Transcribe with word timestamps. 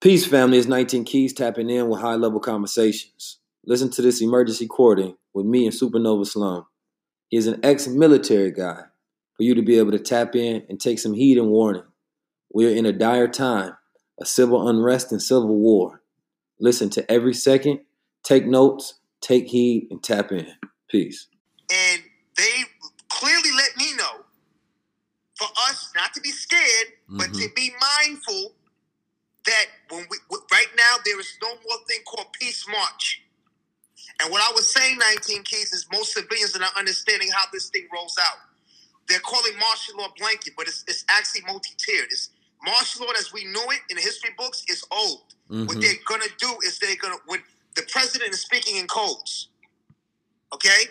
Peace, 0.00 0.26
family. 0.26 0.56
It's 0.56 0.66
19 0.66 1.04
Keys 1.04 1.34
tapping 1.34 1.68
in 1.68 1.90
with 1.90 2.00
high 2.00 2.14
level 2.14 2.40
conversations. 2.40 3.38
Listen 3.66 3.90
to 3.90 4.00
this 4.00 4.22
emergency 4.22 4.64
recording 4.64 5.14
with 5.34 5.44
me 5.44 5.66
and 5.66 5.74
Supernova 5.74 6.26
Slum. 6.26 6.64
He 7.28 7.36
is 7.36 7.46
an 7.46 7.60
ex 7.62 7.86
military 7.86 8.50
guy 8.50 8.84
for 9.36 9.42
you 9.42 9.54
to 9.54 9.60
be 9.60 9.76
able 9.76 9.92
to 9.92 9.98
tap 9.98 10.34
in 10.34 10.64
and 10.70 10.80
take 10.80 10.98
some 10.98 11.12
heed 11.12 11.36
and 11.36 11.48
warning. 11.48 11.82
We 12.50 12.66
are 12.66 12.74
in 12.74 12.86
a 12.86 12.94
dire 12.94 13.28
time, 13.28 13.76
a 14.18 14.24
civil 14.24 14.66
unrest 14.70 15.12
and 15.12 15.20
civil 15.20 15.54
war. 15.54 16.00
Listen 16.58 16.88
to 16.90 17.12
every 17.12 17.34
second, 17.34 17.80
take 18.22 18.46
notes, 18.46 18.94
take 19.20 19.48
heed, 19.48 19.88
and 19.90 20.02
tap 20.02 20.32
in. 20.32 20.46
Peace. 20.88 21.26
And 21.70 22.00
they 22.38 22.62
clearly 23.10 23.50
let 23.54 23.76
me 23.76 23.94
know 23.96 24.24
for 25.36 25.48
us 25.68 25.90
not 25.94 26.14
to 26.14 26.22
be 26.22 26.30
scared, 26.30 26.86
mm-hmm. 27.04 27.18
but 27.18 27.34
to 27.34 27.48
be 27.54 27.70
mindful 27.98 28.54
that 29.46 29.66
when 29.90 30.06
we 30.10 30.18
right 30.52 30.68
now 30.76 30.96
there 31.04 31.18
is 31.18 31.36
no 31.42 31.48
more 31.48 31.78
thing 31.88 32.00
called 32.06 32.28
peace 32.32 32.66
march. 32.68 33.22
And 34.22 34.30
what 34.30 34.42
I 34.42 34.52
was 34.54 34.72
saying, 34.72 34.98
19 34.98 35.42
Keys, 35.44 35.72
is 35.72 35.86
most 35.92 36.12
civilians 36.12 36.54
are 36.54 36.60
not 36.60 36.76
understanding 36.76 37.28
how 37.34 37.44
this 37.52 37.70
thing 37.70 37.86
rolls 37.92 38.18
out. 38.20 38.38
They're 39.08 39.20
calling 39.20 39.52
martial 39.58 39.96
law 39.98 40.08
blanket, 40.18 40.54
but 40.56 40.68
it's, 40.68 40.84
it's 40.86 41.04
actually 41.08 41.42
multi-tiered. 41.46 42.08
It's 42.10 42.30
martial 42.62 43.06
law 43.06 43.12
as 43.18 43.32
we 43.32 43.44
knew 43.44 43.64
it 43.70 43.80
in 43.88 43.96
the 43.96 44.02
history 44.02 44.30
books 44.36 44.64
is 44.68 44.84
old. 44.90 45.34
Mm-hmm. 45.50 45.66
What 45.66 45.80
they're 45.80 45.94
gonna 46.06 46.30
do 46.38 46.54
is 46.66 46.78
they're 46.78 46.96
gonna 47.00 47.16
when 47.26 47.40
the 47.76 47.82
president 47.90 48.32
is 48.32 48.40
speaking 48.40 48.76
in 48.76 48.86
codes, 48.86 49.48
okay, 50.54 50.84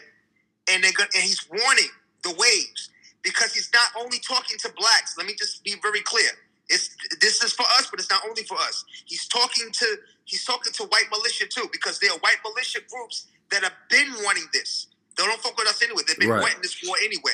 and 0.71 0.83
they're 0.83 0.91
gonna 0.97 1.09
and 1.15 1.23
he's 1.23 1.47
warning 1.49 1.89
the 2.23 2.31
waves 2.31 2.89
because 3.21 3.53
he's 3.53 3.69
not 3.73 4.03
only 4.03 4.19
talking 4.19 4.57
to 4.57 4.73
blacks. 4.75 5.15
Let 5.17 5.27
me 5.27 5.33
just 5.37 5.63
be 5.63 5.75
very 5.81 6.01
clear 6.01 6.31
it's 6.69 6.95
this 7.19 7.43
is 7.43 7.51
for 7.53 7.65
us, 7.77 7.87
but 7.89 7.99
it's 7.99 8.09
not 8.09 8.21
only 8.27 8.43
for 8.43 8.57
us. 8.57 8.85
He's 9.05 9.27
talking 9.27 9.71
to 9.71 9.97
he's 10.25 10.45
talking 10.45 10.71
to 10.73 10.83
white 10.83 11.09
militia 11.11 11.47
too, 11.47 11.67
because 11.71 11.99
there 11.99 12.11
are 12.11 12.19
white 12.19 12.37
militia 12.43 12.79
groups 12.89 13.27
that 13.51 13.63
have 13.63 13.75
been 13.89 14.13
wanting 14.23 14.45
this. 14.53 14.87
They 15.17 15.25
don't 15.25 15.41
fuck 15.41 15.57
with 15.57 15.67
us 15.67 15.81
anyway. 15.83 16.03
They've 16.07 16.19
been 16.19 16.29
right. 16.29 16.41
wanting 16.41 16.61
this 16.61 16.79
war 16.85 16.95
anyway. 17.03 17.33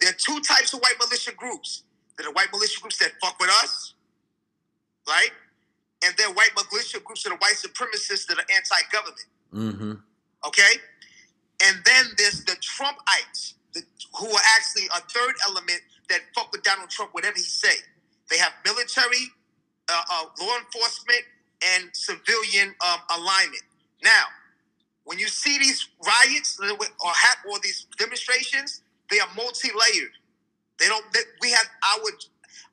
There 0.00 0.10
are 0.10 0.18
two 0.18 0.40
types 0.40 0.72
of 0.74 0.80
white 0.80 0.94
militia 1.00 1.32
groups. 1.36 1.82
There 2.18 2.28
are 2.28 2.32
white 2.32 2.52
militia 2.52 2.80
groups 2.80 2.98
that 2.98 3.12
fuck 3.20 3.38
with 3.40 3.50
us, 3.64 3.94
right? 5.08 5.30
And 6.04 6.14
there 6.16 6.28
are 6.28 6.34
white 6.34 6.50
militia 6.54 7.00
groups 7.00 7.22
that 7.24 7.32
are 7.32 7.38
white 7.38 7.56
supremacists 7.56 8.26
that 8.26 8.38
are 8.38 8.46
anti-government. 8.54 9.26
Mm-hmm. 9.52 9.92
Okay? 10.46 10.72
And 11.64 11.78
then 11.84 12.04
there's 12.18 12.44
the 12.44 12.56
Trumpites, 12.60 13.54
the, 13.72 13.82
who 14.18 14.28
are 14.28 14.42
actually 14.56 14.86
a 14.94 15.00
third 15.08 15.34
element 15.48 15.80
that 16.10 16.20
fuck 16.34 16.52
with 16.52 16.62
Donald 16.62 16.90
Trump, 16.90 17.14
whatever 17.14 17.36
he 17.36 17.42
say. 17.42 17.74
They 18.30 18.38
have 18.38 18.52
military, 18.64 19.30
uh, 19.88 20.02
uh, 20.10 20.24
law 20.40 20.56
enforcement, 20.58 21.22
and 21.74 21.90
civilian 21.92 22.74
um, 22.86 23.00
alignment. 23.16 23.62
Now, 24.02 24.24
when 25.04 25.18
you 25.18 25.28
see 25.28 25.58
these 25.58 25.88
riots 26.04 26.58
or 26.60 27.10
have 27.10 27.38
or 27.50 27.58
these 27.62 27.86
demonstrations, 27.98 28.82
they 29.10 29.20
are 29.20 29.28
multi-layered. 29.36 30.12
They 30.78 30.86
don't. 30.86 31.04
They, 31.12 31.20
we 31.40 31.50
have 31.52 31.66
our 31.94 32.10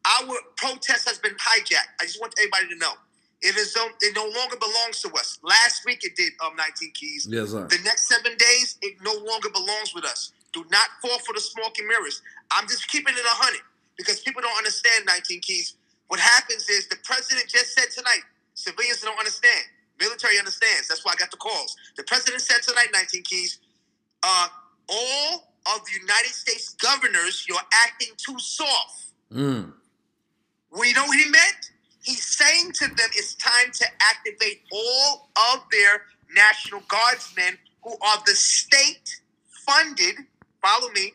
our 0.05 0.35
protest 0.57 1.07
has 1.07 1.19
been 1.19 1.35
hijacked. 1.35 1.93
I 2.01 2.05
just 2.05 2.19
want 2.19 2.33
everybody 2.37 2.67
to 2.69 2.75
know. 2.77 2.93
It 3.41 3.55
is 3.55 3.75
um, 3.77 3.89
it 4.01 4.15
no 4.15 4.23
longer 4.23 4.57
belongs 4.57 5.01
to 5.01 5.09
us. 5.13 5.39
Last 5.43 5.85
week 5.85 6.03
it 6.03 6.15
did 6.15 6.33
um 6.43 6.55
19 6.55 6.91
keys. 6.93 7.27
Yes, 7.29 7.51
sir. 7.51 7.67
The 7.67 7.77
next 7.83 8.09
seven 8.09 8.35
days 8.37 8.77
it 8.81 8.97
no 9.03 9.13
longer 9.13 9.49
belongs 9.49 9.93
with 9.93 10.05
us. 10.05 10.33
Do 10.51 10.65
not 10.71 10.87
fall 11.01 11.19
for 11.19 11.33
the 11.33 11.39
smoke 11.39 11.77
and 11.77 11.87
mirrors. 11.87 12.21
I'm 12.51 12.67
just 12.67 12.87
keeping 12.87 13.13
it 13.13 13.25
a 13.25 13.35
hundred 13.35 13.61
because 13.97 14.19
people 14.21 14.41
don't 14.41 14.57
understand 14.57 15.05
19 15.05 15.41
keys. 15.41 15.75
What 16.07 16.19
happens 16.19 16.69
is 16.69 16.87
the 16.87 16.97
president 17.03 17.47
just 17.49 17.73
said 17.73 17.89
tonight, 17.95 18.21
civilians 18.53 19.01
don't 19.01 19.17
understand. 19.17 19.65
Military 19.99 20.37
understands. 20.37 20.87
That's 20.87 21.05
why 21.05 21.13
I 21.13 21.15
got 21.15 21.31
the 21.31 21.37
calls. 21.37 21.75
The 21.97 22.03
president 22.03 22.41
said 22.41 22.61
tonight, 22.61 22.87
19 22.93 23.23
keys, 23.23 23.59
uh, 24.23 24.47
all 24.89 25.53
of 25.75 25.85
the 25.85 25.99
United 25.99 26.33
States 26.33 26.73
governors, 26.75 27.45
you're 27.47 27.57
acting 27.85 28.13
too 28.17 28.37
soft. 28.39 29.13
Mm. 29.31 29.73
We 30.77 30.93
know 30.93 31.05
what 31.05 31.17
he 31.17 31.29
meant? 31.29 31.71
He's 32.03 32.25
saying 32.25 32.71
to 32.73 32.87
them 32.87 33.09
it's 33.15 33.35
time 33.35 33.71
to 33.71 33.85
activate 34.01 34.61
all 34.71 35.29
of 35.53 35.63
their 35.71 36.03
National 36.35 36.81
Guardsmen 36.87 37.57
who 37.83 37.91
are 37.91 38.17
the 38.25 38.33
state 38.33 39.21
funded, 39.65 40.15
follow 40.61 40.89
me, 40.91 41.13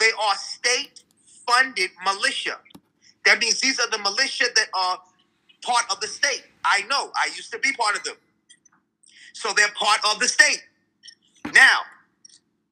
they 0.00 0.10
are 0.20 0.34
state 0.36 1.03
funded 1.46 1.90
militia. 2.04 2.58
That 3.26 3.40
means 3.40 3.60
these 3.60 3.80
are 3.80 3.90
the 3.90 3.98
militia 3.98 4.46
that 4.54 4.66
are 4.74 4.98
part 5.62 5.84
of 5.90 6.00
the 6.00 6.06
state. 6.08 6.44
I 6.64 6.82
know. 6.88 7.10
I 7.16 7.28
used 7.36 7.52
to 7.52 7.58
be 7.58 7.72
part 7.72 7.96
of 7.96 8.04
them. 8.04 8.16
So 9.34 9.52
they're 9.56 9.72
part 9.74 10.00
of 10.12 10.20
the 10.20 10.28
state. 10.28 10.62
Now, 11.52 11.80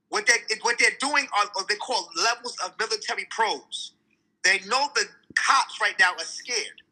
what 0.08 0.26
they 0.26 0.34
what 0.62 0.78
they're 0.78 0.90
doing 1.00 1.26
are, 1.38 1.64
they 1.68 1.76
call 1.76 2.08
levels 2.22 2.56
of 2.64 2.74
military 2.78 3.26
pros. 3.30 3.92
They 4.44 4.60
know 4.68 4.88
the 4.94 5.04
cops 5.34 5.80
right 5.80 5.94
now 5.98 6.12
are 6.12 6.24
scared. 6.24 6.82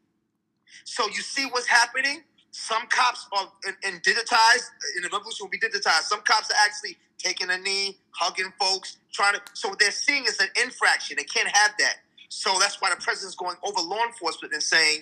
So 0.85 1.07
you 1.09 1.23
see 1.23 1.47
what's 1.47 1.67
happening. 1.67 2.23
Some 2.53 2.83
cops 2.89 3.27
are 3.33 3.49
in, 3.67 3.75
in 3.93 4.01
digitized 4.01 4.71
in 4.97 5.03
the 5.03 5.09
revolution 5.13 5.45
will 5.45 5.51
be 5.51 5.59
digitized. 5.59 6.03
Some 6.03 6.21
cops 6.23 6.51
are 6.51 6.57
actually 6.65 6.97
taking 7.19 7.51
a 7.51 7.59
knee, 7.59 7.99
hugging 8.11 8.53
folks, 8.59 8.97
trying 9.13 9.35
to. 9.35 9.41
So 9.55 9.69
what 9.69 9.79
they're 9.79 9.91
seeing 9.91 10.25
is 10.25 10.41
an 10.41 10.49
infraction. 10.63 11.17
They 11.17 11.25
can't 11.25 11.49
have 11.49 11.73
that. 11.79 11.97
So 12.29 12.57
that's 12.61 12.81
why 12.81 12.91
the 12.91 13.01
president's 13.03 13.37
going 13.37 13.57
over 13.65 13.81
law 13.81 14.05
enforcement 14.07 14.55
and 14.55 14.63
saying, 14.63 15.01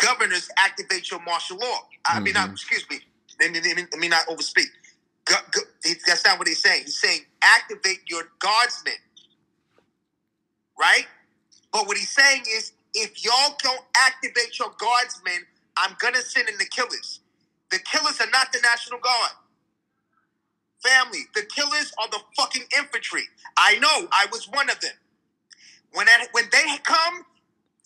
governors 0.00 0.48
activate 0.58 1.10
your 1.10 1.20
martial 1.22 1.58
law. 1.58 1.80
I 2.04 2.14
mm-hmm. 2.14 2.24
mean, 2.24 2.34
not, 2.34 2.50
excuse 2.50 2.84
me. 2.90 3.00
Let 3.40 3.52
me, 3.52 3.60
let 3.60 3.98
me 3.98 4.08
not 4.08 4.26
overspeak. 4.26 4.66
Go, 5.24 5.34
go, 5.52 5.60
that's 6.06 6.24
not 6.24 6.38
what 6.38 6.48
he's 6.48 6.62
saying. 6.62 6.84
He's 6.84 7.00
saying 7.00 7.20
activate 7.42 8.00
your 8.08 8.22
guardsmen, 8.38 8.94
right? 10.78 11.06
But 11.72 11.86
what 11.86 11.96
he's 11.96 12.10
saying 12.10 12.42
is, 12.48 12.72
if 12.94 13.24
y'all 13.24 13.56
don't 13.62 13.84
activate 13.96 14.58
your 14.58 14.72
guardsmen, 14.78 15.46
I'm 15.80 15.96
gonna 16.00 16.22
send 16.22 16.48
in 16.50 16.58
the 16.58 16.66
killers. 16.66 17.20
The 17.72 17.80
killers 17.80 18.20
are 18.20 18.30
not 18.30 18.52
the 18.52 18.60
National 18.62 19.00
Guard. 19.00 19.32
Family, 20.82 21.20
the 21.34 21.42
killers 21.44 21.92
are 22.00 22.08
the 22.10 22.20
fucking 22.36 22.64
infantry. 22.78 23.22
I 23.56 23.78
know, 23.78 24.08
I 24.12 24.26
was 24.32 24.48
one 24.50 24.70
of 24.70 24.80
them. 24.80 24.92
When 25.92 26.06
that, 26.06 26.28
when 26.32 26.44
they 26.52 26.78
come, 26.84 27.24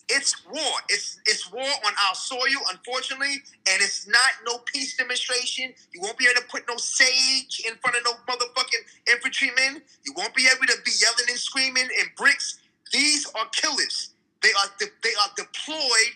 it's 0.09 0.35
war. 0.47 0.73
It's 0.89 1.19
it's 1.25 1.51
war 1.51 1.63
on 1.63 1.93
our 2.07 2.15
soil, 2.15 2.61
unfortunately, 2.71 3.41
and 3.71 3.81
it's 3.81 4.07
not 4.07 4.31
no 4.45 4.59
peace 4.59 4.97
demonstration. 4.97 5.73
You 5.93 6.01
won't 6.01 6.17
be 6.17 6.25
able 6.25 6.41
to 6.41 6.47
put 6.47 6.63
no 6.69 6.77
sage 6.77 7.63
in 7.67 7.75
front 7.77 7.97
of 7.97 8.03
no 8.05 8.13
motherfucking 8.29 9.13
infantrymen. 9.13 9.81
You 10.05 10.13
won't 10.15 10.35
be 10.35 10.47
able 10.47 10.67
to 10.67 10.77
be 10.85 10.91
yelling 11.01 11.25
and 11.29 11.39
screaming 11.39 11.89
and 11.99 12.09
bricks. 12.17 12.59
These 12.93 13.27
are 13.35 13.47
killers. 13.49 14.11
They 14.43 14.51
are 14.51 14.67
de- 14.79 14.93
they 15.03 15.13
are 15.21 15.29
deployed 15.37 16.13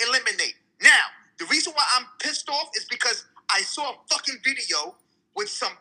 eliminate. 0.00 0.54
Now, 0.82 1.04
the 1.38 1.46
reason 1.46 1.72
why 1.74 1.84
I'm 1.96 2.06
pissed 2.20 2.48
off 2.48 2.68
is 2.76 2.84
because 2.90 3.24
I 3.50 3.60
saw 3.62 3.92
a 3.92 3.96
fucking 4.10 4.38
video 4.44 4.96
with 5.34 5.48
some 5.48 5.72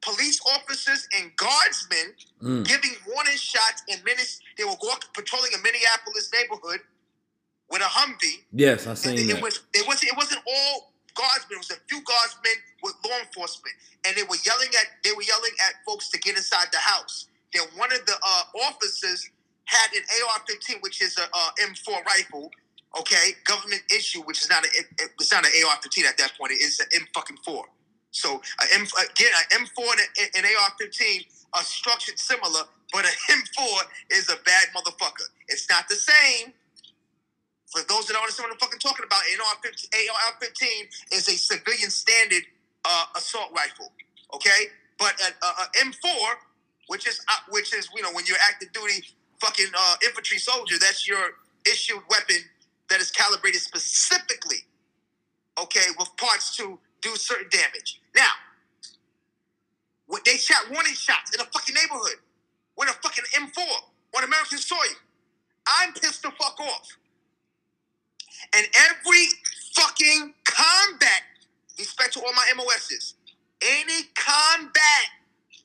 police 0.00 0.40
officers 0.54 1.08
and 1.16 1.34
guardsmen 1.36 2.14
Mm. 2.42 2.64
giving 2.64 2.96
warning 3.06 3.36
shots 3.36 3.82
in 3.88 4.02
minutes. 4.04 4.38
They 4.56 4.64
were 4.64 4.76
walking, 4.82 5.10
patrolling 5.12 5.52
a 5.54 5.58
Minneapolis 5.58 6.30
neighborhood 6.32 6.80
with 7.68 7.82
a 7.82 7.86
Humvee. 7.86 8.44
Yes, 8.52 8.86
I 8.86 8.90
And 8.90 8.98
seen 8.98 9.18
it, 9.18 9.32
that. 9.34 9.42
was 9.42 9.60
it 9.74 9.86
wasn't 9.86 10.12
it 10.12 10.16
wasn't 10.16 10.42
all 10.46 10.92
guardsmen. 11.14 11.56
It 11.58 11.58
was 11.58 11.70
a 11.72 11.80
few 11.88 12.00
guardsmen 12.02 12.52
with 12.82 12.94
law 13.04 13.18
enforcement, 13.18 13.74
and 14.04 14.16
they 14.16 14.22
were 14.22 14.36
yelling 14.46 14.68
at 14.80 15.02
they 15.02 15.10
were 15.12 15.22
yelling 15.24 15.50
at 15.66 15.74
folks 15.84 16.08
to 16.10 16.18
get 16.18 16.36
inside 16.36 16.68
the 16.70 16.78
house. 16.78 17.26
Then 17.52 17.64
one 17.74 17.92
of 17.92 18.04
the 18.06 18.14
uh, 18.22 18.42
officers 18.68 19.28
had 19.64 19.92
an 19.94 20.02
AR-15, 20.28 20.80
which 20.80 21.02
is 21.02 21.18
a 21.18 21.24
uh, 21.34 21.50
M4 21.60 22.04
rifle. 22.04 22.50
Okay, 22.96 23.32
government 23.44 23.82
issue, 23.94 24.22
which 24.22 24.40
is 24.40 24.48
not 24.48 24.64
a 24.64 24.68
it, 24.68 24.86
it's 25.20 25.32
not 25.32 25.44
an 25.44 25.52
AR-15 25.66 26.04
at 26.04 26.16
that 26.18 26.32
point. 26.38 26.52
It 26.52 26.62
is 26.62 26.80
an 26.80 26.86
M 26.94 27.06
fucking 27.14 27.38
four. 27.44 27.64
So 28.10 28.40
again, 28.64 28.82
an 29.52 29.64
M4 29.66 29.92
and 29.92 30.00
an, 30.00 30.28
an 30.38 30.44
AR-15 30.44 31.26
are 31.52 31.62
structured 31.62 32.18
similar, 32.18 32.62
but 32.92 33.04
an 33.04 33.12
M4 33.30 33.80
is 34.12 34.28
a 34.30 34.36
bad 34.44 34.68
motherfucker. 34.74 35.28
It's 35.48 35.68
not 35.68 35.88
the 35.88 35.96
same. 35.96 36.52
For 37.66 37.82
those 37.86 38.06
that 38.06 38.14
don't 38.14 38.22
understand 38.22 38.48
what 38.48 38.54
I'm 38.54 38.58
fucking 38.58 38.80
talking 38.80 39.04
about, 39.04 39.20
an 39.30 39.38
AR-15, 39.40 39.92
AR-15 39.92 41.12
is 41.12 41.28
a 41.28 41.36
civilian 41.36 41.90
standard 41.90 42.44
uh, 42.86 43.04
assault 43.16 43.52
rifle. 43.54 43.92
Okay, 44.34 44.72
but 44.98 45.14
a, 45.20 45.44
a, 45.44 45.48
a 45.48 45.84
M4, 45.84 46.32
which 46.86 47.06
is 47.06 47.20
uh, 47.28 47.36
which 47.50 47.74
is 47.74 47.88
you 47.94 48.02
know 48.02 48.12
when 48.12 48.24
you're 48.26 48.40
active 48.48 48.72
duty 48.72 49.04
fucking 49.40 49.68
uh, 49.76 49.96
infantry 50.04 50.38
soldier, 50.38 50.76
that's 50.80 51.06
your 51.06 51.36
issued 51.66 52.00
weapon 52.08 52.36
that 52.90 53.00
is 53.00 53.10
calibrated 53.10 53.60
specifically, 53.60 54.58
okay, 55.60 55.86
with 55.98 56.08
parts 56.16 56.56
to 56.56 56.78
do 57.02 57.16
certain 57.16 57.48
damage. 57.50 58.00
Now, 58.14 58.30
when 60.06 60.22
they 60.24 60.36
shot 60.36 60.70
warning 60.70 60.94
shots 60.94 61.34
in 61.34 61.40
a 61.40 61.44
fucking 61.44 61.74
neighborhood 61.74 62.16
with 62.78 62.88
a 62.88 62.92
fucking 62.92 63.24
M4 63.34 63.66
on 64.16 64.24
American 64.24 64.58
soil. 64.58 64.96
I'm 65.80 65.92
pissed 65.92 66.22
the 66.22 66.30
fuck 66.30 66.58
off. 66.60 66.88
And 68.56 68.66
every 68.88 69.26
fucking 69.74 70.32
combat, 70.44 71.22
respect 71.78 72.14
to 72.14 72.20
all 72.20 72.32
my 72.32 72.46
MOSs, 72.56 73.14
any 73.60 74.04
combat 74.14 75.06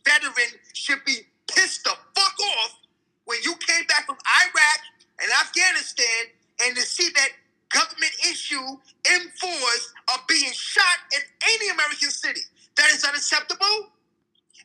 veteran 0.06 0.60
should 0.74 1.06
be 1.06 1.18
pissed 1.48 1.84
the 1.84 1.92
fuck 2.16 2.36
off 2.58 2.80
when 3.26 3.38
you 3.44 3.54
came 3.56 3.86
back 3.86 4.06
from 4.06 4.18
Iraq 4.44 4.80
and 5.22 5.32
Afghanistan 5.40 6.34
and 6.62 6.76
to 6.76 6.82
see 6.82 7.10
that 7.16 7.30
government 7.70 8.14
issue 8.30 8.62
M4s 9.04 9.84
are 10.14 10.22
being 10.30 10.52
shot 10.54 10.98
in 11.14 11.22
any 11.50 11.70
American 11.70 12.10
city. 12.10 12.42
That 12.78 12.90
is 12.92 13.04
unacceptable 13.04 13.90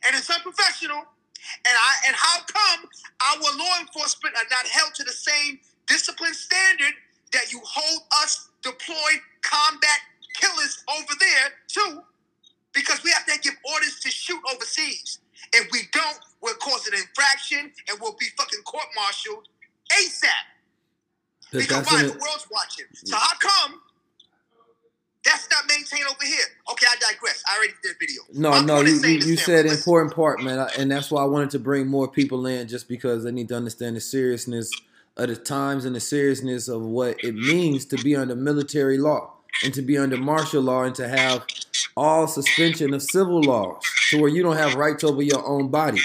and 0.05 0.15
it's 0.15 0.29
unprofessional. 0.29 1.03
And 1.65 1.75
I 1.75 1.91
and 2.07 2.15
how 2.15 2.39
come 2.45 2.89
our 3.21 3.57
law 3.57 3.73
enforcement 3.79 4.35
are 4.35 4.49
not 4.51 4.67
held 4.67 4.93
to 4.95 5.03
the 5.03 5.11
same 5.11 5.59
discipline 5.87 6.33
standard 6.33 6.93
that 7.33 7.51
you 7.51 7.61
hold 7.63 8.01
us 8.21 8.49
deployed 8.61 9.21
combat 9.41 9.99
killers 10.39 10.83
over 10.97 11.13
there 11.19 11.47
too? 11.67 12.01
Because 12.73 13.03
we 13.03 13.11
have 13.11 13.25
to 13.25 13.39
give 13.41 13.55
orders 13.73 13.99
to 14.01 14.09
shoot 14.11 14.39
overseas. 14.53 15.19
If 15.53 15.71
we 15.71 15.79
don't, 15.91 16.19
we'll 16.41 16.55
cause 16.55 16.85
an 16.87 16.93
infraction 16.93 17.71
and 17.89 17.99
we'll 17.99 18.15
be 18.19 18.27
fucking 18.37 18.61
court-martialed 18.63 19.47
ASAP. 19.91 20.58
Because 21.51 21.67
that's 21.67 21.91
why? 21.91 22.03
The 22.03 22.09
world's 22.09 22.47
watching. 22.51 22.85
So 22.93 23.15
how 23.15 23.37
come 23.39 23.81
that's 25.25 25.49
not 25.51 25.63
maintained 25.67 26.07
over 26.09 26.25
here? 26.25 26.45
Okay, 26.71 26.85
I 26.89 26.95
digress. 27.11 27.43
I 27.47 27.57
already 27.57 27.73
did 27.83 27.95
a 27.95 27.99
video. 27.99 28.21
No, 28.33 28.51
My 28.51 28.61
no, 28.61 28.81
you, 28.81 28.95
you, 28.95 29.19
you 29.19 29.37
said 29.37 29.65
listen. 29.65 29.77
important 29.77 30.15
part, 30.15 30.41
man, 30.41 30.67
and 30.77 30.91
that's 30.91 31.11
why 31.11 31.21
I 31.21 31.25
wanted 31.25 31.49
to 31.51 31.59
bring 31.59 31.87
more 31.87 32.07
people 32.07 32.45
in, 32.45 32.67
just 32.67 32.87
because 32.87 33.23
they 33.23 33.31
need 33.31 33.49
to 33.49 33.55
understand 33.55 33.95
the 33.95 34.01
seriousness 34.01 34.71
of 35.17 35.27
the 35.27 35.35
times 35.35 35.85
and 35.85 35.95
the 35.95 35.99
seriousness 35.99 36.67
of 36.67 36.81
what 36.81 37.21
it 37.23 37.35
means 37.35 37.85
to 37.87 37.97
be 37.97 38.15
under 38.15 38.35
military 38.35 38.97
law 38.97 39.33
and 39.63 39.73
to 39.73 39.81
be 39.81 39.97
under 39.97 40.17
martial 40.17 40.61
law 40.61 40.83
and 40.83 40.95
to 40.95 41.07
have 41.07 41.45
all 41.97 42.27
suspension 42.27 42.93
of 42.93 43.01
civil 43.01 43.41
laws, 43.41 43.83
to 44.09 44.19
where 44.21 44.29
you 44.29 44.41
don't 44.41 44.55
have 44.55 44.75
rights 44.75 45.03
over 45.03 45.21
your 45.21 45.45
own 45.45 45.67
body. 45.67 45.99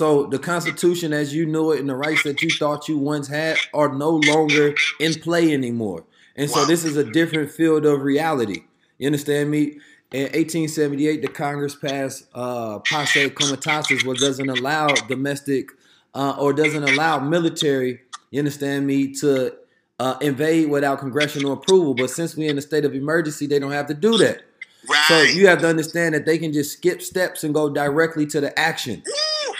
So 0.00 0.24
the 0.24 0.38
Constitution, 0.38 1.12
as 1.12 1.34
you 1.34 1.44
knew 1.44 1.72
it, 1.72 1.80
and 1.80 1.86
the 1.86 1.94
rights 1.94 2.22
that 2.22 2.40
you 2.40 2.48
thought 2.48 2.88
you 2.88 2.96
once 2.96 3.28
had, 3.28 3.58
are 3.74 3.92
no 3.92 4.12
longer 4.12 4.74
in 4.98 5.12
play 5.12 5.52
anymore. 5.52 6.04
And 6.36 6.48
so 6.48 6.64
this 6.64 6.86
is 6.86 6.96
a 6.96 7.04
different 7.04 7.50
field 7.50 7.84
of 7.84 8.00
reality. 8.00 8.62
You 8.96 9.08
understand 9.08 9.50
me? 9.50 9.78
In 10.10 10.22
1878, 10.22 11.20
the 11.20 11.28
Congress 11.28 11.74
passed 11.74 12.24
uh, 12.34 12.78
Posse 12.78 13.28
Comitatus, 13.28 14.02
which 14.06 14.20
doesn't 14.20 14.48
allow 14.48 14.88
domestic 15.06 15.68
uh, 16.14 16.34
or 16.38 16.54
doesn't 16.54 16.82
allow 16.82 17.18
military, 17.20 18.00
you 18.30 18.38
understand 18.38 18.86
me, 18.86 19.12
to 19.16 19.54
uh, 19.98 20.16
invade 20.22 20.70
without 20.70 20.98
congressional 20.98 21.52
approval. 21.52 21.92
But 21.92 22.08
since 22.08 22.34
we're 22.34 22.50
in 22.50 22.56
a 22.56 22.62
state 22.62 22.86
of 22.86 22.94
emergency, 22.94 23.46
they 23.46 23.58
don't 23.58 23.72
have 23.72 23.88
to 23.88 23.94
do 23.94 24.16
that. 24.16 24.44
Right. 24.88 25.04
So 25.08 25.20
you 25.24 25.46
have 25.48 25.60
to 25.60 25.68
understand 25.68 26.14
that 26.14 26.24
they 26.24 26.38
can 26.38 26.54
just 26.54 26.72
skip 26.72 27.02
steps 27.02 27.44
and 27.44 27.52
go 27.52 27.68
directly 27.68 28.24
to 28.28 28.40
the 28.40 28.58
action. 28.58 29.02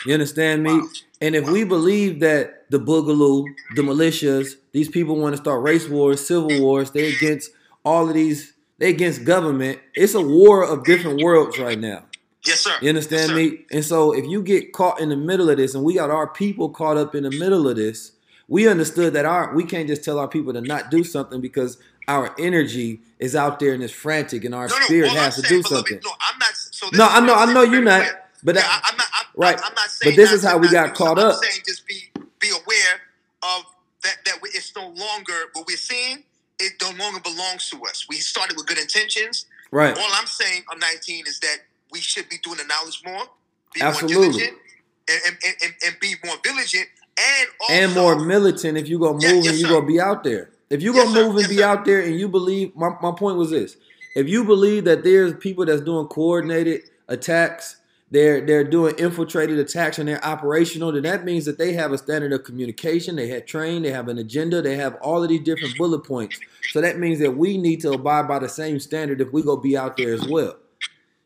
You 0.06 0.14
understand 0.14 0.62
me? 0.62 0.72
Wow. 0.80 0.88
And 1.20 1.34
if 1.36 1.48
we 1.50 1.64
believe 1.64 2.20
that 2.20 2.70
the 2.70 2.78
Boogaloo, 2.78 3.44
the 3.76 3.82
militias, 3.82 4.54
these 4.72 4.88
people 4.88 5.16
want 5.16 5.34
to 5.36 5.42
start 5.42 5.62
race 5.62 5.88
wars, 5.88 6.26
civil 6.26 6.60
wars, 6.60 6.90
they 6.92 7.12
against 7.14 7.50
all 7.84 8.08
of 8.08 8.14
these, 8.14 8.54
they 8.78 8.90
against 8.90 9.24
government. 9.24 9.78
It's 9.94 10.14
a 10.14 10.20
war 10.22 10.64
of 10.64 10.84
different 10.84 11.22
worlds 11.22 11.58
right 11.58 11.78
now. 11.78 12.04
Yes, 12.46 12.60
sir. 12.60 12.74
You 12.80 12.88
understand 12.88 13.30
Yes, 13.32 13.36
sir. 13.36 13.50
me? 13.52 13.64
And 13.70 13.84
so 13.84 14.12
if 14.12 14.24
you 14.26 14.42
get 14.42 14.72
caught 14.72 14.98
in 15.00 15.10
the 15.10 15.16
middle 15.16 15.50
of 15.50 15.58
this, 15.58 15.74
and 15.74 15.84
we 15.84 15.94
got 15.94 16.10
our 16.10 16.26
people 16.26 16.70
caught 16.70 16.96
up 16.96 17.14
in 17.14 17.24
the 17.24 17.30
middle 17.30 17.68
of 17.68 17.76
this, 17.76 18.12
we 18.48 18.66
understood 18.66 19.12
that 19.12 19.26
our 19.26 19.54
we 19.54 19.62
can't 19.64 19.86
just 19.88 20.02
tell 20.02 20.18
our 20.18 20.26
people 20.28 20.54
to 20.54 20.62
not 20.62 20.90
do 20.90 21.04
something 21.04 21.40
because 21.42 21.76
our 22.08 22.34
energy 22.38 23.00
is 23.18 23.36
out 23.36 23.60
there 23.60 23.74
and 23.74 23.82
it's 23.82 23.92
frantic, 23.92 24.44
and 24.44 24.54
our 24.54 24.66
No, 24.68 24.78
no, 24.78 24.84
spirit 24.86 25.10
has 25.10 25.36
I'm 25.36 25.42
to 25.42 25.48
saying, 25.48 25.62
do 25.62 25.68
something. 25.68 26.00
No, 26.02 26.10
I'm 26.20 26.38
not. 26.38 26.50
So 26.54 26.88
No, 26.94 27.06
I 27.06 27.20
know, 27.20 27.34
I'm 27.34 27.52
know 27.54 27.62
you're 27.62 27.82
not, 27.82 28.00
clear. 28.02 28.22
But 28.42 28.54
that- 28.56 28.64
I, 28.64 28.90
am 28.90 28.96
not. 28.96 29.06
I'm, 29.12 29.26
right. 29.36 29.56
I'm 29.56 29.74
not 29.74 29.88
But 30.04 30.16
this 30.16 30.30
not 30.30 30.34
is 30.34 30.44
how 30.44 30.58
we 30.58 30.68
got 30.70 30.94
caught 30.94 31.18
something. 31.18 31.24
up. 31.24 31.34
I'm 31.36 31.42
saying 31.42 31.62
just 31.66 31.86
be 31.86 32.10
be 32.40 32.48
aware 32.50 33.00
of 33.42 33.64
that. 34.04 34.16
That 34.24 34.38
it's 34.54 34.74
no 34.76 34.88
longer 34.88 35.32
what 35.52 35.66
we're 35.66 35.76
seeing. 35.76 36.24
It 36.58 36.72
no 36.82 36.90
longer 37.02 37.20
belongs 37.20 37.70
to 37.70 37.82
us. 37.84 38.06
We 38.08 38.16
started 38.16 38.56
with 38.56 38.66
good 38.66 38.78
intentions. 38.78 39.46
Right. 39.70 39.96
All 39.96 40.08
I'm 40.12 40.26
saying 40.26 40.62
on 40.70 40.78
19 40.78 41.26
is 41.26 41.38
that 41.40 41.56
we 41.90 42.00
should 42.00 42.28
be 42.28 42.36
doing 42.42 42.58
the 42.58 42.64
knowledge 42.64 43.02
more, 43.04 43.22
be 43.72 43.80
Absolutely. 43.80 44.16
more 44.16 44.32
diligent, 44.32 44.58
and, 45.08 45.20
and, 45.26 45.54
and, 45.64 45.74
and, 45.86 45.96
be 46.00 46.14
more 46.24 46.36
vigilant, 46.44 46.88
and 47.18 47.48
also 47.60 47.72
and 47.72 47.94
more 47.94 48.18
militant 48.18 48.76
if 48.76 48.88
you 48.88 48.98
gonna 48.98 49.14
move 49.14 49.22
Yeah, 49.22 49.32
yes, 49.34 49.46
and 49.48 49.58
you 49.58 49.66
sir. 49.66 49.68
gonna 49.72 49.86
be 49.86 50.00
out 50.00 50.22
there. 50.24 50.50
If 50.68 50.82
you 50.82 50.94
Yes, 50.94 51.04
gonna 51.04 51.16
sir. 51.16 51.24
move 51.26 51.32
and 51.36 51.40
Yes, 51.42 51.48
be 51.50 51.56
sir. 51.56 51.64
out 51.64 51.84
there 51.84 52.00
and 52.00 52.18
you 52.20 52.28
believe 52.28 52.76
my, 52.76 52.90
my 53.00 53.12
point 53.16 53.36
was 53.38 53.50
this. 53.50 53.76
If 54.14 54.28
you 54.28 54.44
believe 54.44 54.84
that 54.84 55.02
there's 55.04 55.34
people 55.34 55.64
that's 55.64 55.80
doing 55.82 56.06
coordinated 56.08 56.82
attacks, 57.08 57.76
they're 58.10 58.44
they're 58.44 58.64
doing 58.64 58.94
infiltrated 58.98 59.58
attacks 59.58 59.98
and 59.98 60.08
they're 60.08 60.24
operational, 60.24 60.92
then 60.92 61.02
that 61.04 61.24
means 61.24 61.44
that 61.44 61.58
they 61.58 61.72
have 61.74 61.92
a 61.92 61.98
standard 61.98 62.32
of 62.32 62.44
communication, 62.44 63.16
they 63.16 63.28
have 63.28 63.46
trained, 63.46 63.84
they 63.84 63.92
have 63.92 64.08
an 64.08 64.18
agenda, 64.18 64.60
they 64.60 64.76
have 64.76 64.96
all 64.96 65.22
of 65.22 65.28
these 65.28 65.42
different 65.42 65.76
bullet 65.76 66.00
points. 66.00 66.38
So 66.72 66.80
that 66.80 66.98
means 66.98 67.20
that 67.20 67.36
we 67.36 67.56
need 67.56 67.80
to 67.82 67.92
abide 67.92 68.26
by 68.26 68.38
the 68.40 68.48
same 68.48 68.80
standard 68.80 69.20
if 69.20 69.32
we 69.32 69.42
go 69.42 69.56
be 69.56 69.76
out 69.76 69.96
there 69.96 70.12
as 70.12 70.26
well. 70.26 70.56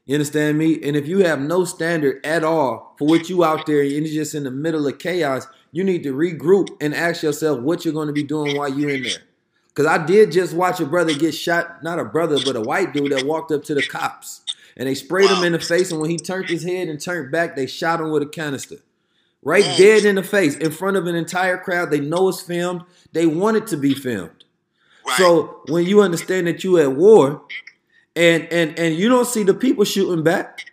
You 0.04 0.16
understand 0.16 0.58
me? 0.58 0.78
And 0.82 0.96
if 0.96 1.08
you 1.08 1.20
have 1.20 1.40
no 1.40 1.64
standard 1.64 2.24
at 2.26 2.44
all 2.44 2.94
for 2.98 3.08
what 3.08 3.30
you 3.30 3.42
out 3.42 3.64
there 3.64 3.80
and 3.80 3.90
you're 3.90 4.22
just 4.22 4.34
in 4.34 4.44
the 4.44 4.50
middle 4.50 4.86
of 4.86 4.98
chaos, 4.98 5.46
you 5.72 5.82
need 5.82 6.02
to 6.02 6.12
regroup 6.12 6.68
and 6.80 6.94
ask 6.94 7.22
yourself 7.22 7.60
what 7.60 7.84
you're 7.84 7.94
going 7.94 8.08
to 8.08 8.12
be 8.12 8.22
doing 8.22 8.56
while 8.56 8.68
you're 8.68 8.90
in 8.90 9.02
there. 9.04 9.22
Because 9.68 9.86
I 9.86 10.04
did 10.04 10.30
just 10.30 10.54
watch 10.54 10.78
a 10.80 10.86
brother 10.86 11.14
get 11.14 11.34
shot, 11.34 11.82
not 11.82 11.98
a 11.98 12.04
brother, 12.04 12.38
but 12.44 12.54
a 12.54 12.60
white 12.60 12.92
dude 12.92 13.12
that 13.12 13.24
walked 13.24 13.50
up 13.50 13.64
to 13.64 13.74
the 13.74 13.82
cops. 13.82 14.43
And 14.76 14.88
they 14.88 14.94
sprayed 14.94 15.30
him 15.30 15.44
in 15.44 15.52
the 15.52 15.58
face, 15.60 15.92
and 15.92 16.00
when 16.00 16.10
he 16.10 16.16
turned 16.16 16.48
his 16.48 16.64
head 16.64 16.88
and 16.88 17.00
turned 17.00 17.30
back, 17.30 17.54
they 17.54 17.66
shot 17.66 18.00
him 18.00 18.10
with 18.10 18.22
a 18.22 18.26
canister. 18.26 18.76
Right 19.42 19.64
dead 19.76 20.04
in 20.04 20.14
the 20.16 20.22
face, 20.22 20.56
in 20.56 20.70
front 20.72 20.96
of 20.96 21.06
an 21.06 21.14
entire 21.14 21.58
crowd. 21.58 21.90
They 21.90 22.00
know 22.00 22.28
it's 22.28 22.40
filmed. 22.40 22.82
They 23.12 23.26
want 23.26 23.56
it 23.58 23.66
to 23.68 23.76
be 23.76 23.94
filmed. 23.94 24.44
right. 25.06 25.16
So 25.18 25.60
when 25.68 25.84
you 25.86 26.00
understand 26.00 26.46
that 26.46 26.64
you 26.64 26.78
at 26.78 26.92
war, 26.92 27.42
and 28.16 28.44
and 28.50 28.78
and 28.78 28.94
you 28.96 29.08
don't 29.08 29.26
see 29.26 29.42
the 29.42 29.52
people 29.54 29.84
shooting 29.84 30.24
back, 30.24 30.64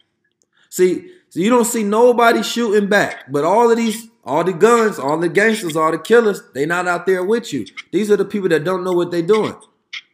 see, 0.69 1.09
so 1.29 1.39
you 1.39 1.49
don't 1.49 1.65
see 1.65 1.83
nobody 1.83 2.41
shooting 2.43 2.87
back, 2.87 3.29
but 3.31 3.43
all 3.43 3.69
of 3.69 3.77
these 3.77 4.07
All 4.23 4.43
the 4.43 4.53
guns, 4.53 4.99
all 4.99 5.17
the 5.17 5.27
gangsters, 5.29 5.75
all 5.75 5.91
the 5.91 5.97
killers, 5.97 6.41
they 6.53 6.65
not 6.67 6.87
out 6.87 7.05
there 7.07 7.23
with 7.23 7.51
you. 7.51 7.65
These 7.91 8.11
are 8.11 8.17
the 8.17 8.25
people 8.25 8.49
that 8.49 8.63
don't 8.63 8.83
know 8.83 8.93
what 8.93 9.09
they're 9.09 9.23
doing. 9.23 9.55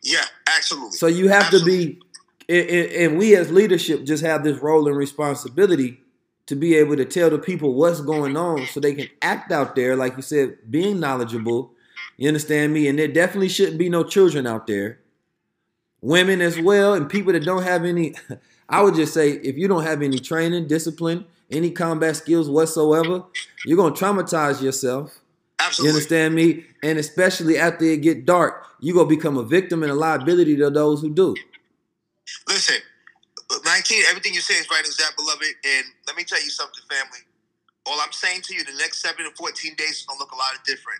Yeah, 0.01 0.23
absolutely. 0.47 0.97
So 0.97 1.07
you 1.07 1.27
have 1.27 1.43
Absolutely. 1.53 1.87
to 1.87 1.93
be, 1.95 2.01
and, 2.49 3.17
we 3.17 3.35
as 3.35 3.51
leadership 3.51 4.05
just 4.05 4.23
have 4.23 4.43
this 4.43 4.59
role 4.59 4.87
and 4.87 4.95
responsibility 4.95 5.99
to 6.45 6.55
be 6.55 6.75
able 6.75 6.95
to 6.95 7.05
tell 7.05 7.29
the 7.29 7.37
people 7.37 7.73
what's 7.73 8.01
going 8.01 8.37
on 8.37 8.65
so 8.67 8.79
they 8.79 8.93
can 8.93 9.07
act 9.21 9.51
out 9.51 9.75
there, 9.75 9.95
like 9.95 10.15
you 10.15 10.21
said, 10.21 10.57
being 10.69 10.99
knowledgeable. 10.99 11.73
You 12.15 12.29
understand 12.29 12.73
me? 12.73 12.87
And 12.87 12.97
there 12.97 13.07
definitely 13.07 13.49
shouldn't 13.49 13.77
be 13.77 13.89
no 13.89 14.03
children 14.03 14.47
out 14.47 14.65
there. 14.65 14.99
Women 16.01 16.41
as 16.41 16.59
well, 16.59 16.93
and 16.93 17.09
people 17.09 17.33
that 17.33 17.43
don't 17.43 17.63
have 17.63 17.83
any. 17.83 18.15
I 18.69 18.81
would 18.81 18.95
just 18.95 19.13
say 19.13 19.31
if 19.31 19.57
you 19.57 19.67
don't 19.67 19.83
have 19.83 20.01
any 20.01 20.19
training, 20.19 20.67
discipline, 20.67 21.25
any 21.49 21.71
combat 21.71 22.15
skills 22.17 22.49
whatsoever, 22.49 23.23
you're 23.65 23.77
gonna 23.77 23.95
traumatize 23.95 24.61
yourself. 24.61 25.19
Absolutely. 25.59 25.87
You 25.87 25.95
understand 25.95 26.35
me? 26.35 26.65
And 26.83 26.99
especially 26.99 27.57
after 27.57 27.85
it 27.85 28.01
get 28.01 28.25
dark, 28.25 28.65
you're 28.79 28.95
gonna 28.95 29.07
become 29.07 29.37
a 29.37 29.43
victim 29.43 29.83
and 29.83 29.91
a 29.91 29.95
liability 29.95 30.55
to 30.57 30.69
those 30.69 31.01
who 31.01 31.09
do. 31.09 31.35
Listen, 32.47 32.77
19, 33.63 34.03
everything 34.09 34.33
you 34.33 34.41
say 34.41 34.55
is 34.55 34.69
right, 34.69 34.85
is 34.85 34.97
that, 34.97 35.11
beloved. 35.15 35.43
And 35.43 35.85
let 36.05 36.15
me 36.15 36.23
tell 36.23 36.41
you 36.41 36.49
something, 36.49 36.83
family. 36.89 37.19
All 37.85 37.99
I'm 38.01 38.11
saying 38.11 38.41
to 38.43 38.55
you, 38.55 38.63
the 38.63 38.75
next 38.77 39.01
7 39.01 39.23
to 39.23 39.31
14 39.35 39.75
days 39.75 40.01
is 40.01 40.05
going 40.05 40.17
to 40.17 40.23
look 40.23 40.33
a 40.33 40.35
lot 40.35 40.51
different. 40.65 40.99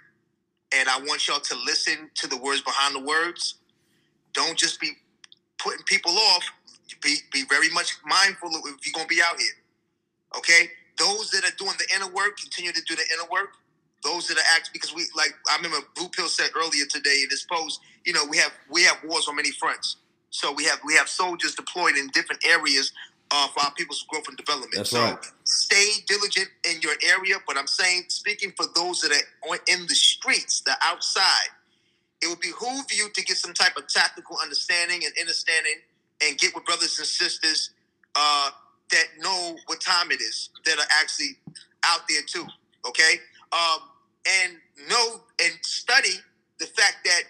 And 0.74 0.88
I 0.89 1.00
want 1.00 1.27
y'all 1.27 1.39
to 1.39 1.55
listen 1.65 2.10
to 2.15 2.27
the 2.27 2.38
words 2.38 2.62
behind 2.62 2.96
the 2.96 3.01
words. 3.01 3.55
Don't 4.34 4.57
just 4.57 4.79
be 4.79 4.91
putting 5.57 5.84
people 5.86 6.12
off. 6.12 6.43
Be, 7.01 7.17
be 7.31 7.43
very 7.50 7.69
much 7.72 7.98
mindful 8.05 8.50
of 8.50 8.62
if 8.65 8.86
you're 8.86 8.93
going 8.93 9.07
to 9.07 9.15
be 9.15 9.22
out 9.22 9.39
here. 9.39 9.55
Okay? 10.38 10.69
Those 10.98 11.29
that 11.31 11.43
are 11.46 11.55
doing 11.57 11.75
the 11.77 11.96
inner 11.96 12.12
work, 12.13 12.38
continue 12.39 12.72
to 12.72 12.81
do 12.84 12.96
the 12.96 13.03
inner 13.13 13.29
work. 13.31 13.55
Those 14.03 14.27
that 14.27 14.38
are 14.38 14.48
acting, 14.55 14.72
because 14.74 14.93
we, 14.96 15.03
like, 15.15 15.34
I 15.50 15.57
remember 15.57 15.86
Blue 15.96 16.10
Pill 16.10 16.27
said 16.27 16.50
earlier 16.55 16.86
today 16.89 17.19
in 17.24 17.27
this 17.29 17.43
post, 17.43 17.81
you 18.05 18.13
know, 18.13 18.24
we 18.29 18.38
have 18.38 18.51
we 18.69 18.84
have 18.84 18.98
wars 19.03 19.27
on 19.27 19.36
many 19.36 19.51
fronts. 19.51 19.98
So 20.29 20.51
we 20.51 20.65
have 20.65 20.79
we 20.86 20.93
have 20.96 21.07
soldiers 21.07 21.55
deployed 21.55 21.96
in 21.96 22.07
different 22.10 22.46
areas 22.46 22.91
uh, 23.31 23.48
for 23.50 23.62
our 23.63 23.72
people's 23.74 24.05
growth 24.10 24.27
and 24.27 24.38
development. 24.38 24.75
That's 24.75 24.91
so 24.91 25.01
right. 25.01 25.17
stay 25.43 26.03
diligent 26.07 26.48
in 26.69 26.81
your 26.81 26.93
area. 27.07 27.36
But 27.46 27.57
I'm 27.57 27.67
saying, 27.67 28.05
speaking 28.10 28.53
for 28.55 28.65
those 28.75 29.01
that 29.01 29.12
are 29.12 29.50
on, 29.50 29.57
in 29.67 29.88
the 29.88 29.96
streets, 29.96 30.62
the 30.62 30.75
outside, 30.84 31.50
it 32.22 32.27
would 32.27 32.39
behoove 32.39 32.86
you 32.91 33.10
to 33.13 33.24
get 33.24 33.38
some 33.38 33.53
type 33.53 33.77
of 33.77 33.88
tactical 33.88 34.38
understanding 34.41 35.01
and 35.03 35.13
understanding, 35.19 35.75
and 36.25 36.38
get 36.38 36.53
with 36.55 36.65
brothers 36.65 36.98
and 36.98 37.07
sisters 37.07 37.72
uh, 38.15 38.50
that 38.91 39.05
know 39.19 39.57
what 39.67 39.81
time 39.81 40.12
it 40.12 40.22
is, 40.22 40.50
that 40.65 40.77
are 40.77 40.88
actually 41.00 41.38
out 41.84 42.01
there 42.10 42.22
too. 42.25 42.46
Okay, 42.88 43.19
um, 43.51 43.79
and 44.43 44.53
know 44.89 45.22
and 45.43 45.53
study 45.62 46.15
the 46.60 46.65
fact 46.65 46.98
that 47.05 47.24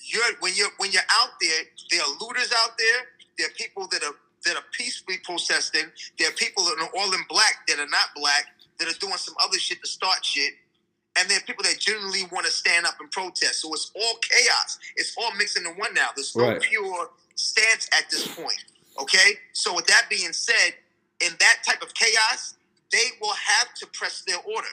you're 0.00 0.22
when 0.40 0.52
you're 0.54 0.70
when 0.78 0.90
you're 0.90 1.02
out 1.12 1.30
there, 1.40 1.64
there 1.90 2.00
are 2.00 2.12
looters 2.20 2.52
out 2.62 2.76
there. 2.78 3.00
There 3.38 3.46
are 3.46 3.54
people 3.56 3.86
that 3.92 4.02
are 4.02 4.14
that 4.44 4.56
are 4.56 4.64
peacefully 4.72 5.16
protesting. 5.24 5.86
There 6.18 6.28
are 6.28 6.32
people 6.32 6.64
that 6.64 6.76
are 6.78 6.90
all 6.98 7.12
in 7.14 7.20
black 7.30 7.66
that 7.68 7.78
are 7.78 7.88
not 7.88 8.08
black 8.14 8.46
that 8.78 8.88
are 8.88 8.98
doing 8.98 9.16
some 9.16 9.34
other 9.42 9.58
shit 9.58 9.80
to 9.82 9.88
start 9.88 10.24
shit. 10.24 10.52
And 11.18 11.28
there 11.30 11.38
are 11.38 11.42
people 11.42 11.62
that 11.64 11.78
genuinely 11.78 12.24
want 12.30 12.44
to 12.44 12.52
stand 12.52 12.84
up 12.86 12.94
and 13.00 13.10
protest. 13.10 13.62
So 13.62 13.72
it's 13.72 13.90
all 13.94 14.18
chaos. 14.20 14.78
It's 14.96 15.14
all 15.16 15.32
mixed 15.36 15.56
into 15.56 15.70
one 15.70 15.94
now. 15.94 16.08
There's 16.14 16.34
no 16.36 16.48
Right. 16.48 16.60
pure 16.60 17.10
stance 17.36 17.88
at 17.96 18.10
this 18.10 18.26
point. 18.34 18.58
Okay? 18.98 19.38
So 19.52 19.74
with 19.74 19.86
that 19.86 20.08
being 20.10 20.32
said, 20.32 20.74
in 21.20 21.32
that 21.38 21.62
type 21.66 21.82
of 21.82 21.94
chaos, 21.94 22.54
they 22.90 23.12
will 23.20 23.32
have 23.34 23.72
to 23.74 23.86
press 23.88 24.22
their 24.26 24.38
order. 24.44 24.68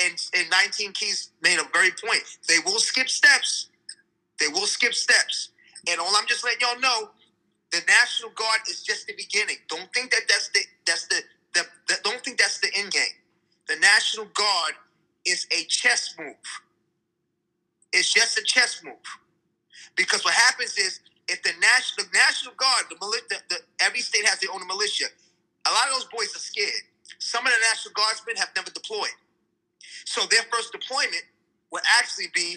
And, 0.00 0.14
and 0.34 0.48
19 0.50 0.92
Keys 0.92 1.30
made 1.42 1.58
a 1.58 1.64
very 1.72 1.90
point. 1.92 2.22
They 2.48 2.58
will 2.64 2.78
skip 2.80 3.08
steps. 3.08 3.68
They 4.38 4.48
will 4.48 4.66
skip 4.66 4.94
steps. 4.94 5.50
And 5.88 6.00
all 6.00 6.14
I'm 6.16 6.26
just 6.26 6.44
letting 6.44 6.60
y'all 6.60 6.80
know, 6.80 7.10
the 7.72 7.80
National 7.86 8.30
Guard 8.30 8.60
is 8.70 8.82
just 8.82 9.06
the 9.06 9.14
beginning. 9.16 9.56
Don't 9.68 9.92
think 9.94 10.10
that 10.10 10.22
that's 10.28 10.48
the 10.50 10.60
that's 10.86 11.06
the, 11.08 11.22
the, 11.54 11.62
the 11.88 11.94
don't 12.04 12.22
think 12.24 12.38
that's 12.38 12.60
the 12.60 12.68
end 12.76 12.92
game. 12.92 13.16
The 13.68 13.76
National 13.76 14.26
Guard 14.26 14.74
is 15.26 15.46
a 15.52 15.64
chess 15.64 16.14
move. 16.18 16.36
It's 17.92 18.12
just 18.12 18.38
a 18.38 18.42
chess 18.42 18.82
move. 18.84 18.94
Because 19.96 20.24
what 20.24 20.34
happens 20.34 20.78
is 20.78 21.00
if 21.28 21.42
the 21.42 21.52
National 21.60 22.06
the 22.06 22.18
National 22.18 22.54
Guard, 22.56 22.86
the, 22.90 22.96
the, 23.28 23.36
the 23.50 23.56
every 23.84 24.00
state 24.00 24.26
has 24.26 24.40
their 24.40 24.50
own 24.52 24.66
militia. 24.66 25.06
A 25.68 25.70
lot 25.70 25.88
of 25.88 25.94
those 25.94 26.08
boys 26.12 26.34
are 26.34 26.40
scared. 26.40 26.82
Some 27.18 27.46
of 27.46 27.52
the 27.52 27.58
National 27.70 27.92
Guardsmen 27.94 28.36
have 28.36 28.50
never 28.56 28.70
deployed. 28.70 29.14
So 30.06 30.22
their 30.30 30.42
first 30.52 30.72
deployment 30.72 31.24
will 31.70 31.82
actually 31.98 32.28
be 32.34 32.56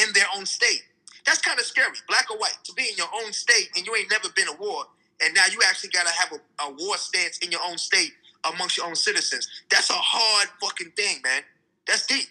in 0.00 0.12
their 0.14 0.26
own 0.36 0.46
state. 0.46 0.82
That's 1.26 1.38
kind 1.40 1.58
of 1.58 1.64
scary, 1.64 1.92
black 2.08 2.30
or 2.30 2.38
white, 2.38 2.56
to 2.64 2.72
be 2.74 2.82
in 2.82 2.96
your 2.96 3.08
own 3.22 3.32
state 3.32 3.70
and 3.76 3.86
you 3.86 3.94
ain't 3.94 4.10
never 4.10 4.28
been 4.34 4.48
a 4.48 4.56
war, 4.56 4.84
and 5.24 5.32
now 5.34 5.44
you 5.50 5.58
actually 5.68 5.90
got 5.90 6.06
to 6.06 6.12
have 6.12 6.32
a, 6.32 6.64
a 6.64 6.70
war 6.74 6.96
stance 6.96 7.38
in 7.38 7.50
your 7.50 7.60
own 7.66 7.78
state 7.78 8.12
amongst 8.52 8.76
your 8.76 8.86
own 8.86 8.96
citizens. 8.96 9.48
That's 9.70 9.88
a 9.90 9.94
hard 9.94 10.48
fucking 10.60 10.90
thing, 10.96 11.20
man. 11.22 11.42
That's 11.86 12.06
deep. 12.06 12.26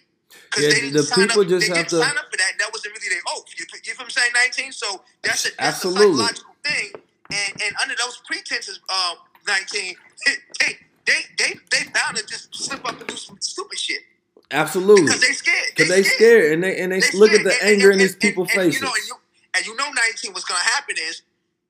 Because 0.49 0.63
Yeah, 0.63 0.69
they 0.71 0.81
didn't 0.81 0.93
the 0.93 1.03
sign 1.03 1.27
people 1.27 1.41
up, 1.43 1.47
just 1.47 1.67
they 1.67 1.75
have 1.75 1.87
didn't 1.87 1.89
to- 2.01 2.05
sign 2.07 2.17
up 2.17 2.25
for 2.31 2.37
that. 2.37 2.51
That 2.59 2.69
wasn't 2.73 2.95
really 2.95 3.09
their 3.15 3.21
oath. 3.35 3.45
You, 3.57 3.65
you 3.83 3.93
feel 3.93 3.95
what 3.97 4.03
I'm 4.05 4.09
saying, 4.09 4.31
19? 4.33 4.71
So 4.73 5.01
that's 5.23 5.45
a, 5.45 5.49
that's 5.55 5.59
Absolutely. 5.59 6.23
a 6.23 6.27
psychological 6.27 6.55
thing. 6.63 6.91
And 7.31 7.61
and 7.63 7.75
under 7.81 7.95
those 7.95 8.21
pretenses, 8.27 8.79
um, 8.91 9.15
19, 9.47 9.95
they 10.25 10.35
they 11.05 11.13
they 11.37 11.53
they 11.71 11.83
bound 11.91 12.17
to 12.17 12.25
just 12.27 12.53
slip 12.53 12.83
up 12.85 12.99
and 12.99 13.07
do 13.07 13.15
some 13.15 13.37
stupid 13.39 13.79
shit 13.79 14.01
Absolutely. 14.51 15.03
because 15.05 15.21
they 15.21 15.31
scared. 15.31 15.60
They 15.87 16.03
scared 16.03 16.53
and 16.53 16.63
they 16.63 16.77
and 16.79 16.91
they, 16.91 16.99
They 16.99 17.17
look 17.17 17.31
at 17.31 17.41
scared. 17.41 17.47
the 17.47 17.53
And- 17.61 17.69
anger 17.71 17.87
in 17.91 17.93
and- 17.93 18.01
these 18.01 18.13
and- 18.13 18.21
people's 18.21 18.51
faces. 18.51 18.79
You 18.81 18.85
know, 18.87 18.93
and 18.93 19.07
you, 19.07 19.15
and 19.55 19.65
you 19.65 19.75
know, 19.75 19.89
19, 19.91 20.33
what's 20.33 20.45
going 20.45 20.59
to 20.61 20.69
happen 20.69 20.95
is, 20.97 21.21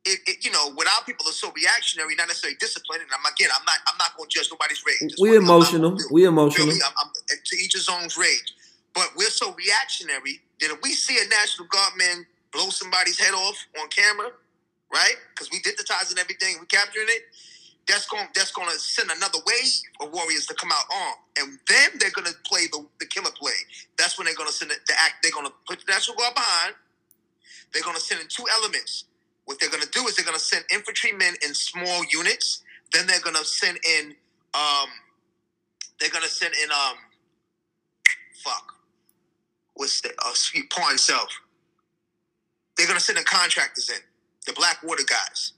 it, 0.04 0.20
it, 0.26 0.44
you 0.46 0.52
know, 0.52 0.72
when 0.74 0.88
our 0.88 1.04
people 1.06 1.28
are 1.30 1.32
so 1.34 1.52
reactionary, 1.52 2.16
not 2.16 2.28
necessarily 2.28 2.58
disciplined, 2.60 3.04
and 3.04 3.12
I'm 3.14 3.26
again, 3.32 3.50
I'm 3.54 3.64
not, 3.66 3.78
I'm 3.88 3.98
not 4.00 4.18
going 4.18 4.30
to 4.30 4.34
judge 4.40 4.50
nobody's 4.50 4.82
rage. 4.86 5.14
We 5.20 5.30
one 5.30 5.30
thing 5.30 5.38
I'm 5.38 5.46
not 5.46 5.54
emotional. 5.74 5.98
We 6.12 6.26
emotional. 6.26 6.70
I'm, 6.72 6.94
I'm, 7.06 7.10
to 7.46 7.56
each 7.58 7.74
his 7.74 7.88
own 7.88 8.10
rage. 8.18 8.54
But 8.94 9.10
we're 9.16 9.30
so 9.30 9.54
reactionary 9.54 10.42
that 10.60 10.72
if 10.72 10.80
we 10.82 10.94
see 10.94 11.18
a 11.24 11.28
National 11.30 11.68
Guardman 11.68 12.26
blow 12.52 12.70
somebody's 12.70 13.18
head 13.20 13.34
off 13.34 13.56
on 13.80 13.88
camera, 13.90 14.32
right? 14.92 15.16
Because 15.34 15.50
we 15.52 15.60
digitizing 15.62 16.18
everything, 16.20 16.58
we 16.60 16.66
capturing 16.66 17.08
it. 17.10 17.24
That's 17.88 18.06
going. 18.08 18.28
That's 18.36 18.52
going 18.52 18.70
to 18.70 18.80
send 18.80 19.10
another 19.12 19.40
wave 19.46 19.82
of 20.02 20.14
warriors 20.14 20.46
to 20.48 20.54
come 20.54 20.72
out 20.72 20.84
armed, 20.94 21.18
and 21.40 21.60
then 21.68 21.90
they're 22.00 22.12
going 22.12 22.28
to 22.28 22.36
play 22.46 22.68
the, 22.72 22.86
the 23.00 23.06
killer 23.06 23.32
play. 23.36 23.58
That's 23.98 24.18
when 24.18 24.26
they're 24.26 24.36
going 24.36 24.48
to 24.48 24.54
send 24.54 24.72
it, 24.72 24.80
the 24.88 24.94
act. 24.94 25.16
They're 25.24 25.32
going 25.32 25.48
to 25.48 25.54
put 25.68 25.80
the 25.80 25.92
National 25.92 26.16
Guard 26.18 26.36
behind. 26.36 26.76
They're 27.74 27.84
going 27.84 27.96
to 27.96 28.02
send 28.02 28.22
in 28.22 28.28
two 28.28 28.46
elements. 28.54 29.06
What 29.46 29.60
they're 29.60 29.70
going 29.70 29.84
to 29.84 29.90
do 29.90 30.08
is 30.08 30.16
they're 30.16 30.26
going 30.26 30.38
to 30.38 30.44
send 30.44 30.64
infantrymen 30.72 31.34
in 31.46 31.54
small 31.54 32.04
units. 32.14 32.62
Then 32.94 33.08
they're 33.08 33.22
going 33.22 33.36
to 33.36 33.46
send 33.46 33.80
in. 33.84 34.16
Um, 34.54 34.90
they're 36.00 36.10
going 36.10 36.24
to 36.24 36.30
send 36.30 36.54
in. 36.64 36.72
Um, 36.72 36.96
fuck. 38.44 38.76
What's 39.74 40.02
the 40.02 40.10
uh, 40.10 40.34
sweet 40.34 40.70
pawn 40.70 40.98
self? 40.98 41.30
They're 42.78 42.88
going 42.88 43.00
to 43.00 43.04
send 43.04 43.18
in 43.18 43.24
contractors 43.26 43.90
in, 43.90 44.02
the 44.46 44.54
Blackwater 44.54 45.04
guys, 45.04 45.54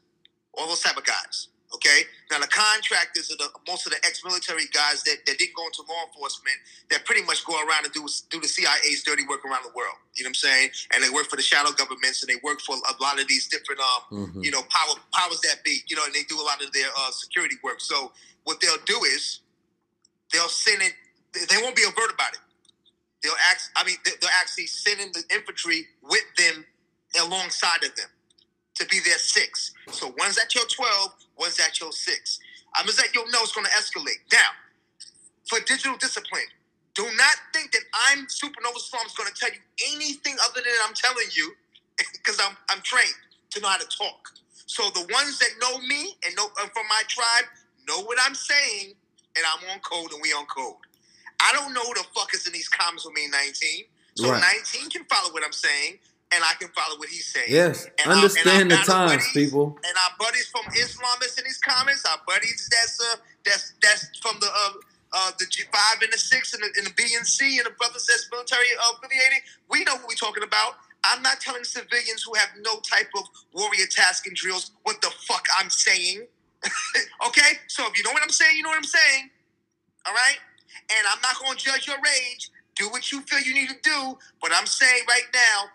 all 0.53 0.67
those 0.67 0.81
type 0.81 0.97
of 0.97 1.05
guys. 1.05 1.49
Okay. 1.73 2.03
Now 2.29 2.37
the 2.39 2.47
contractors 2.47 3.31
are 3.31 3.37
the 3.37 3.49
most 3.67 3.85
of 3.87 3.91
the 3.93 3.97
ex-military 4.05 4.65
guys 4.73 5.01
that, 5.03 5.25
that 5.25 5.37
didn't 5.39 5.55
go 5.55 5.65
into 5.65 5.81
law 5.89 6.05
enforcement 6.05 6.55
that 6.91 7.03
pretty 7.05 7.23
much 7.25 7.43
go 7.45 7.53
around 7.65 7.85
and 7.85 7.93
do 7.93 8.05
do 8.29 8.39
the 8.39 8.47
CIA's 8.47 9.01
dirty 9.03 9.25
work 9.27 9.43
around 9.43 9.63
the 9.63 9.73
world. 9.75 9.95
You 10.13 10.23
know 10.23 10.29
what 10.29 10.37
I'm 10.37 10.69
saying? 10.69 10.69
And 10.93 11.03
they 11.03 11.09
work 11.09 11.27
for 11.27 11.35
the 11.35 11.41
shadow 11.41 11.71
governments 11.71 12.21
and 12.21 12.29
they 12.29 12.39
work 12.43 12.61
for 12.61 12.75
a 12.77 12.93
lot 13.01 13.19
of 13.19 13.27
these 13.27 13.47
different 13.47 13.81
um 13.81 14.01
Mhm. 14.37 14.43
you 14.45 14.51
know 14.51 14.61
power 14.69 14.95
powers 15.13 15.41
that 15.41 15.63
be. 15.63 15.81
You 15.87 15.95
know, 15.95 16.05
and 16.05 16.13
they 16.13 16.23
do 16.23 16.39
a 16.39 16.45
lot 16.45 16.61
of 16.63 16.71
their 16.73 16.89
uh, 16.95 17.11
security 17.11 17.55
work. 17.63 17.81
So 17.81 18.13
what 18.43 18.61
they'll 18.61 18.83
do 18.85 19.03
is 19.05 19.39
they'll 20.31 20.49
send 20.49 20.81
it. 20.81 20.93
they- 21.33 21.57
won't 21.61 21.75
be 21.75 21.85
overt 21.85 22.11
about 22.13 22.33
it. 22.33 22.39
They'll 23.23 23.33
act. 23.49 23.69
I 23.75 23.83
mean, 23.83 23.97
they- 24.05 24.13
they'll 24.21 24.29
actually 24.41 24.67
send 24.67 25.01
in 25.01 25.11
the 25.11 25.23
infantry 25.33 25.87
with 26.01 26.23
them 26.37 26.65
alongside 27.19 27.83
of 27.83 27.95
them 27.95 28.09
to 28.75 28.85
be 28.85 28.99
their 28.99 29.17
six. 29.17 29.71
So 29.91 30.13
one's 30.19 30.37
at 30.37 30.53
your 30.53 30.65
12, 30.67 31.13
one's 31.37 31.59
at 31.59 31.79
your 31.79 31.91
six. 31.91 32.39
I'm 32.75 32.85
just 32.85 32.97
letting 32.97 33.13
you 33.15 33.31
know 33.31 33.39
it's 33.41 33.53
going 33.53 33.65
to 33.65 33.71
escalate. 33.71 34.21
Now, 34.31 34.49
for 35.47 35.59
digital 35.65 35.97
discipline, 35.97 36.49
do 36.95 37.03
not 37.03 37.35
think 37.53 37.71
that 37.71 37.81
I'm 37.93 38.25
Supernova 38.27 38.77
Storm's 38.77 39.13
going 39.15 39.29
to 39.31 39.39
tell 39.39 39.49
you 39.49 39.59
anything 39.93 40.35
other 40.45 40.61
than 40.61 40.73
I'm 40.87 40.93
telling 40.93 41.27
you 41.33 41.53
because 42.13 42.39
I'm, 42.39 42.55
I'm 42.69 42.81
trained 42.81 43.15
to 43.51 43.61
know 43.61 43.69
how 43.69 43.77
to 43.77 43.87
talk. 43.87 44.29
So 44.65 44.89
the 44.93 45.05
ones 45.11 45.39
that 45.39 45.49
know 45.61 45.79
me 45.79 46.15
and 46.25 46.35
know 46.35 46.47
and 46.61 46.71
from 46.71 46.87
my 46.89 47.01
tribe 47.07 47.45
know 47.87 48.01
what 48.03 48.17
I'm 48.21 48.35
saying, 48.35 48.93
and 49.35 49.45
I'm 49.45 49.69
on 49.71 49.79
code 49.81 50.11
and 50.13 50.21
we 50.21 50.31
on 50.33 50.45
code. 50.45 50.75
I 51.41 51.51
don't 51.53 51.73
know 51.73 51.83
who 51.83 51.93
the 51.95 52.05
fuck 52.15 52.33
is 52.33 52.47
in 52.47 52.53
these 52.53 52.69
comments 52.69 53.05
with 53.05 53.15
me, 53.15 53.27
19. 53.29 53.85
So 54.15 54.31
Right. 54.31 54.41
19 54.63 54.89
can 54.89 55.03
follow 55.05 55.33
what 55.33 55.43
I'm 55.43 55.51
saying, 55.51 55.99
and 56.35 56.43
I 56.43 56.53
can 56.59 56.69
follow 56.69 56.97
what 56.97 57.09
he's 57.09 57.27
saying. 57.27 57.47
Yes. 57.49 57.87
And 58.03 58.11
Understand 58.11 58.71
and 58.71 58.71
the 58.71 58.75
times, 58.77 59.11
buddies- 59.11 59.31
people. 59.31 59.77
And 59.85 59.95
our 59.97 60.13
buddies 60.19 60.47
from 60.47 60.65
Islamists 60.73 61.37
in 61.37 61.43
these 61.45 61.59
comments, 61.59 62.05
our 62.05 62.19
buddies 62.27 62.69
that's 62.71 62.99
uh, 62.99 63.15
that's 63.45 63.73
that's 63.81 64.09
from 64.21 64.37
the 64.39 64.47
uh, 64.47 64.73
uh, 65.13 65.31
the 65.37 65.45
G5 65.45 66.01
and 66.03 66.11
the 66.11 66.17
6 66.17 66.53
and 66.53 66.63
the, 66.63 66.69
and 66.77 66.87
the 66.87 66.93
B 66.97 67.03
and 67.15 67.25
C 67.25 67.57
and 67.57 67.65
the 67.67 67.75
brothers 67.77 68.07
that's 68.07 68.27
military 68.31 68.65
affiliated. 68.91 69.45
We 69.69 69.83
know 69.83 69.97
who 69.97 70.07
we're 70.07 70.15
talking 70.15 70.43
about. 70.43 70.75
I'm 71.03 71.21
not 71.21 71.39
telling 71.39 71.63
civilians 71.63 72.23
who 72.23 72.33
have 72.35 72.49
no 72.61 72.79
type 72.79 73.09
of 73.17 73.25
warrior 73.53 73.85
tasking 73.85 74.33
drills 74.35 74.71
what 74.83 75.01
the 75.01 75.11
fuck 75.27 75.45
I'm 75.59 75.69
saying. 75.69 76.25
okay? 77.27 77.59
So 77.67 77.85
if 77.87 77.97
you 77.97 78.03
know 78.03 78.11
what 78.11 78.23
I'm 78.23 78.29
saying, 78.29 78.57
you 78.57 78.63
know 78.63 78.69
what 78.69 78.77
I'm 78.77 78.83
saying. 78.83 79.29
All 80.07 80.13
right? 80.13 80.37
And 80.97 81.07
I'm 81.11 81.21
not 81.21 81.37
going 81.39 81.57
to 81.57 81.63
judge 81.63 81.87
your 81.87 81.97
rage. 81.97 82.49
Do 82.75 82.89
what 82.89 83.11
you 83.11 83.21
feel 83.21 83.39
you 83.39 83.53
need 83.53 83.69
to 83.69 83.77
do. 83.83 84.17
But 84.41 84.51
I'm 84.53 84.65
saying 84.65 85.03
right 85.07 85.27
now, 85.33 85.69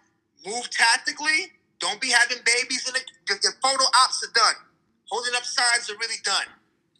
move 0.47 0.71
tactically. 0.71 1.53
Don't 1.79 2.01
be 2.01 2.11
having 2.11 2.39
babies 2.45 2.87
in 2.89 2.95
the, 2.95 3.03
your, 3.29 3.55
photo 3.63 3.85
ops 4.05 4.23
are 4.27 4.33
done. 4.35 4.59
Holding 5.11 5.35
up 5.37 5.45
signs 5.45 5.89
are 5.91 5.97
really 5.99 6.21
done. 6.25 6.49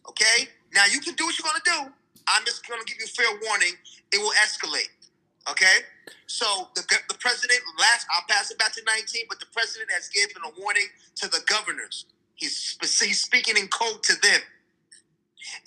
Okay? 0.07 0.47
Now 0.73 0.85
you 0.89 0.99
can 0.99 1.15
do 1.15 1.25
what 1.25 1.37
you're 1.37 1.47
to 1.63 1.71
do. 1.71 1.93
I'm 2.27 2.45
just 2.45 2.63
to 2.79 2.85
give 2.85 2.97
you 2.99 3.07
fair 3.07 3.27
warning. 3.47 3.73
It 4.13 4.19
will 4.19 4.33
escalate. 4.39 4.89
Okay? 5.49 5.83
So 6.27 6.69
the, 6.75 6.83
the 7.09 7.15
president, 7.15 7.59
last, 7.79 8.07
I'll 8.13 8.25
pass 8.29 8.51
it 8.51 8.59
back 8.59 8.73
to 8.73 8.81
19, 8.85 9.23
but 9.27 9.39
the 9.39 9.47
president 9.51 9.89
has 9.91 10.07
given 10.09 10.37
a 10.45 10.61
warning 10.61 10.87
to 11.15 11.27
the 11.27 11.41
governors. 11.47 12.05
He's, 12.35 12.77
he's 12.81 13.19
speaking 13.19 13.57
in 13.57 13.67
code 13.67 14.03
to 14.03 14.13
them. 14.21 14.41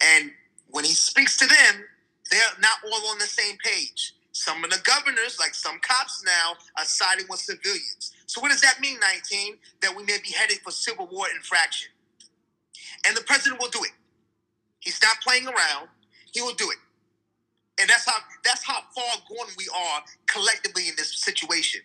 And 0.01 0.31
when 0.71 0.85
he 0.85 0.93
speaks 0.93 1.37
to 1.39 1.47
them, 1.47 1.85
they're 2.31 2.41
not 2.61 2.79
all 2.87 3.11
on 3.11 3.19
the 3.19 3.27
same 3.27 3.57
page. 3.63 4.15
Some 4.33 4.65
of 4.65 4.71
the 4.71 4.81
governors, 4.85 5.39
like 5.39 5.55
some 5.55 5.79
cops 5.81 6.25
now, 6.25 6.55
are 6.79 6.85
siding 6.85 7.27
with 7.29 7.41
civilians. 7.41 8.13
So 8.27 8.41
what 8.41 8.51
does 8.51 8.63
that 8.63 8.81
mean, 8.81 8.99
19? 9.01 9.57
That 9.83 9.95
we 9.95 10.05
may 10.05 10.19
be 10.23 10.33
headed 10.33 10.59
for 10.65 10.71
civil 10.71 11.07
war 11.07 11.27
infraction. 11.35 11.91
And 13.07 13.17
the 13.17 13.23
president 13.23 13.61
will 13.61 13.71
do 13.71 13.85
it. 13.85 13.93
He's 14.81 15.01
not 15.03 15.21
playing 15.21 15.47
around. 15.47 15.89
He 16.33 16.41
will 16.41 16.55
do 16.55 16.71
it. 16.71 16.79
And 17.81 17.89
that's 17.89 18.09
how 18.09 18.19
that's 18.45 18.65
how 18.65 18.81
far 18.95 19.17
gone 19.29 19.49
we 19.57 19.67
are 19.75 20.03
collectively 20.27 20.89
in 20.89 20.95
this 20.97 21.21
situation. 21.23 21.81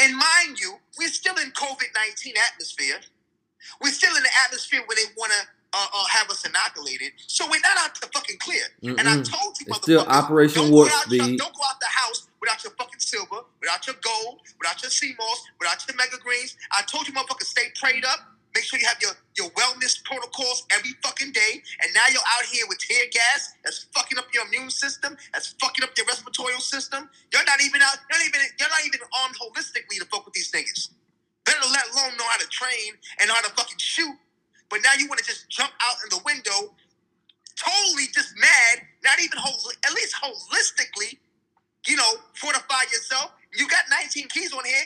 And 0.00 0.14
mind 0.14 0.60
you, 0.60 0.76
we're 0.98 1.08
still 1.08 1.36
in 1.36 1.50
COVID 1.52 1.88
nineteen 1.96 2.34
atmosphere. 2.50 2.96
We're 3.82 3.92
still 3.92 4.14
in 4.16 4.22
the 4.22 4.30
atmosphere 4.44 4.82
where 4.86 4.96
they 4.96 5.10
want 5.16 5.32
to 5.32 5.46
uh, 5.72 5.76
uh, 5.76 6.04
have 6.10 6.30
us 6.30 6.46
inoculated. 6.46 7.12
So 7.26 7.44
we're 7.46 7.60
not 7.60 7.76
out 7.78 8.00
the 8.00 8.08
fucking 8.12 8.38
clear. 8.40 8.64
Mm-mm. 8.82 8.98
And 8.98 9.08
I 9.08 9.14
told 9.22 9.58
you, 9.60 9.66
it's 9.68 9.82
still 9.82 10.04
Operation 10.06 10.70
Warp 10.70 10.88
Speed. 10.88 11.16
Your, 11.18 11.36
don't 11.36 11.54
go 11.54 11.62
out 11.68 11.80
the 11.80 11.92
house 11.92 12.28
without 12.40 12.62
your 12.64 12.72
fucking 12.72 13.00
silver, 13.00 13.44
without 13.60 13.86
your 13.86 13.96
gold, 14.00 14.40
without 14.58 14.80
your 14.82 14.90
sea 14.90 15.14
moss, 15.18 15.44
without 15.60 15.84
your 15.86 15.96
mega 15.96 16.16
greens. 16.22 16.56
I 16.72 16.82
told 16.82 17.06
you, 17.06 17.14
motherfuckers, 17.14 17.52
stay 17.52 17.68
prayed 17.80 18.04
up. 18.04 18.20
Make 18.54 18.64
sure 18.64 18.80
you 18.80 18.88
have 18.88 18.96
your, 19.00 19.12
your 19.36 19.50
wellness 19.50 20.02
protocols 20.02 20.64
every 20.72 20.96
fucking 21.04 21.32
day. 21.32 21.62
And 21.84 21.92
now 21.94 22.08
you're 22.10 22.28
out 22.38 22.46
here 22.48 22.64
with 22.68 22.78
tear 22.78 23.04
gas 23.12 23.52
that's 23.62 23.86
fucking 23.94 24.18
up 24.18 24.24
your 24.32 24.46
immune 24.46 24.70
system, 24.70 25.16
that's 25.32 25.54
fucking 25.60 25.84
up 25.84 25.90
your 25.96 26.06
respiratory 26.06 26.54
system. 26.58 27.10
You're 27.30 27.44
not 27.44 27.62
even 27.62 27.82
out, 27.82 27.98
you're 28.08 28.18
not 28.18 28.26
even 28.26 28.40
you're 28.58 28.72
not 28.72 28.84
even 28.86 29.00
armed 29.22 29.36
holistically 29.36 30.00
to 30.00 30.06
fuck 30.06 30.24
with 30.24 30.34
these 30.34 30.50
niggas. 30.50 30.90
Better 31.44 31.60
let 31.70 31.92
alone 31.92 32.16
know 32.16 32.24
how 32.28 32.38
to 32.38 32.48
train 32.48 32.94
and 33.20 33.30
how 33.30 33.40
to 33.42 33.50
fucking 33.50 33.78
shoot. 33.78 34.16
But 34.70 34.80
now 34.84 34.92
you 34.98 35.08
want 35.08 35.18
to 35.20 35.26
just 35.26 35.48
jump 35.48 35.72
out 35.80 35.96
in 36.04 36.08
the 36.10 36.22
window, 36.24 36.74
totally 37.56 38.06
just 38.12 38.36
mad, 38.36 38.84
not 39.02 39.18
even 39.20 39.38
whole, 39.38 39.58
at 39.84 39.92
least 39.94 40.14
holistically, 40.14 41.18
you 41.86 41.96
know, 41.96 42.12
fortify 42.34 42.82
yourself. 42.92 43.32
You 43.56 43.66
got 43.68 43.82
19 43.90 44.28
keys 44.28 44.52
on 44.52 44.64
here, 44.64 44.84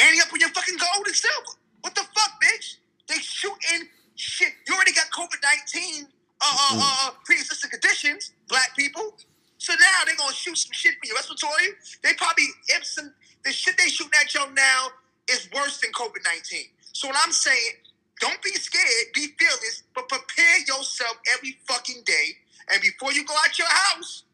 ending 0.00 0.20
up 0.20 0.32
with 0.32 0.40
your 0.40 0.50
fucking 0.50 0.76
gold 0.76 1.06
and 1.06 1.14
silver. 1.14 1.58
What 1.82 1.94
the 1.94 2.02
fuck, 2.16 2.40
bitch? 2.42 2.76
They 3.08 3.16
shooting 3.16 3.88
shit. 4.18 4.52
You 4.66 4.74
already 4.74 4.92
got 4.92 5.06
COVID 5.10 5.40
nineteen 5.42 6.06
uh, 6.40 6.44
uh, 6.44 6.74
mm. 6.74 6.80
uh, 6.82 7.10
pre-existing 7.24 7.70
conditions, 7.70 8.32
black 8.48 8.76
people. 8.76 9.16
So 9.58 9.72
now 9.74 10.04
they're 10.04 10.16
gonna 10.16 10.34
shoot 10.34 10.58
some 10.58 10.72
shit 10.72 10.94
for 11.00 11.06
your 11.06 11.16
respiratory. 11.16 11.74
They 12.02 12.12
probably 12.14 12.46
if 12.68 12.84
some 12.84 13.12
the 13.44 13.52
shit 13.52 13.76
they 13.78 13.88
shooting 13.88 14.12
at 14.20 14.34
you 14.34 14.42
now 14.54 14.88
is 15.30 15.48
worse 15.54 15.80
than 15.80 15.90
COVID 15.92 16.22
nineteen. 16.24 16.66
So 16.92 17.08
what 17.08 17.16
I'm 17.24 17.32
saying, 17.32 17.80
don't 18.20 18.42
be 18.42 18.50
scared, 18.50 19.14
be 19.14 19.28
fearless, 19.38 19.84
but 19.94 20.08
prepare 20.08 20.58
yourself 20.66 21.16
every 21.34 21.58
fucking 21.66 22.02
day. 22.04 22.36
And 22.72 22.82
before 22.82 23.12
you 23.12 23.24
go 23.24 23.34
out 23.34 23.58
your 23.58 23.68
house, 23.68 24.24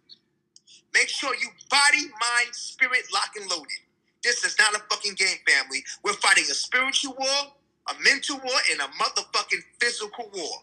make 0.93 1.09
sure 1.09 1.35
you 1.37 1.49
body, 1.71 2.03
mind, 2.03 2.53
spirit 2.53 3.05
lock 3.13 3.31
and 3.39 3.49
loaded. 3.51 3.79
This 4.25 4.43
is 4.45 4.57
not 4.59 4.75
a 4.75 4.79
fucking 4.91 5.15
game, 5.15 5.37
family. 5.47 5.85
We're 6.03 6.15
fighting 6.15 6.45
a 6.45 6.55
spiritual 6.55 7.15
war 7.19 7.53
a 7.91 7.95
mental 8.03 8.37
war, 8.37 8.59
and 8.73 8.81
a 8.81 8.89
motherfucking 8.97 9.63
physical 9.81 10.31
war. 10.35 10.63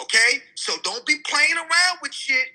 Okay, 0.00 0.40
so 0.54 0.72
don't 0.82 1.04
be 1.06 1.16
playing 1.26 1.56
around 1.56 1.98
with 2.00 2.14
shit. 2.14 2.48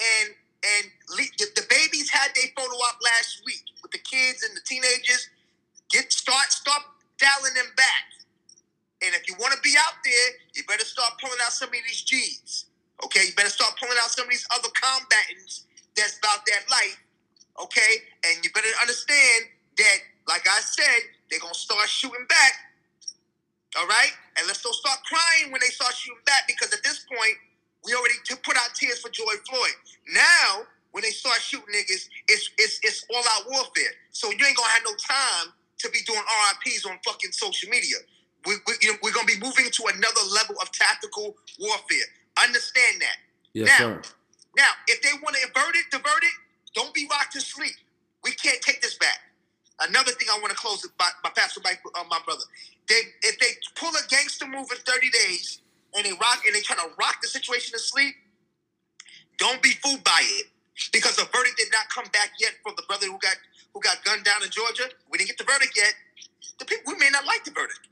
And 0.00 0.34
and 0.64 0.90
the, 1.38 1.46
the 1.54 1.66
babies 1.68 2.10
had 2.10 2.32
their 2.34 2.48
photo 2.56 2.72
op 2.72 2.98
last 3.02 3.42
week 3.44 3.62
with 3.82 3.92
the 3.92 3.98
kids 3.98 4.42
and 4.42 4.56
the 4.56 4.62
teenagers. 4.66 5.28
Get 5.90 6.12
start 6.12 6.50
start 6.50 6.82
dialing 7.18 7.54
them 7.54 7.70
back. 7.76 8.06
And 9.04 9.14
if 9.14 9.28
you 9.28 9.34
want 9.38 9.52
to 9.52 9.60
be 9.60 9.74
out 9.78 10.00
there, 10.04 10.28
you 10.54 10.62
better 10.66 10.84
start 10.84 11.12
pulling 11.20 11.38
out 11.44 11.52
some 11.52 11.68
of 11.68 11.74
these 11.74 12.02
G's. 12.02 12.66
Okay, 13.04 13.26
you 13.26 13.34
better 13.36 13.50
start 13.52 13.74
pulling 13.78 13.96
out 14.02 14.10
some 14.10 14.24
of 14.24 14.30
these 14.30 14.46
other 14.56 14.68
combatants 14.74 15.66
that's 15.96 16.18
about 16.18 16.44
that 16.46 16.64
life. 16.70 16.98
Okay, 17.60 18.02
and 18.26 18.42
you 18.42 18.50
better 18.54 18.72
understand 18.80 19.46
that, 19.78 19.98
like 20.26 20.46
I 20.48 20.60
said, 20.60 21.00
they're 21.30 21.40
gonna 21.40 21.54
start 21.54 21.88
shooting 21.88 22.26
back 22.28 22.54
all 23.76 23.86
right? 23.86 24.12
And 24.38 24.46
let's 24.46 24.62
don't 24.62 24.74
start 24.74 24.98
crying 25.06 25.50
when 25.52 25.60
they 25.60 25.70
start 25.70 25.94
shooting 25.94 26.22
back 26.26 26.46
because 26.46 26.72
at 26.72 26.82
this 26.82 27.06
point, 27.06 27.36
we 27.84 27.94
already 27.94 28.16
put 28.42 28.56
out 28.56 28.74
tears 28.74 29.00
for 29.00 29.10
George 29.10 29.42
Floyd. 29.46 29.76
Now, 30.08 30.64
when 30.92 31.02
they 31.02 31.10
start 31.10 31.40
shooting 31.40 31.68
niggas, 31.74 32.08
it's 32.28 32.50
it's 32.56 32.80
it's 32.82 33.04
all 33.12 33.22
out 33.36 33.50
warfare. 33.50 33.92
So 34.10 34.30
you 34.30 34.40
ain't 34.46 34.56
gonna 34.56 34.70
have 34.70 34.86
no 34.86 34.94
time 34.96 35.52
to 35.78 35.90
on 36.86 36.98
fucking 37.04 37.32
social 37.32 37.68
media. 37.70 37.96
We, 38.46 38.54
we, 38.66 38.74
you 38.82 38.92
know, 38.92 38.98
we're 39.02 39.12
gonna 39.12 39.26
be 39.26 39.40
moving 39.40 39.66
to 39.70 39.82
another 39.86 40.20
level 40.32 40.56
of 40.60 40.70
tactical 40.72 41.36
warfare. 41.58 42.08
Understand 42.42 43.00
that. 43.00 43.16
Yes, 43.54 43.68
now, 43.78 43.78
sir. 43.78 44.02
now, 44.56 44.70
if 44.88 45.00
they 45.02 45.10
want 45.22 45.36
to 45.36 45.42
invert 45.46 45.76
it, 45.76 45.84
divert 45.90 46.22
it, 46.22 46.36
don't 46.74 46.92
be 46.92 47.06
rocked 47.10 47.32
to 47.32 47.40
sleep. 47.40 47.74
We 48.22 48.32
can't 48.32 48.60
take 48.60 48.82
this 48.82 48.98
back. 48.98 49.20
Another 49.80 50.12
thing 50.12 50.28
I 50.30 50.38
want 50.38 50.50
to 50.50 50.56
close 50.56 50.86
by, 50.98 51.08
by 51.22 51.30
Pastor 51.34 51.60
Mike, 51.64 51.80
uh, 51.94 52.04
my 52.08 52.20
brother. 52.24 52.44
They 52.88 53.00
if 53.22 53.38
they 53.38 53.58
pull 53.74 53.90
a 53.90 54.06
gangster 54.08 54.46
move 54.46 54.68
in 54.70 54.78
30 54.78 55.10
days 55.10 55.60
and 55.96 56.04
they 56.04 56.12
rock 56.12 56.42
and 56.46 56.54
they 56.54 56.60
try 56.60 56.76
to 56.76 56.90
rock 56.98 57.20
the 57.22 57.28
situation 57.28 57.72
to 57.72 57.78
sleep, 57.78 58.14
don't 59.38 59.62
be 59.62 59.70
fooled 59.82 60.04
by 60.04 60.20
it. 60.22 60.46
Because 60.92 61.16
the 61.16 61.26
verdict 61.32 61.56
did 61.56 61.70
not 61.72 61.88
come 61.88 62.06
back 62.12 62.32
yet 62.40 62.52
from 62.62 62.74
the 62.76 62.82
brother 62.86 63.06
who 63.06 63.18
got 63.18 63.36
who 63.72 63.80
got 63.80 64.02
gunned 64.04 64.24
down 64.24 64.42
in 64.42 64.50
Georgia. 64.50 64.84
We 65.10 65.18
didn't 65.18 65.30
get 65.30 65.38
the 65.38 65.44
verdict 65.44 65.74
yet. 65.76 65.94
The 66.58 66.64
people 66.64 66.92
we 66.92 66.98
may 66.98 67.10
not 67.10 67.26
like 67.26 67.44
the 67.44 67.50
verdict. 67.50 67.88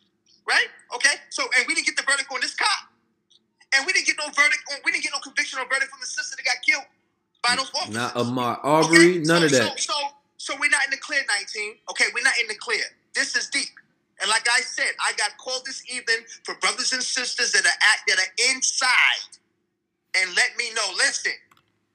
Right? 0.47 0.67
Okay? 0.95 1.17
So 1.31 1.45
and 1.59 1.65
we 1.67 1.75
didn't 1.75 1.87
get 1.87 1.97
the 1.97 2.07
verdict 2.09 2.31
on 2.33 2.41
this 2.41 2.55
cop. 2.55 2.91
And 3.75 3.87
we 3.87 3.93
didn't 3.93 4.07
get 4.07 4.17
no 4.19 4.27
verdict 4.27 4.63
on 4.73 4.81
we 4.85 4.93
didn't 4.93 5.05
get 5.05 5.13
no 5.13 5.21
conviction 5.21 5.59
or 5.59 5.65
verdict 5.65 5.91
from 5.91 6.01
the 6.01 6.07
sister 6.07 6.37
that 6.37 6.45
got 6.45 6.61
killed 6.63 6.85
by 7.43 7.57
those 7.57 7.71
officers. 7.75 7.95
Not 7.95 8.15
Ahmaud 8.15 8.61
Arbery, 8.63 9.19
okay? 9.19 9.27
none 9.27 9.41
so, 9.41 9.47
of 9.47 9.53
that. 9.53 9.81
So, 9.81 9.93
so 9.93 10.09
so 10.43 10.55
we're 10.59 10.75
not 10.75 10.83
in 10.85 10.91
the 10.91 10.99
clear, 10.99 11.23
19. 11.39 11.79
Okay, 11.95 12.07
we're 12.13 12.27
not 12.27 12.35
in 12.43 12.49
the 12.49 12.59
clear. 12.59 12.83
This 13.15 13.37
is 13.37 13.47
deep. 13.49 13.71
And 14.21 14.29
like 14.29 14.47
I 14.51 14.61
said, 14.61 14.91
I 14.99 15.13
got 15.15 15.39
called 15.39 15.63
this 15.65 15.83
evening 15.87 16.27
for 16.43 16.57
brothers 16.57 16.93
and 16.93 17.03
sisters 17.03 17.53
that 17.53 17.63
are 17.63 17.69
at 17.69 17.99
that 18.09 18.19
are 18.19 18.33
inside. 18.51 19.39
And 20.19 20.35
let 20.35 20.51
me 20.59 20.75
know, 20.75 20.83
listen, 20.99 21.33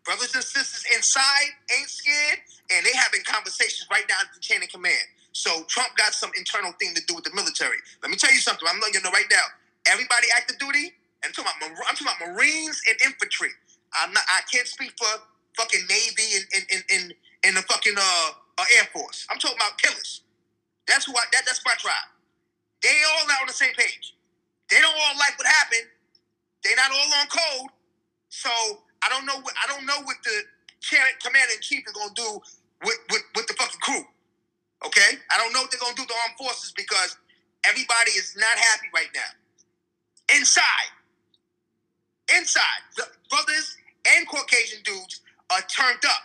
brothers 0.06 0.34
and 0.34 0.44
sisters 0.44 0.84
inside 0.96 1.50
ain't 1.78 1.90
scared, 1.90 2.40
and 2.72 2.86
they 2.86 2.96
having 2.96 3.20
conversations 3.28 3.86
right 3.92 4.06
now 4.08 4.16
at 4.22 4.34
the 4.34 4.40
chain 4.40 4.64
of 4.64 4.70
command. 4.70 5.08
So 5.38 5.62
Trump 5.70 5.94
got 5.96 6.18
some 6.18 6.32
internal 6.36 6.74
thing 6.82 6.96
to 6.96 7.02
do 7.06 7.14
with 7.14 7.24
the 7.24 7.30
military. 7.38 7.78
Let 8.02 8.10
me 8.10 8.18
tell 8.18 8.34
you 8.34 8.42
something. 8.42 8.66
I'm 8.66 8.82
letting 8.82 8.96
you 8.98 9.06
know 9.06 9.14
right 9.14 9.30
now. 9.30 9.46
Everybody 9.86 10.26
active 10.36 10.58
duty, 10.58 10.98
and 11.22 11.30
I'm 11.30 11.32
talking 11.32 11.54
about, 11.62 11.78
I'm 11.86 11.94
talking 11.94 12.10
about 12.10 12.34
Marines 12.34 12.82
and 12.90 12.98
infantry. 13.06 13.54
I'm 13.94 14.12
not. 14.18 14.26
I 14.34 14.42
can't 14.52 14.66
speak 14.66 14.98
for 14.98 15.06
fucking 15.56 15.86
Navy 15.86 16.42
and 16.42 16.46
and, 16.58 16.66
and, 16.74 16.84
and 16.90 17.06
in 17.46 17.54
the 17.54 17.62
fucking 17.70 17.94
uh, 17.94 18.30
uh, 18.58 18.78
Air 18.82 18.90
Force. 18.90 19.28
I'm 19.30 19.38
talking 19.38 19.62
about 19.62 19.78
killers. 19.78 20.26
That's 20.88 21.06
who 21.06 21.14
I, 21.14 21.22
that, 21.32 21.46
that's 21.46 21.62
my 21.64 21.78
tribe. 21.78 22.10
They 22.82 22.98
all 23.14 23.28
not 23.30 23.46
on 23.46 23.48
the 23.48 23.54
same 23.54 23.78
page. 23.78 24.18
They 24.74 24.82
don't 24.82 24.98
all 24.98 25.18
like 25.22 25.38
what 25.38 25.46
happened. 25.46 25.86
They 26.66 26.74
not 26.74 26.90
all 26.90 27.14
on 27.22 27.28
code. 27.30 27.70
So 28.30 28.50
I 29.06 29.10
don't 29.14 29.26
know 29.30 29.38
what 29.46 29.54
I 29.62 29.70
don't 29.70 29.86
know 29.86 30.02
what 30.02 30.18
the 30.26 30.42
commander 31.22 31.54
in 31.54 31.62
chief 31.62 31.86
is 31.86 31.94
gonna 31.94 32.14
do 32.16 32.42
with, 32.84 32.98
with, 33.12 33.24
with 33.36 33.48
the 33.48 33.54
fucking 33.54 33.80
crew. 33.82 34.04
Okay? 34.86 35.18
I 35.32 35.38
don't 35.38 35.54
know 35.54 35.62
what 35.62 35.72
they're 35.72 35.80
gonna 35.80 35.96
do 35.96 36.06
to 36.06 36.14
armed 36.26 36.38
forces 36.38 36.74
because 36.76 37.18
everybody 37.66 38.12
is 38.12 38.36
not 38.38 38.58
happy 38.58 38.88
right 38.94 39.10
now. 39.16 40.36
Inside. 40.36 40.92
Inside. 42.36 42.82
The 42.96 43.06
brothers 43.30 43.78
and 44.16 44.28
Caucasian 44.28 44.84
dudes 44.84 45.22
are 45.50 45.62
turned 45.68 46.04
up. 46.06 46.24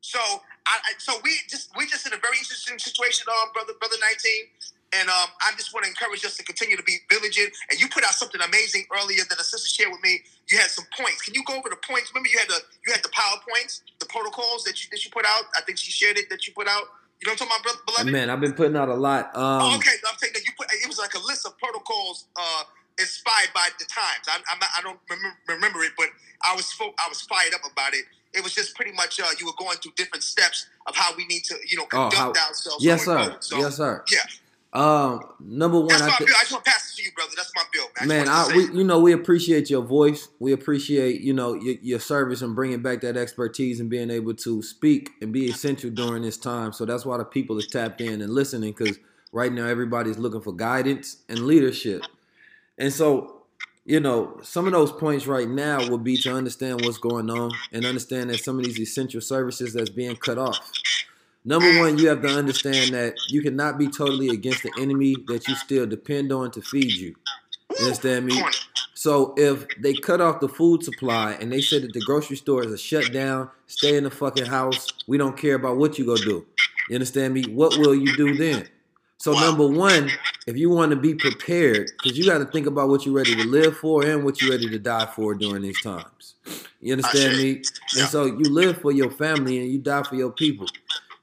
So 0.00 0.20
I, 0.66 0.78
so 0.98 1.14
we 1.22 1.38
just 1.48 1.70
we 1.76 1.86
just 1.86 2.06
in 2.06 2.12
a 2.12 2.18
very 2.18 2.38
interesting 2.38 2.78
situation, 2.78 3.26
um, 3.30 3.50
brother, 3.52 3.72
brother 3.78 3.96
nineteen. 4.00 4.50
And 4.94 5.10
um, 5.10 5.28
I 5.42 5.50
just 5.58 5.74
want 5.74 5.84
to 5.84 5.90
encourage 5.90 6.24
us 6.24 6.36
to 6.38 6.44
continue 6.44 6.76
to 6.76 6.82
be 6.82 6.98
vigilant. 7.10 7.52
And 7.70 7.80
you 7.80 7.88
put 7.88 8.04
out 8.04 8.14
something 8.14 8.40
amazing 8.40 8.86
earlier 8.94 9.24
that 9.28 9.38
a 9.38 9.44
sister 9.44 9.68
shared 9.68 9.90
with 9.90 10.00
me. 10.02 10.22
You 10.48 10.58
had 10.58 10.70
some 10.70 10.86
points. 10.96 11.22
Can 11.22 11.34
you 11.34 11.42
go 11.44 11.58
over 11.58 11.68
the 11.68 11.76
points? 11.82 12.14
Remember, 12.14 12.30
you 12.30 12.38
had 12.38 12.48
the 12.48 12.60
you 12.86 12.92
had 12.94 13.02
the 13.02 13.10
powerpoints, 13.10 13.82
the 13.98 14.06
protocols 14.06 14.62
that 14.64 14.82
you 14.82 14.88
that 14.92 15.04
you 15.04 15.10
put 15.10 15.26
out. 15.26 15.44
I 15.56 15.60
think 15.62 15.78
she 15.78 15.90
shared 15.90 16.18
it 16.18 16.30
that 16.30 16.46
you 16.46 16.54
put 16.54 16.68
out. 16.68 16.86
You 17.20 17.28
know 17.28 17.32
what 17.32 17.42
I'm 17.42 17.48
talking 17.48 17.62
about, 17.64 17.86
beloved? 17.86 18.12
Man, 18.12 18.28
I've 18.30 18.40
been 18.40 18.52
putting 18.52 18.76
out 18.76 18.88
a 18.88 18.94
lot. 18.94 19.34
Um, 19.34 19.62
oh, 19.62 19.76
okay, 19.76 19.92
I'm 20.06 20.16
that 20.34 20.42
you 20.46 20.52
put. 20.56 20.66
It 20.72 20.86
was 20.86 20.98
like 20.98 21.14
a 21.14 21.18
list 21.24 21.46
of 21.46 21.56
protocols 21.58 22.26
uh, 22.36 22.62
inspired 22.98 23.50
by 23.54 23.68
the 23.78 23.86
times. 23.86 24.26
I, 24.28 24.38
not, 24.58 24.68
I 24.78 24.82
don't 24.82 24.98
remember, 25.08 25.36
remember 25.48 25.82
it, 25.82 25.92
but 25.96 26.08
I 26.42 26.54
was 26.54 26.72
I 26.98 27.08
was 27.08 27.22
fired 27.22 27.54
up 27.54 27.62
about 27.70 27.94
it. 27.94 28.04
It 28.34 28.42
was 28.42 28.54
just 28.54 28.74
pretty 28.76 28.92
much 28.92 29.18
uh, 29.18 29.24
you 29.40 29.46
were 29.46 29.56
going 29.58 29.78
through 29.78 29.92
different 29.96 30.22
steps 30.22 30.66
of 30.86 30.94
how 30.94 31.16
we 31.16 31.24
need 31.26 31.42
to, 31.44 31.56
you 31.66 31.78
know, 31.78 31.84
Oh, 31.94 32.10
conduct 32.10 32.36
how- 32.36 32.48
ourselves. 32.48 32.84
yes, 32.84 33.04
sir. 33.06 33.36
So, 33.40 33.58
yes, 33.58 33.76
sir. 33.76 34.04
Yeah, 34.12 34.18
Um, 34.76 35.20
number 35.40 35.78
one, 35.78 35.88
that's 35.88 36.02
I 36.02 36.18
bill. 36.18 36.26
I 36.28 36.40
just 36.40 36.52
want 36.52 36.64
to 36.66 36.70
pass 36.70 36.92
it 36.92 36.96
to 36.96 37.02
you, 37.02 37.10
brother. 37.12 37.32
That's 37.34 37.50
my 37.56 37.62
bill, 37.72 37.86
man. 37.98 38.08
man, 38.08 38.28
I, 38.28 38.32
I, 38.32 38.36
just 38.36 38.48
wanted 38.48 38.60
to 38.60 38.66
say 38.66 38.72
we, 38.72 38.78
you 38.78 38.84
know, 38.84 39.00
we 39.00 39.12
appreciate 39.12 39.70
your 39.70 39.80
voice. 39.80 40.28
We 40.38 40.52
appreciate, 40.52 41.22
you 41.22 41.32
know, 41.32 41.54
your, 41.54 41.76
your 41.80 41.98
service 41.98 42.42
and 42.42 42.54
bringing 42.54 42.82
back 42.82 43.00
that 43.00 43.16
expertise 43.16 43.80
and 43.80 43.88
being 43.88 44.10
able 44.10 44.34
to 44.34 44.62
speak 44.62 45.12
and 45.22 45.32
be 45.32 45.46
essential 45.46 45.88
during 45.88 46.24
this 46.24 46.36
time. 46.36 46.74
So 46.74 46.84
that's 46.84 47.06
why 47.06 47.16
the 47.16 47.24
people 47.24 47.56
is 47.56 47.68
tapped 47.68 48.02
in 48.02 48.20
and 48.20 48.30
listening 48.30 48.74
because 48.76 48.98
right 49.32 49.50
now 49.50 49.64
everybody's 49.64 50.18
looking 50.18 50.42
for 50.42 50.52
guidance 50.52 51.22
and 51.30 51.46
leadership. 51.46 52.02
And 52.76 52.92
so, 52.92 53.44
you 53.86 54.00
know, 54.00 54.38
some 54.42 54.66
of 54.66 54.72
those 54.72 54.92
points 54.92 55.26
right 55.26 55.48
now 55.48 55.88
would 55.88 56.04
be 56.04 56.18
to 56.18 56.34
understand 56.34 56.84
what's 56.84 56.98
going 56.98 57.30
on 57.30 57.50
and 57.72 57.86
understand 57.86 58.28
that 58.28 58.40
some 58.40 58.58
of 58.58 58.66
these 58.66 58.78
essential 58.78 59.22
services 59.22 59.72
that's 59.72 59.88
being 59.88 60.16
cut 60.16 60.36
off. 60.36 60.70
Number 61.48 61.78
one, 61.78 61.96
you 61.96 62.08
have 62.08 62.22
to 62.22 62.28
understand 62.28 62.92
that 62.92 63.14
you 63.28 63.40
cannot 63.40 63.78
be 63.78 63.86
totally 63.86 64.30
against 64.30 64.64
the 64.64 64.72
enemy 64.80 65.14
that 65.28 65.46
you 65.46 65.54
still 65.54 65.86
depend 65.86 66.32
on 66.32 66.50
to 66.50 66.60
feed 66.60 66.90
you. 66.90 67.14
You 67.78 67.84
understand 67.84 68.26
me? 68.26 68.42
So 68.94 69.32
if 69.36 69.64
they 69.78 69.94
cut 69.94 70.20
off 70.20 70.40
the 70.40 70.48
food 70.48 70.82
supply 70.82 71.34
and 71.40 71.52
they 71.52 71.60
said 71.60 71.82
that 71.82 71.92
the 71.92 72.00
grocery 72.00 72.36
stores 72.36 72.72
are 72.72 72.76
shut 72.76 73.12
down, 73.12 73.48
stay 73.68 73.96
in 73.96 74.02
the 74.02 74.10
fucking 74.10 74.46
house, 74.46 74.88
we 75.06 75.18
don't 75.18 75.36
care 75.36 75.54
about 75.54 75.76
what 75.76 76.00
you 76.00 76.04
go 76.04 76.16
do. 76.16 76.44
You 76.88 76.96
understand 76.96 77.32
me? 77.32 77.44
What 77.44 77.78
will 77.78 77.94
you 77.94 78.16
do 78.16 78.34
then? 78.34 78.66
So 79.18 79.32
number 79.32 79.68
one, 79.68 80.10
if 80.48 80.56
you 80.56 80.68
want 80.70 80.90
to 80.90 80.96
be 80.96 81.14
prepared, 81.14 81.92
because 81.96 82.18
you 82.18 82.26
got 82.26 82.38
to 82.38 82.44
think 82.46 82.66
about 82.66 82.88
what 82.88 83.06
you're 83.06 83.14
ready 83.14 83.36
to 83.36 83.44
live 83.44 83.76
for 83.76 84.04
and 84.04 84.24
what 84.24 84.42
you're 84.42 84.50
ready 84.50 84.68
to 84.68 84.78
die 84.80 85.06
for 85.06 85.34
during 85.34 85.62
these 85.62 85.80
times. 85.80 86.34
You 86.80 86.92
understand 86.92 87.38
me? 87.38 87.62
And 87.98 88.08
so 88.08 88.24
you 88.24 88.52
live 88.52 88.80
for 88.80 88.90
your 88.90 89.10
family 89.12 89.58
and 89.58 89.70
you 89.70 89.78
die 89.78 90.02
for 90.02 90.16
your 90.16 90.32
people. 90.32 90.66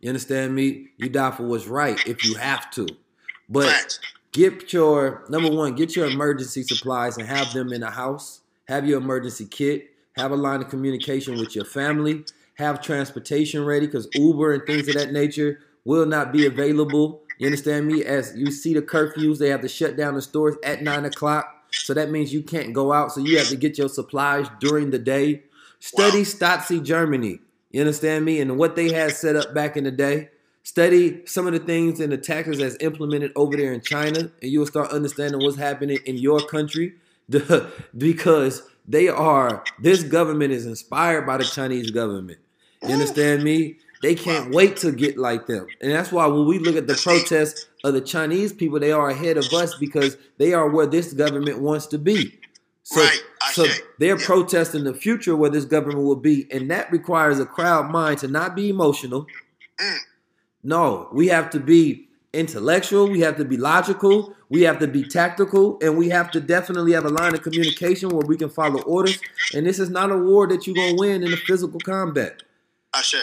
You 0.03 0.09
understand 0.09 0.53
me? 0.53 0.89
You 0.97 1.07
die 1.07 1.31
for 1.31 1.43
what's 1.43 1.65
right 1.65 1.97
if 2.05 2.25
you 2.25 2.35
have 2.35 2.69
to. 2.71 2.85
But 3.47 3.99
get 4.33 4.73
your 4.73 5.23
number 5.29 5.49
one, 5.49 5.75
get 5.75 5.95
your 5.95 6.07
emergency 6.07 6.63
supplies 6.63 7.17
and 7.17 7.25
have 7.25 7.53
them 7.53 7.71
in 7.71 7.79
the 7.79 7.89
house. 7.89 8.41
Have 8.67 8.85
your 8.85 8.97
emergency 8.97 9.45
kit. 9.45 9.91
Have 10.17 10.33
a 10.33 10.35
line 10.35 10.61
of 10.61 10.67
communication 10.67 11.37
with 11.37 11.55
your 11.55 11.63
family. 11.63 12.25
Have 12.55 12.81
transportation 12.81 13.63
ready 13.63 13.85
because 13.85 14.09
Uber 14.13 14.51
and 14.51 14.65
things 14.65 14.89
of 14.89 14.95
that 14.95 15.13
nature 15.13 15.59
will 15.85 16.05
not 16.05 16.33
be 16.33 16.47
available. 16.47 17.21
You 17.39 17.45
understand 17.45 17.87
me? 17.87 18.03
As 18.03 18.33
you 18.35 18.51
see 18.51 18.73
the 18.73 18.81
curfews, 18.81 19.37
they 19.37 19.47
have 19.47 19.61
to 19.61 19.69
shut 19.69 19.95
down 19.95 20.15
the 20.15 20.21
stores 20.21 20.57
at 20.65 20.83
nine 20.83 21.05
o'clock. 21.05 21.47
So 21.71 21.93
that 21.93 22.11
means 22.11 22.33
you 22.33 22.43
can't 22.43 22.73
go 22.73 22.91
out. 22.91 23.13
So 23.13 23.21
you 23.21 23.37
have 23.37 23.47
to 23.47 23.55
get 23.55 23.77
your 23.77 23.87
supplies 23.87 24.47
during 24.59 24.89
the 24.89 24.99
day. 24.99 25.43
Study 25.79 26.25
Nazi 26.41 26.81
Germany. 26.81 27.39
You 27.73 27.81
understand 27.81 28.23
me? 28.23 28.39
And 28.39 28.57
what 28.57 28.77
they 28.77 28.93
had 28.93 29.11
set 29.11 29.35
up 29.35 29.53
back 29.53 29.75
in 29.75 29.83
the 29.83 29.91
day. 29.91 30.29
Study 30.65 31.25
some 31.25 31.45
of 31.45 31.51
the 31.51 31.59
things 31.59 31.99
and 31.99 32.09
the 32.09 32.17
taxes 32.17 32.59
that's 32.59 32.77
implemented 32.79 33.33
over 33.35 33.57
there 33.57 33.73
in 33.73 33.81
China, 33.81 34.31
and 34.41 34.49
you 34.49 34.59
will 34.59 34.65
start 34.65 34.91
understanding 34.91 35.43
what's 35.43 35.57
happening 35.57 35.97
in 36.05 36.15
your 36.15 36.39
country. 36.39 36.93
Because 37.97 38.63
they 38.87 39.09
are 39.09 39.63
this 39.79 40.03
government 40.03 40.53
is 40.53 40.65
inspired 40.65 41.25
by 41.25 41.37
the 41.37 41.43
Chinese 41.43 41.91
government. 41.91 42.39
You 42.81 42.93
understand 42.93 43.43
me? 43.43 43.77
They 44.01 44.15
can't 44.15 44.53
wait 44.53 44.77
to 44.77 44.91
get 44.91 45.17
like 45.17 45.47
them. 45.47 45.67
And 45.81 45.91
that's 45.91 46.11
why 46.11 46.27
when 46.27 46.45
we 46.45 46.59
look 46.59 46.75
at 46.75 46.87
the 46.87 46.95
protests 46.95 47.67
of 47.83 47.93
the 47.93 48.01
Chinese 48.01 48.51
people, 48.51 48.79
they 48.79 48.91
are 48.91 49.09
ahead 49.09 49.37
of 49.37 49.51
us 49.53 49.75
because 49.75 50.17
they 50.37 50.53
are 50.53 50.69
where 50.69 50.85
this 50.85 51.13
government 51.13 51.59
wants 51.59 51.87
to 51.87 51.97
be. 51.97 52.37
So, 52.83 53.01
Right, 53.01 53.21
so 53.53 53.65
they're 53.97 54.19
Yeah. 54.19 54.25
protesting 54.25 54.83
the 54.83 54.93
future 54.93 55.35
where 55.35 55.49
this 55.49 55.65
government 55.65 56.05
will 56.05 56.17
be, 56.17 56.47
and 56.51 56.69
that 56.69 56.91
requires 56.91 57.39
a 57.39 57.45
crowd 57.45 57.89
mind 57.89 58.19
to 58.19 58.27
not 58.27 58.55
be 58.55 58.69
emotional. 58.69 59.25
Mm. 59.79 59.97
No, 60.63 61.09
we 61.13 61.27
have 61.29 61.49
to 61.51 61.59
be 61.59 62.09
intellectual, 62.33 63.07
we 63.07 63.21
have 63.21 63.37
to 63.37 63.45
be 63.45 63.57
logical, 63.57 64.35
we 64.49 64.63
have 64.63 64.79
to 64.79 64.87
be 64.87 65.03
tactical, 65.03 65.77
and 65.81 65.97
we 65.97 66.09
have 66.09 66.31
to 66.31 66.39
definitely 66.39 66.91
have 66.93 67.05
a 67.05 67.09
line 67.09 67.33
of 67.33 67.41
communication 67.41 68.09
where 68.09 68.25
we 68.25 68.35
can 68.35 68.49
follow 68.49 68.81
orders. 68.81 69.19
And 69.53 69.65
this 69.65 69.79
is 69.79 69.89
not 69.89 70.11
a 70.11 70.17
war 70.17 70.47
that 70.47 70.65
you're 70.67 70.75
gonna 70.75 70.95
win 70.95 71.23
in 71.23 71.33
a 71.33 71.37
physical 71.37 71.79
combat. 71.79 72.43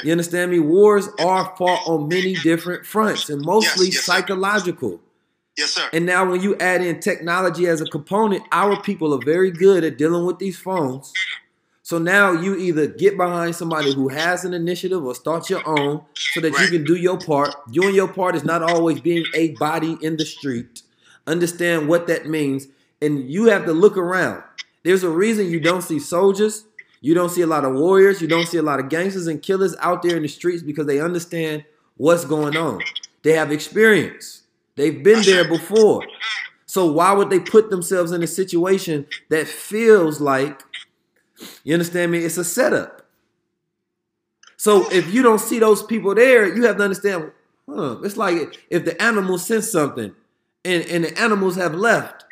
You 0.03 0.13
understand 0.13 0.51
me? 0.51 0.59
Wars 0.59 1.09
are 1.21 1.55
fought 1.57 1.87
on 1.87 2.09
many 2.09 2.35
different 2.35 2.85
fronts 2.85 3.31
and 3.31 3.45
mostly 3.45 3.87
Yes, 3.87 3.95
yes, 3.95 4.05
psychological. 4.05 5.01
Yes, 5.61 5.73
sir. 5.73 5.89
And 5.93 6.07
now, 6.07 6.29
when 6.29 6.41
you 6.41 6.57
add 6.57 6.83
in 6.83 7.01
technology 7.01 7.67
as 7.67 7.83
a 7.83 7.85
component, 7.85 8.43
our 8.51 8.81
people 8.81 9.15
are 9.15 9.25
very 9.25 9.51
good 9.51 9.85
at 9.85 9.99
dealing 9.99 10.25
with 10.25 10.39
these 10.39 10.59
phones. 10.59 11.13
So 11.83 11.99
now 11.99 12.33
you 12.33 12.57
either 12.57 12.87
get 12.87 13.17
behind 13.17 13.57
somebody 13.57 13.93
who 13.93 14.09
has 14.09 14.45
an 14.45 14.55
initiative 14.55 15.05
or 15.05 15.15
start 15.15 15.51
your 15.51 15.69
own 15.69 16.03
so 16.15 16.41
that 16.41 16.59
you 16.59 16.69
can 16.69 16.85
do 16.85 16.95
your 16.95 17.19
part. 17.19 17.53
Doing 17.73 17.95
your 17.95 18.09
part 18.09 18.37
is 18.37 18.45
not 18.45 18.63
always 18.63 19.01
being 19.01 19.25
a 19.35 19.51
body 19.57 19.99
in 20.01 20.17
the 20.17 20.25
street. 20.25 20.83
Understand 21.27 21.89
what 21.89 22.07
that 22.07 22.27
means. 22.27 22.69
And 23.03 23.29
you 23.29 23.47
have 23.47 23.65
to 23.65 23.73
look 23.73 23.97
around. 23.97 24.43
There's 24.85 25.03
a 25.03 25.11
reason 25.11 25.51
you 25.51 25.61
don't 25.61 25.83
see 25.83 25.99
soldiers, 25.99 26.65
you 27.01 27.13
don't 27.13 27.31
see 27.31 27.43
a 27.43 27.47
lot 27.47 27.65
of 27.65 27.75
warriors, 27.75 28.23
you 28.23 28.29
don't 28.29 28.47
see 28.47 28.59
a 28.59 28.63
lot 28.63 28.81
of 28.81 28.89
gangsters 28.89 29.27
and 29.27 29.43
killers 29.43 29.75
out 29.81 30.03
there 30.03 30.17
in 30.17 30.23
the 30.23 30.29
streets 30.29 30.63
because 30.63 30.87
they 30.87 31.01
understand 31.01 31.65
what's 31.97 32.25
going 32.25 32.57
on. 32.57 32.81
They 33.23 33.33
have 33.33 33.53
experience. 33.53 34.40
They've 34.77 35.03
been 35.03 35.23
there 35.23 35.47
before. 35.49 36.07
So 36.67 36.91
why 36.93 37.13
would 37.13 37.31
they 37.31 37.41
put 37.41 37.71
themselves 37.71 38.13
in 38.13 38.23
a 38.23 38.27
situation 38.27 39.07
that 39.29 39.49
feels 39.49 40.21
like 40.21 40.63
you 41.65 41.75
understand 41.75 42.13
me? 42.13 42.19
It's 42.19 42.39
a 42.39 42.45
setup. 42.45 43.07
So 44.57 44.89
if 44.93 45.13
you 45.13 45.23
don't 45.23 45.41
see 45.41 45.59
those 45.59 45.83
people 45.83 46.15
there, 46.15 46.55
you 46.55 46.65
have 46.65 46.77
to 46.77 46.85
understand, 46.85 47.33
huh, 47.69 47.99
it's 48.03 48.17
like 48.17 48.61
if 48.71 48.85
the 48.85 49.01
animals 49.03 49.47
sense 49.47 49.71
something 49.71 50.15
and, 50.65 50.85
and 50.85 51.05
the 51.05 51.19
animals 51.19 51.57
have 51.57 51.75
left. 51.75 52.25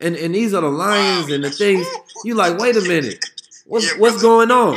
And 0.00 0.16
and 0.16 0.34
these 0.34 0.52
are 0.54 0.60
the 0.60 0.68
lions 0.68 1.30
and 1.30 1.44
the 1.44 1.50
things. 1.50 1.86
You 2.24 2.34
like, 2.34 2.58
wait 2.58 2.76
a 2.76 2.80
minute. 2.80 3.24
What's 3.66 3.92
Yeah, 3.92 3.98
what's 4.00 4.20
going 4.20 4.50
on? 4.50 4.74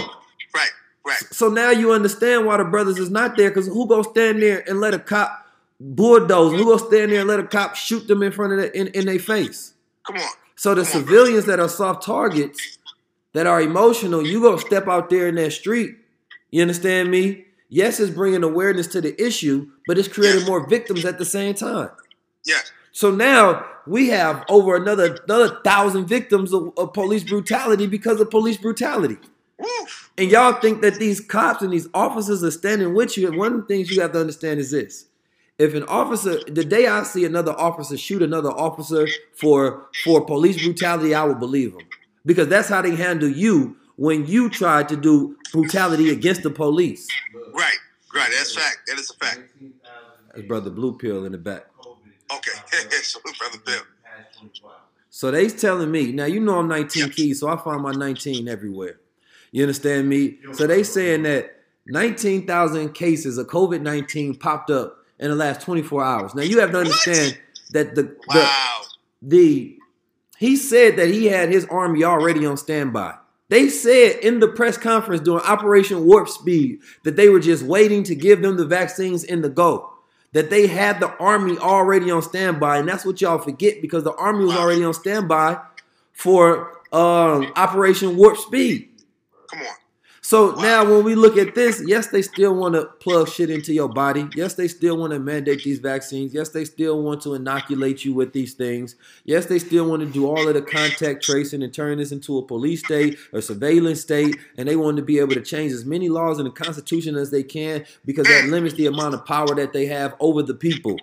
Right, 0.53 0.69
right. 1.05 1.17
So 1.31 1.49
now 1.49 1.71
you 1.71 1.91
understand 1.91 2.45
why 2.45 2.57
the 2.57 2.65
brothers 2.65 2.99
is 2.99 3.09
not 3.09 3.35
there, 3.35 3.49
because 3.49 3.67
who 3.67 3.87
gonna 3.87 4.03
stand 4.03 4.41
there 4.41 4.63
and 4.69 4.79
let 4.79 4.93
a 4.93 4.99
cop 4.99 5.46
bulldoze? 5.79 6.53
Who 6.53 6.65
gonna 6.65 6.79
stand 6.79 7.11
there 7.11 7.19
and 7.19 7.27
let 7.27 7.39
a 7.39 7.43
cop 7.43 7.75
shoot 7.75 8.07
them 8.07 8.23
in 8.23 8.31
front 8.31 8.53
of 8.53 8.59
the, 8.59 8.77
in, 8.79 8.87
in 8.87 9.05
their 9.05 9.19
face? 9.19 9.73
Come 10.05 10.17
on. 10.17 10.29
So 10.55 10.73
the 10.73 10.83
Come 10.83 11.01
on, 11.01 11.05
civilians 11.05 11.45
that 11.45 11.59
are 11.59 11.69
soft 11.69 12.03
targets, 12.03 12.77
that 13.33 13.45
are 13.47 13.61
emotional, 13.61 14.25
you 14.25 14.41
gonna 14.41 14.57
step 14.59 14.87
out 14.87 15.09
there 15.09 15.27
in 15.27 15.35
that 15.35 15.51
street. 15.53 15.95
You 16.51 16.61
understand 16.61 17.11
me? 17.11 17.45
Yes, 17.69 17.99
it's 17.99 18.09
bringing 18.11 18.43
awareness 18.43 18.87
to 18.87 19.01
the 19.01 19.21
issue, 19.21 19.67
but 19.85 19.97
it's 19.97 20.07
creating 20.07 20.39
Yes. 20.41 20.49
more 20.49 20.67
victims 20.67 21.03
at 21.05 21.17
the 21.17 21.25
same 21.25 21.53
time. 21.53 21.89
Yes. 22.45 22.71
So 22.93 23.11
now 23.11 23.65
we 23.85 24.07
have 24.09 24.43
over 24.49 24.75
another 24.75 25.17
another 25.25 25.59
thousand 25.63 26.05
victims 26.05 26.53
of, 26.53 26.71
of 26.77 26.93
police 26.93 27.23
brutality 27.23 27.85
because 27.85 28.19
of 28.21 28.31
police 28.31 28.57
brutality. 28.57 29.17
And 30.17 30.31
y'all 30.31 30.59
think 30.59 30.81
that 30.81 30.95
these 30.95 31.19
cops 31.19 31.61
and 31.61 31.71
these 31.73 31.87
officers 31.93 32.43
are 32.43 32.51
standing 32.51 32.93
with 32.95 33.17
you. 33.17 33.27
And 33.27 33.37
one 33.37 33.53
of 33.53 33.61
the 33.61 33.65
things 33.67 33.91
you 33.91 34.01
have 34.01 34.13
to 34.13 34.19
understand 34.19 34.59
is 34.59 34.71
this. 34.71 35.05
If 35.59 35.73
an 35.73 35.83
officer, 35.83 36.39
the 36.45 36.63
day 36.63 36.85
I 36.85 37.01
see 37.03 37.25
another 37.25 37.51
officer 37.51 37.97
shoot 37.97 38.21
another 38.21 38.51
officer 38.51 39.07
for 39.33 39.87
for 40.03 40.23
police 40.23 40.63
brutality, 40.63 41.15
I 41.15 41.23
will 41.23 41.35
believe 41.35 41.73
them. 41.73 41.87
Because 42.25 42.47
that's 42.47 42.69
how 42.69 42.81
they 42.81 42.95
handle 42.95 43.29
you 43.29 43.75
when 43.95 44.27
you 44.27 44.49
try 44.49 44.83
to 44.83 44.95
do 44.95 45.35
brutality 45.51 46.09
against 46.11 46.43
the 46.43 46.51
police. 46.51 47.07
Right, 47.53 47.77
right. 48.13 48.29
That's 48.37 48.55
fact. 48.55 48.81
That 48.87 48.99
is 48.99 49.09
a 49.09 49.25
fact. 49.25 49.49
That's 50.35 50.47
brother 50.47 50.69
Blue 50.69 50.95
Pill 50.95 51.25
in 51.25 51.31
the 51.31 51.37
back. 51.39 51.65
Okay. 52.31 52.51
so, 53.01 53.19
brother 53.39 53.57
Bill. 53.65 53.81
So 55.09 55.31
they's 55.31 55.59
telling 55.59 55.89
me, 55.89 56.11
now 56.11 56.25
you 56.25 56.39
know 56.39 56.59
I'm 56.59 56.67
19 56.67 57.09
keys, 57.09 57.39
so 57.39 57.47
I 57.47 57.57
find 57.57 57.81
my 57.81 57.91
19 57.91 58.47
everywhere. 58.47 58.99
You 59.51 59.63
understand 59.63 60.07
me? 60.07 60.37
So 60.53 60.67
they 60.67 60.83
saying 60.83 61.23
that 61.23 61.63
19,000 61.87 62.93
cases 62.93 63.39
of 63.39 63.47
COVID-19 63.47 64.39
popped 64.39 64.69
up 64.69 64.97
in 65.19 65.29
the 65.29 65.35
last 65.35 65.61
24 65.61 66.03
hours. 66.03 66.35
Now 66.35 66.43
you 66.43 66.59
have 66.59 66.71
to 66.71 66.79
understand 66.79 67.37
that 67.71 67.95
the, 67.95 68.03
the 68.03 68.15
Wow. 68.29 68.81
the 69.21 69.77
he 70.37 70.55
said 70.55 70.97
that 70.97 71.07
he 71.09 71.25
had 71.25 71.49
his 71.49 71.65
army 71.65 72.03
already 72.03 72.45
on 72.45 72.57
standby. 72.57 73.15
They 73.49 73.69
said 73.69 74.17
in 74.17 74.39
the 74.39 74.47
press 74.49 74.77
conference 74.77 75.21
during 75.21 75.43
Operation 75.43 76.05
Warp 76.05 76.29
Speed 76.29 76.79
that 77.03 77.15
they 77.15 77.29
were 77.29 77.39
just 77.39 77.63
waiting 77.63 78.03
to 78.03 78.13
give 78.15 78.41
them 78.41 78.57
the 78.57 78.65
vaccines 78.65 79.23
in 79.23 79.41
the 79.41 79.49
go. 79.49 79.93
that 80.33 80.49
they 80.49 80.67
had 80.67 80.99
the 80.99 81.09
army 81.17 81.57
already 81.57 82.11
on 82.11 82.21
standby, 82.21 82.77
and 82.77 82.87
that's 82.87 83.05
what 83.05 83.21
y'all 83.21 83.39
forget 83.39 83.81
because 83.81 84.03
the 84.03 84.13
army 84.15 84.43
was 84.45 84.55
already 84.55 84.83
on 84.83 84.93
standby 84.93 85.57
for 86.13 86.73
um, 86.91 87.51
Operation 87.55 88.17
Warp 88.17 88.37
Speed. 88.37 88.89
Come 89.49 89.61
on. 89.61 89.67
So 90.27 90.51
now 90.55 90.83
when 90.83 91.05
we 91.05 91.15
look 91.15 91.37
at 91.37 91.55
this, 91.55 91.81
yes, 91.85 92.07
they 92.07 92.21
still 92.21 92.53
want 92.53 92.75
to 92.75 92.83
plug 92.99 93.29
shit 93.29 93.49
into 93.49 93.71
your 93.71 93.87
body. 93.87 94.27
Yes, 94.35 94.55
they 94.55 94.67
still 94.67 94.97
want 94.97 95.13
to 95.13 95.19
mandate 95.19 95.63
these 95.63 95.79
vaccines. 95.79 96.33
Yes, 96.33 96.49
they 96.49 96.65
still 96.65 97.01
want 97.01 97.21
to 97.21 97.33
inoculate 97.33 98.03
you 98.03 98.13
with 98.13 98.33
these 98.33 98.53
things. 98.53 98.97
Yes, 99.23 99.45
they 99.45 99.57
still 99.57 99.89
want 99.89 100.01
to 100.01 100.05
do 100.05 100.27
all 100.27 100.45
of 100.45 100.53
the 100.53 100.61
contact 100.61 101.23
tracing 101.23 101.63
and 101.63 101.73
turn 101.73 101.99
this 101.99 102.11
into 102.11 102.37
a 102.37 102.45
police 102.45 102.83
state 102.83 103.17
or 103.31 103.39
surveillance 103.39 104.01
state. 104.01 104.35
And 104.57 104.67
they 104.67 104.75
want 104.75 104.97
to 104.97 105.01
be 105.01 105.17
able 105.19 105.33
to 105.33 105.41
change 105.41 105.71
as 105.71 105.85
many 105.85 106.09
laws 106.09 106.39
in 106.39 106.43
the 106.43 106.51
Constitution 106.51 107.15
as 107.15 107.31
they 107.31 107.43
can 107.43 107.85
because 108.05 108.27
that 108.27 108.49
limits 108.49 108.75
the 108.75 108.87
amount 108.87 109.13
of 109.13 109.25
power 109.25 109.55
that 109.55 109.71
they 109.71 109.85
have 109.85 110.13
over 110.19 110.43
the 110.43 110.55
people. 110.55 110.97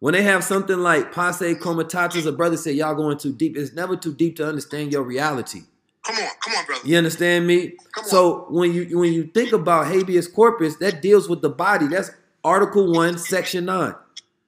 When 0.00 0.12
they 0.12 0.24
have 0.24 0.44
something 0.44 0.76
like 0.76 1.10
posse 1.10 1.54
comitatus, 1.54 2.26
a 2.26 2.32
brother 2.32 2.58
said, 2.58 2.74
y'all 2.74 2.96
going 2.96 3.16
too 3.16 3.32
deep. 3.32 3.56
It's 3.56 3.72
never 3.72 3.96
too 3.96 4.12
deep 4.12 4.36
to 4.36 4.46
understand 4.46 4.92
your 4.92 5.04
reality. 5.04 5.62
Come 6.06 6.16
on. 6.16 6.30
Come 6.44 6.54
on, 6.54 6.66
brother. 6.66 6.88
You 6.88 6.98
understand 6.98 7.46
me? 7.46 7.76
So 8.04 8.46
when 8.48 8.72
you 8.72 8.98
when 8.98 9.12
you 9.12 9.24
think 9.24 9.52
about 9.52 9.88
habeas 9.88 10.28
corpus, 10.28 10.76
that 10.76 11.02
deals 11.02 11.28
with 11.28 11.42
the 11.42 11.50
body. 11.50 11.88
That's 11.88 12.10
Article 12.44 12.92
One, 12.92 13.18
Section 13.18 13.64
Nine. 13.64 13.94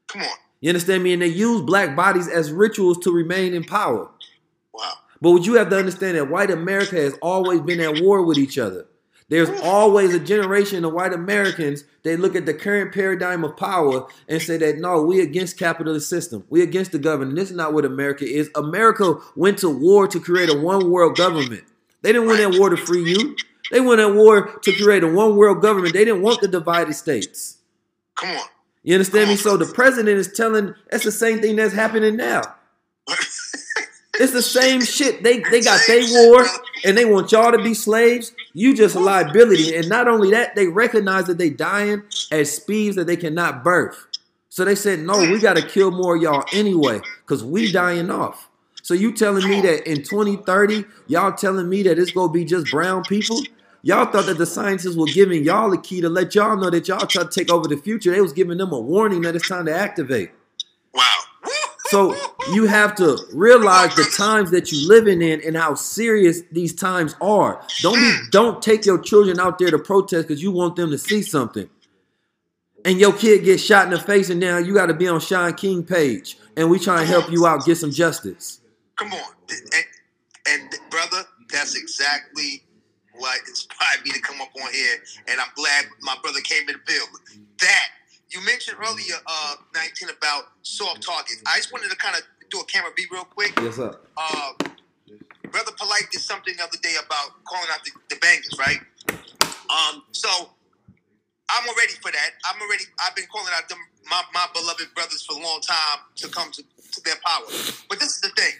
Come 0.06 0.22
on. 0.22 0.28
You 0.60 0.70
understand 0.70 1.02
me? 1.02 1.12
And 1.12 1.22
they 1.22 1.28
use 1.28 1.60
black 1.62 1.96
bodies 1.96 2.28
as 2.28 2.52
rituals 2.52 2.98
to 2.98 3.12
remain 3.12 3.54
in 3.54 3.64
power. 3.64 4.08
Wow. 4.72 4.92
But 5.20 5.32
what 5.32 5.46
you 5.46 5.54
have 5.54 5.70
to 5.70 5.78
understand 5.78 6.16
that 6.16 6.30
white 6.30 6.50
America 6.50 6.96
has 6.96 7.14
always 7.20 7.60
been 7.60 7.80
at 7.80 8.02
war 8.02 8.22
with 8.22 8.38
each 8.38 8.58
other. 8.58 8.86
There's 9.28 9.60
always 9.60 10.14
a 10.14 10.18
generation 10.18 10.84
of 10.86 10.94
white 10.94 11.12
Americans 11.12 11.84
they 12.02 12.16
look 12.16 12.34
at 12.34 12.46
the 12.46 12.54
current 12.54 12.94
paradigm 12.94 13.44
of 13.44 13.56
power 13.58 14.06
and 14.26 14.40
say 14.40 14.56
that 14.56 14.78
no, 14.78 15.02
we 15.02 15.20
against 15.20 15.58
capitalist 15.58 16.08
system. 16.08 16.44
We 16.48 16.62
against 16.62 16.92
the 16.92 16.98
government. 16.98 17.36
This 17.36 17.50
is 17.50 17.56
not 17.56 17.74
what 17.74 17.84
America 17.84 18.24
is. 18.24 18.50
America 18.54 19.16
went 19.36 19.58
to 19.58 19.68
war 19.68 20.08
to 20.08 20.18
create 20.18 20.48
a 20.48 20.58
one 20.58 20.90
world 20.90 21.16
government. 21.16 21.64
They 22.00 22.12
didn't 22.12 22.28
win 22.28 22.38
that 22.38 22.58
war 22.58 22.70
to 22.70 22.78
free 22.78 23.04
you. 23.04 23.36
They 23.70 23.80
went 23.80 24.00
at 24.00 24.14
war 24.14 24.58
to 24.62 24.72
create 24.72 25.04
a 25.04 25.08
one 25.08 25.36
world 25.36 25.60
government. 25.60 25.92
They 25.92 26.06
didn't 26.06 26.22
want 26.22 26.40
the 26.40 26.48
divided 26.48 26.94
states. 26.94 27.58
Come 28.14 28.30
on. 28.30 28.46
You 28.82 28.94
understand 28.94 29.28
me? 29.28 29.36
So 29.36 29.58
the 29.58 29.66
president 29.66 30.18
is 30.18 30.32
telling 30.32 30.74
that's 30.90 31.04
the 31.04 31.12
same 31.12 31.40
thing 31.42 31.56
that's 31.56 31.74
happening 31.74 32.16
now. 32.16 32.54
It's 34.20 34.32
the 34.32 34.42
same 34.42 34.84
shit. 34.84 35.22
They 35.22 35.38
they 35.38 35.60
got 35.60 35.80
shit, 35.80 36.10
war 36.10 36.44
and 36.84 36.98
they 36.98 37.04
want 37.04 37.30
y'all 37.30 37.52
to 37.52 37.62
be 37.62 37.72
slaves. 37.72 38.32
You 38.58 38.74
just 38.74 38.96
a 38.96 38.98
liability. 38.98 39.76
And 39.76 39.88
not 39.88 40.08
only 40.08 40.32
that, 40.32 40.56
they 40.56 40.66
recognize 40.66 41.26
that 41.26 41.38
they 41.38 41.48
dying 41.48 42.02
at 42.32 42.48
speeds 42.48 42.96
that 42.96 43.06
they 43.06 43.16
cannot 43.16 43.62
birth. 43.62 44.04
So 44.48 44.64
they 44.64 44.74
said, 44.74 44.98
no, 44.98 45.16
we 45.16 45.38
gotta 45.38 45.62
kill 45.62 45.92
more 45.92 46.16
y'all 46.16 46.44
anyway, 46.52 47.00
because 47.20 47.44
we 47.44 47.70
dying 47.70 48.10
off. 48.10 48.48
So 48.82 48.94
you 48.94 49.12
telling 49.12 49.48
me 49.48 49.60
that 49.60 49.88
in 49.88 49.98
2030, 49.98 50.84
y'all 51.06 51.32
telling 51.34 51.68
me 51.68 51.84
that 51.84 52.00
it's 52.00 52.10
gonna 52.10 52.32
be 52.32 52.44
just 52.44 52.68
brown 52.72 53.04
people? 53.04 53.40
Y'all 53.82 54.10
thought 54.10 54.26
that 54.26 54.38
the 54.38 54.46
scientists 54.46 54.96
were 54.96 55.06
giving 55.06 55.44
y'all 55.44 55.72
a 55.72 55.80
key 55.80 56.00
to 56.00 56.08
let 56.08 56.34
y'all 56.34 56.56
know 56.56 56.68
that 56.68 56.88
y'all 56.88 57.06
try 57.06 57.22
to 57.22 57.28
take 57.28 57.52
over 57.52 57.68
the 57.68 57.76
future. 57.76 58.10
They 58.10 58.20
was 58.20 58.32
giving 58.32 58.58
them 58.58 58.72
a 58.72 58.80
warning 58.80 59.20
that 59.22 59.36
it's 59.36 59.48
time 59.48 59.66
to 59.66 59.72
activate. 59.72 60.32
Wow. 60.92 61.20
So 61.90 62.14
you 62.52 62.66
have 62.66 62.94
to 62.96 63.18
realize 63.32 63.94
the 63.94 64.04
times 64.16 64.50
that 64.50 64.70
you 64.70 64.86
living 64.86 65.22
in 65.22 65.40
and 65.40 65.56
how 65.56 65.74
serious 65.74 66.42
these 66.52 66.74
times 66.74 67.16
are. 67.20 67.62
Don't 67.80 67.94
be 67.94 68.16
don't 68.30 68.62
take 68.62 68.84
your 68.84 68.98
children 68.98 69.40
out 69.40 69.58
there 69.58 69.70
to 69.70 69.78
protest 69.78 70.28
because 70.28 70.42
you 70.42 70.50
want 70.50 70.76
them 70.76 70.90
to 70.90 70.98
see 70.98 71.22
something. 71.22 71.68
And 72.84 73.00
your 73.00 73.12
kid 73.12 73.44
gets 73.44 73.62
shot 73.62 73.86
in 73.86 73.90
the 73.90 73.98
face, 73.98 74.30
and 74.30 74.38
now 74.38 74.58
you 74.58 74.74
got 74.74 74.86
to 74.86 74.94
be 74.94 75.08
on 75.08 75.20
Shaun 75.20 75.54
King 75.54 75.82
page, 75.82 76.38
and 76.56 76.70
we 76.70 76.78
try 76.78 77.00
and 77.00 77.08
help 77.08 77.30
you 77.30 77.46
out 77.46 77.64
get 77.64 77.76
some 77.76 77.90
justice. 77.90 78.60
Come 78.96 79.12
on. 79.12 79.32
And, 79.50 79.84
and 80.48 80.74
brother, 80.90 81.24
that's 81.50 81.74
exactly 81.74 82.62
what 83.14 83.38
inspired 83.48 84.04
me 84.04 84.12
to 84.12 84.20
come 84.20 84.40
up 84.40 84.50
on 84.62 84.72
here. 84.72 85.02
And 85.28 85.40
I'm 85.40 85.48
glad 85.56 85.86
my 86.02 86.16
brother 86.22 86.40
came 86.40 86.68
in 86.68 86.74
the 86.74 86.80
build. 86.86 87.08
That 87.60 87.88
you 88.30 88.44
mentioned 88.44 88.76
earlier, 88.78 89.16
uh, 89.26 89.54
19 89.74 90.10
about 90.10 90.44
soft 90.62 91.02
targets. 91.02 91.42
I 91.46 91.56
just 91.56 91.72
wanted 91.72 91.90
to 91.90 91.96
kind 91.96 92.16
of 92.16 92.22
do 92.50 92.60
a 92.60 92.64
camera 92.64 92.90
beat 92.96 93.10
real 93.10 93.24
quick. 93.24 93.52
Yes, 93.60 93.76
sir. 93.76 93.96
Uh, 94.16 94.52
Brother 95.50 95.72
Polight 95.72 96.10
did 96.10 96.20
something 96.20 96.54
the 96.56 96.62
other 96.62 96.76
day 96.82 96.94
about 97.04 97.42
calling 97.44 97.68
out 97.72 97.80
the, 97.84 97.92
the 98.10 98.16
bangers, 98.20 98.56
right? 98.58 98.80
Um, 99.70 100.02
so 100.12 100.28
I'm 101.48 101.68
already 101.68 101.94
for 102.02 102.12
that. 102.12 102.30
I'm 102.44 102.60
already. 102.60 102.84
I've 103.00 103.16
been 103.16 103.26
calling 103.32 103.52
out 103.56 103.68
them 103.68 103.78
my, 104.08 104.22
my 104.34 104.46
beloved 104.52 104.94
brothers 104.94 105.24
for 105.24 105.38
a 105.38 105.42
long 105.42 105.60
time 105.60 106.00
to 106.16 106.28
come 106.28 106.50
to, 106.52 106.62
to 106.62 107.00
their 107.04 107.16
power. 107.24 107.46
But 107.88 108.00
this 108.00 108.16
is 108.16 108.20
the 108.20 108.28
thing. 108.36 108.52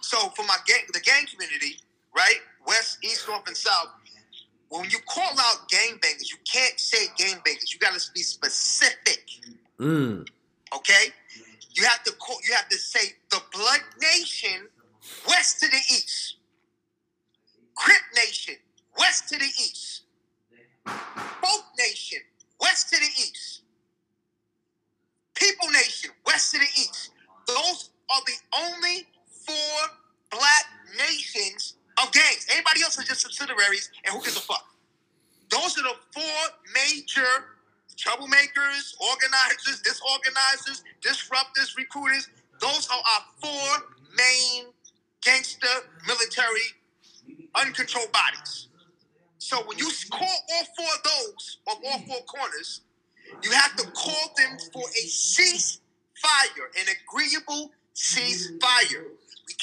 So 0.00 0.28
for 0.36 0.44
my 0.44 0.56
gang, 0.66 0.84
the 0.92 1.00
gang 1.00 1.24
community, 1.32 1.80
right, 2.14 2.40
west, 2.66 2.98
east, 3.02 3.26
north, 3.28 3.46
and 3.46 3.56
south. 3.56 3.88
When 4.68 4.90
you 4.90 4.98
call 5.06 5.30
out 5.38 5.68
gang 5.68 5.98
bangers, 6.02 6.30
you 6.30 6.38
can't 6.50 6.78
say 6.78 7.06
gang 7.16 7.40
bangers. 7.44 7.72
You 7.72 7.78
got 7.78 7.98
to 7.98 8.12
be 8.12 8.22
specific. 8.22 9.24
Mm. 9.78 10.26
Okay, 10.74 11.06
you 11.74 11.84
have 11.84 12.02
to 12.04 12.12
call. 12.12 12.36
You 12.48 12.54
have 12.54 12.68
to 12.68 12.76
say 12.76 13.12
the 13.30 13.40
Blood 13.52 13.80
Nation, 14.00 14.68
west 15.28 15.60
to 15.60 15.68
the 15.68 15.76
east. 15.76 16.36
Crip 17.76 18.02
Nation, 18.16 18.54
west 18.98 19.28
to 19.28 19.38
the 19.38 19.44
east. 19.44 20.02
Folk 20.86 21.64
Nation, 21.78 22.20
west 22.60 22.88
to 22.90 22.98
the 22.98 23.06
east. 23.06 23.62
People 25.34 25.68
Nation, 25.70 26.10
west 26.26 26.52
to 26.52 26.58
the 26.58 26.64
east. 26.64 27.10
Those 27.46 27.90
are 28.10 28.20
the 28.26 28.58
only 28.64 29.06
four 29.26 29.88
black 30.30 30.64
nations 30.96 31.74
gangs. 32.12 32.46
Anybody 32.52 32.82
else 32.82 32.98
is 32.98 33.06
just 33.06 33.22
subsidiaries, 33.22 33.90
and 34.04 34.14
who 34.14 34.22
gives 34.22 34.36
a 34.36 34.40
fuck? 34.40 34.64
Those 35.50 35.78
are 35.78 35.82
the 35.82 35.94
four 36.12 36.40
major 36.74 37.54
troublemakers, 37.96 38.94
organizers, 39.00 39.82
disorganizers, 39.82 40.82
disruptors, 41.00 41.76
recruiters. 41.76 42.28
Those 42.60 42.88
are 42.88 42.98
our 42.98 43.22
four 43.40 43.88
main 44.16 44.66
gangster 45.22 45.68
military 46.06 46.68
uncontrolled 47.54 48.12
bodies. 48.12 48.68
So 49.38 49.62
when 49.66 49.78
you 49.78 49.90
call 50.10 50.36
all 50.52 50.64
four 50.76 50.86
of 50.86 51.02
those 51.04 51.58
of 51.68 51.76
all 51.84 51.98
four 52.00 52.20
corners, 52.24 52.80
you 53.42 53.50
have 53.50 53.76
to 53.76 53.90
call 53.92 54.32
them 54.36 54.58
for 54.72 54.82
a 54.82 55.06
ceasefire, 55.06 55.80
an 56.80 56.86
agreeable 57.04 57.72
ceasefire. 57.94 59.04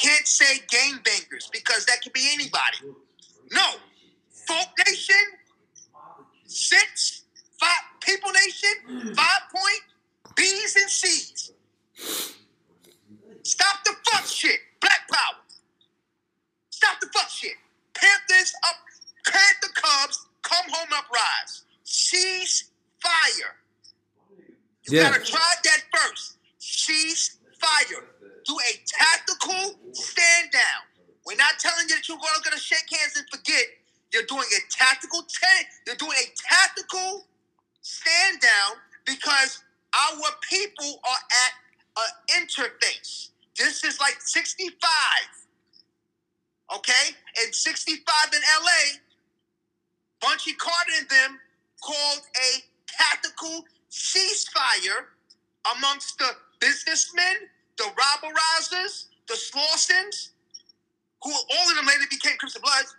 Can't 0.01 0.27
say 0.27 0.57
gangbangers 0.67 1.51
because 1.51 1.85
that 1.85 2.01
could 2.01 2.13
be 2.13 2.27
anybody. 2.33 2.95
No. 3.51 3.65
Folk 4.47 4.67
Nation, 4.87 5.15
six, 6.47 7.23
five, 7.59 7.69
People 8.01 8.31
Nation, 8.31 9.13
five 9.15 9.41
point, 9.53 10.35
B's 10.35 10.75
and 10.75 10.89
C's. 10.89 11.51
Stop 13.43 13.83
the 13.85 13.93
fuck 14.09 14.25
shit. 14.25 14.59
Black 14.81 15.07
power. 15.11 15.37
Stop 16.71 16.99
the 16.99 17.07
fuck 17.13 17.29
shit. 17.29 17.53
Panthers 17.93 18.53
up, 18.67 18.75
Panther 19.25 19.73
Cubs, 19.75 20.25
come 20.41 20.65
home 20.71 20.89
uprise. 20.97 21.63
Cease 21.83 22.71
fire. 22.99 23.55
You 24.89 24.97
Yeah. 24.97 25.11
gotta 25.11 25.23
try 25.23 25.53
that 25.63 25.83
first. 25.93 26.37
Cease 26.57 27.37
fire. 27.59 28.10
Do 28.45 28.55
a 28.57 28.73
tactical 28.87 29.79
stand 29.93 30.51
down. 30.51 30.83
We're 31.25 31.37
not 31.37 31.59
telling 31.59 31.87
you 31.89 31.95
that 31.95 32.07
you're 32.07 32.17
gonna, 32.17 32.43
gonna 32.43 32.59
shake 32.59 32.89
hands 32.89 33.15
and 33.17 33.27
forget. 33.29 33.65
You're 34.13 34.23
doing 34.27 34.43
a 34.43 34.61
tactical 34.71 35.21
ta- 35.21 35.67
you're 35.87 35.95
doing 35.95 36.17
a 36.17 36.27
tactical 36.35 37.27
stand 37.81 38.41
down 38.41 38.77
because 39.05 39.63
our 39.93 40.31
people 40.49 40.99
are 41.03 41.23
at 41.45 41.53
an 41.97 42.43
interface. 42.43 43.29
This 43.57 43.83
is 43.83 43.99
like 43.99 44.17
65. 44.19 44.79
Okay? 46.75 47.15
And 47.43 47.53
65 47.53 48.33
in 48.33 48.41
LA, 48.63 48.99
Bunchy 50.21 50.53
Carter 50.53 50.91
and 50.99 51.09
them 51.09 51.39
called 51.83 52.21
a 52.37 52.63
tactical 52.87 53.65
ceasefire 53.89 55.05
amongst 55.75 56.17
the 56.17 56.29
businessmen, 56.59 57.35
the 57.77 57.83
robberizers, 57.83 59.05
the 59.27 59.35
Slausons, 59.35 60.29
who 61.23 61.31
all 61.31 61.69
of 61.69 61.75
them 61.75 61.85
later 61.85 62.05
became 62.09 62.37
Crips 62.37 62.55
and 62.55 62.63
Bloods, 62.63 62.95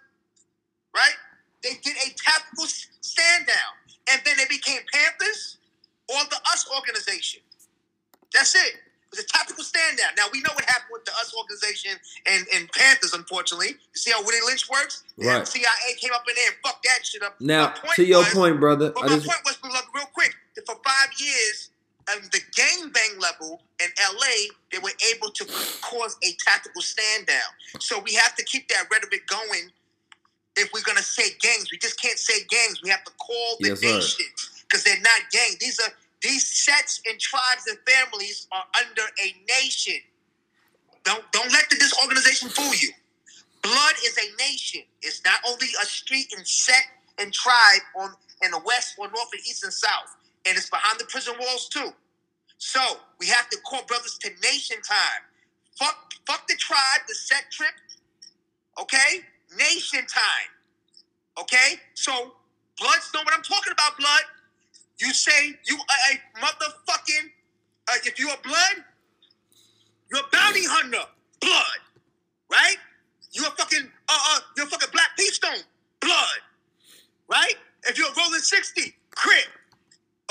right? 0.94 1.14
They 1.62 1.74
did 1.82 1.96
a 1.96 2.10
tactical 2.16 2.66
stand 2.66 3.46
down. 3.46 3.72
And 4.10 4.20
then 4.24 4.34
they 4.36 4.46
became 4.48 4.80
Panthers 4.92 5.58
or 6.08 6.18
the 6.30 6.36
US 6.36 6.66
organization. 6.76 7.40
That's 8.34 8.54
it. 8.54 8.74
It 8.74 9.18
was 9.18 9.20
a 9.20 9.26
tactical 9.26 9.62
stand 9.62 9.98
down. 9.98 10.10
Now 10.16 10.24
we 10.32 10.40
know 10.40 10.50
what 10.54 10.64
happened 10.64 10.90
with 10.90 11.04
the 11.04 11.12
US 11.12 11.34
organization 11.36 11.92
and, 12.26 12.46
and 12.54 12.70
Panthers, 12.72 13.12
unfortunately. 13.12 13.68
You 13.78 13.98
see 13.98 14.10
how 14.10 14.22
Willie 14.22 14.40
Lynch 14.46 14.68
works? 14.70 15.04
Right. 15.18 15.46
CIA 15.46 15.94
came 16.00 16.10
up 16.14 16.24
in 16.28 16.34
there 16.34 16.46
and 16.48 16.56
fucked 16.64 16.84
that 16.84 17.06
shit 17.06 17.22
up. 17.22 17.40
Now, 17.40 17.74
to 17.94 18.04
your 18.04 18.20
was- 18.20 18.34
point, 18.34 18.58
brother, 18.58 18.90
but 18.90 19.04
I 19.04 19.06
my 19.08 19.14
just 19.16 19.26
point 19.26 19.40
was, 19.44 19.58
real 19.94 20.06
quick. 20.14 20.34
that 20.56 20.66
for 20.66 20.76
five 20.84 21.10
years, 21.18 21.70
um, 22.10 22.22
the 22.32 22.40
gang 22.54 22.90
bang 22.90 23.18
level 23.20 23.62
in 23.80 23.88
LA, 24.00 24.52
they 24.70 24.78
were 24.78 24.92
able 25.14 25.30
to 25.30 25.46
cause 25.80 26.16
a 26.22 26.34
tactical 26.44 26.82
stand 26.82 27.26
down. 27.26 27.50
So 27.78 28.00
we 28.00 28.14
have 28.14 28.34
to 28.36 28.44
keep 28.44 28.68
that 28.68 28.84
rhetoric 28.90 29.26
going. 29.26 29.70
If 30.56 30.70
we're 30.72 30.82
gonna 30.82 31.02
say 31.02 31.30
gangs, 31.40 31.70
we 31.70 31.78
just 31.78 32.00
can't 32.00 32.18
say 32.18 32.44
gangs. 32.48 32.82
We 32.82 32.90
have 32.90 33.04
to 33.04 33.12
call 33.12 33.56
the 33.60 33.68
Yes, 33.68 33.82
nation 33.82 34.26
because 34.62 34.84
they're 34.84 35.00
not 35.00 35.20
gangs. 35.30 35.56
These 35.58 35.80
are 35.80 35.92
these 36.22 36.46
sets 36.46 37.00
and 37.08 37.18
tribes 37.18 37.66
and 37.68 37.78
families 37.86 38.46
are 38.52 38.64
under 38.80 39.02
a 39.02 39.34
nation. 39.62 40.00
Don't 41.04 41.24
don't 41.32 41.52
let 41.52 41.68
the 41.70 41.76
disorganization 41.76 42.48
fool 42.50 42.74
you. 42.74 42.90
Blood 43.62 43.94
is 44.04 44.18
a 44.18 44.42
nation. 44.42 44.82
It's 45.02 45.22
not 45.24 45.40
only 45.48 45.68
a 45.82 45.86
street 45.86 46.32
and 46.36 46.46
set 46.46 46.84
and 47.18 47.32
tribe 47.32 47.82
on 47.96 48.10
in 48.42 48.50
the 48.50 48.60
west 48.64 48.94
or 48.98 49.06
north 49.06 49.28
and 49.32 49.40
east 49.40 49.64
and 49.64 49.72
south, 49.72 50.16
and 50.46 50.56
it's 50.56 50.70
behind 50.70 50.98
the 50.98 51.04
prison 51.04 51.34
walls 51.40 51.68
too. 51.68 51.92
So 52.58 52.80
we 53.18 53.26
have 53.26 53.48
to 53.50 53.58
call 53.66 53.82
brothers 53.86 54.18
to 54.22 54.30
nation 54.42 54.76
time. 54.82 55.22
Fuck, 55.78 56.12
fuck 56.26 56.46
the 56.46 56.54
tribe, 56.54 57.00
the 57.08 57.14
set 57.14 57.44
trip. 57.50 57.72
Okay, 58.80 59.20
nation 59.58 60.00
time. 60.06 60.50
Okay, 61.40 61.80
so 61.94 62.12
bloods 62.78 63.10
know 63.14 63.20
what 63.24 63.34
I'm 63.34 63.42
talking 63.42 63.72
about. 63.72 63.98
Blood. 63.98 64.22
You 65.00 65.12
say 65.12 65.54
you 65.66 65.76
are 65.76 66.12
a 66.12 66.40
motherfucking. 66.40 67.26
Uh, 67.88 67.94
if 68.04 68.18
you're 68.18 68.30
a 68.30 68.42
blood, 68.44 68.84
you're 70.10 70.20
a 70.20 70.36
bounty 70.36 70.64
hunter. 70.64 71.04
Blood, 71.40 71.80
right? 72.50 72.76
You're 73.32 73.46
a 73.46 73.50
fucking. 73.50 73.90
Uh, 74.08 74.18
uh, 74.30 74.40
you're 74.56 74.66
a 74.66 74.68
fucking 74.68 74.90
Black 74.92 75.08
P. 75.18 75.24
Stone. 75.26 75.64
Blood, 76.00 76.40
right? 77.28 77.54
If 77.84 77.98
you're 77.98 78.08
a 78.08 78.14
rolling 78.16 78.40
sixty, 78.40 78.94
Crip. 79.10 79.46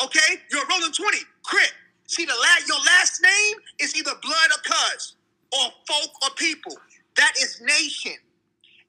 Okay, 0.04 0.40
you're 0.52 0.64
a 0.64 0.68
rolling 0.70 0.94
twenty, 0.94 1.20
Crip. 1.44 1.72
See 2.08 2.26
the 2.26 2.34
la- 2.34 2.66
your 2.68 2.80
last 2.86 3.22
name 3.24 3.58
is 3.80 3.96
either 3.96 4.12
blood 4.22 4.52
or 4.52 4.62
cuz, 4.64 5.16
or 5.54 5.72
folk 5.88 6.12
or 6.24 6.30
people. 6.36 6.78
That 7.18 7.34
is 7.42 7.62
nation, 7.62 8.14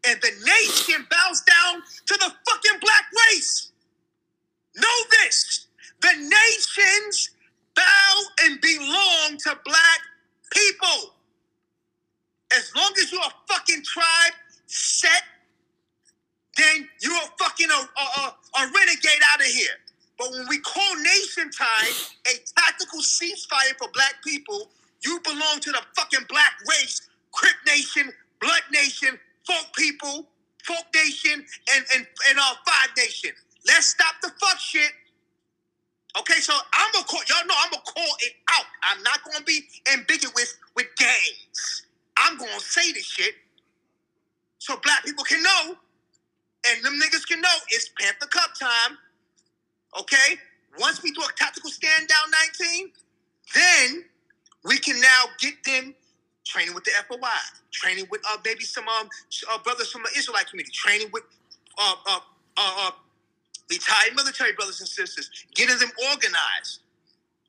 and 0.06 0.20
the 0.22 0.30
nation 0.46 1.06
bows 1.10 1.42
down 1.42 1.82
to 2.06 2.14
the 2.18 2.32
fucking 2.50 2.80
black 2.80 3.04
race. 3.30 3.72
Know 4.76 4.98
this: 5.22 5.68
the 6.02 6.12
nations 6.16 7.30
bow 7.76 8.22
and 8.44 8.60
belong 8.60 9.38
to 9.38 9.58
black 9.64 10.00
people. 10.52 11.14
As 12.56 12.72
long 12.76 12.92
as 13.02 13.12
you're 13.12 13.22
a 13.22 13.34
fucking 13.54 13.82
tribe 13.84 14.34
set, 14.66 15.22
then 16.56 16.88
you're 17.02 17.16
a 17.16 17.30
fucking 17.44 17.68
a, 17.70 17.74
a, 17.74 18.20
a, 18.20 18.36
a 18.64 18.72
renegade 18.74 19.22
out 19.32 19.40
of 19.40 19.46
here. 19.46 19.76
But 20.22 20.30
when 20.30 20.46
we 20.48 20.60
call 20.60 20.94
nation 21.02 21.50
time 21.50 21.94
a 22.28 22.38
tactical 22.56 23.00
ceasefire 23.00 23.76
for 23.76 23.88
black 23.92 24.22
people, 24.24 24.70
you 25.04 25.18
belong 25.24 25.58
to 25.58 25.72
the 25.72 25.80
fucking 25.96 26.26
black 26.28 26.52
race, 26.70 27.08
Crip 27.32 27.56
Nation, 27.66 28.12
Blood 28.40 28.62
Nation, 28.72 29.18
Folk 29.44 29.66
People, 29.76 30.28
Folk 30.64 30.84
Nation, 30.94 31.44
and 31.74 31.84
and 31.96 32.06
and 32.30 32.38
uh, 32.38 32.54
Five 32.64 32.90
Nation. 32.96 33.32
Let's 33.66 33.86
stop 33.86 34.14
the 34.22 34.30
fuck 34.40 34.60
shit. 34.60 34.92
Okay, 36.20 36.38
so 36.38 36.54
I'm 36.72 36.92
gonna 36.92 37.04
call 37.04 37.20
y'all 37.28 37.44
know 37.48 37.54
I'm 37.58 37.72
gonna 37.72 37.82
call 37.82 38.14
it 38.20 38.34
out. 38.54 38.66
I'm 38.84 39.02
not 39.02 39.24
gonna 39.24 39.44
be 39.44 39.66
ambiguous 39.92 40.56
with 40.76 40.86
gangs. 40.98 41.86
I'm 42.16 42.38
gonna 42.38 42.60
say 42.60 42.92
this 42.92 43.06
shit 43.06 43.34
so 44.58 44.76
black 44.84 45.04
people 45.04 45.24
can 45.24 45.42
know, 45.42 45.74
and 46.70 46.84
them 46.84 47.00
niggas 47.00 47.26
can 47.26 47.40
know 47.40 47.56
it's 47.70 47.90
Panther 47.98 48.28
Cup 48.28 48.52
time. 48.60 48.98
Okay? 49.98 50.36
Once 50.78 51.02
we 51.02 51.12
do 51.12 51.20
a 51.22 51.32
tactical 51.36 51.70
stand 51.70 52.08
down 52.08 52.30
19, 52.70 52.92
then 53.54 54.04
we 54.64 54.78
can 54.78 55.00
now 55.00 55.24
get 55.38 55.54
them 55.64 55.94
training 56.44 56.74
with 56.74 56.84
the 56.84 56.92
FOI, 57.08 57.28
training 57.72 58.06
with 58.10 58.22
uh, 58.30 58.36
maybe 58.44 58.64
some 58.64 58.88
um 58.88 59.08
uh, 59.50 59.58
brothers 59.62 59.90
from 59.90 60.02
the 60.02 60.18
Israelite 60.18 60.48
community, 60.48 60.72
training 60.72 61.08
with 61.12 61.24
uh, 61.78 61.94
uh, 62.06 62.18
uh, 62.56 62.74
uh, 62.78 62.90
retired 63.70 64.14
military 64.14 64.52
brothers 64.52 64.80
and 64.80 64.88
sisters, 64.88 65.30
getting 65.54 65.78
them 65.78 65.90
organized. 66.10 66.80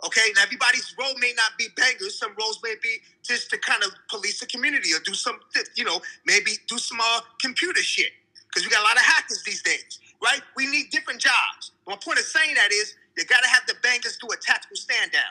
Okay, 0.06 0.32
now 0.36 0.44
everybody's 0.44 0.94
role 1.00 1.14
may 1.20 1.34
not 1.38 1.58
be 1.58 1.68
bangers. 1.78 2.20
Some 2.20 2.34
roles 2.38 2.60
may 2.62 2.76
be 2.84 2.98
just 3.24 3.50
to 3.52 3.58
kind 3.58 3.84
of 3.84 3.92
police 4.10 4.40
the 4.42 4.46
community 4.48 4.94
or 4.94 5.00
do 5.00 5.14
some, 5.14 5.40
you 5.76 5.86
know, 5.86 6.02
maybe 6.26 6.52
do 6.68 6.78
some 6.78 7.00
uh, 7.02 7.22
computer 7.42 7.82
shit. 7.82 8.12
Because 8.48 8.68
we 8.68 8.72
got 8.72 8.82
a 8.82 8.84
lot 8.84 8.98
of 8.98 9.04
hackers 9.04 9.44
these 9.44 9.62
days, 9.64 10.00
right? 10.22 10.42
We 10.58 10.68
need 10.68 10.90
different 10.92 11.22
jobs. 11.22 11.63
My 11.88 11.96
point 11.96 12.20
of 12.20 12.26
saying 12.26 12.56
that 12.56 12.72
is 12.72 12.96
you 13.18 13.26
got 13.26 13.44
to 13.44 13.50
have 13.50 13.64
the 13.68 13.76
bangers 13.84 14.18
do 14.18 14.28
a 14.28 14.38
tactical 14.38 14.78
stand 14.78 15.12
down. 15.12 15.22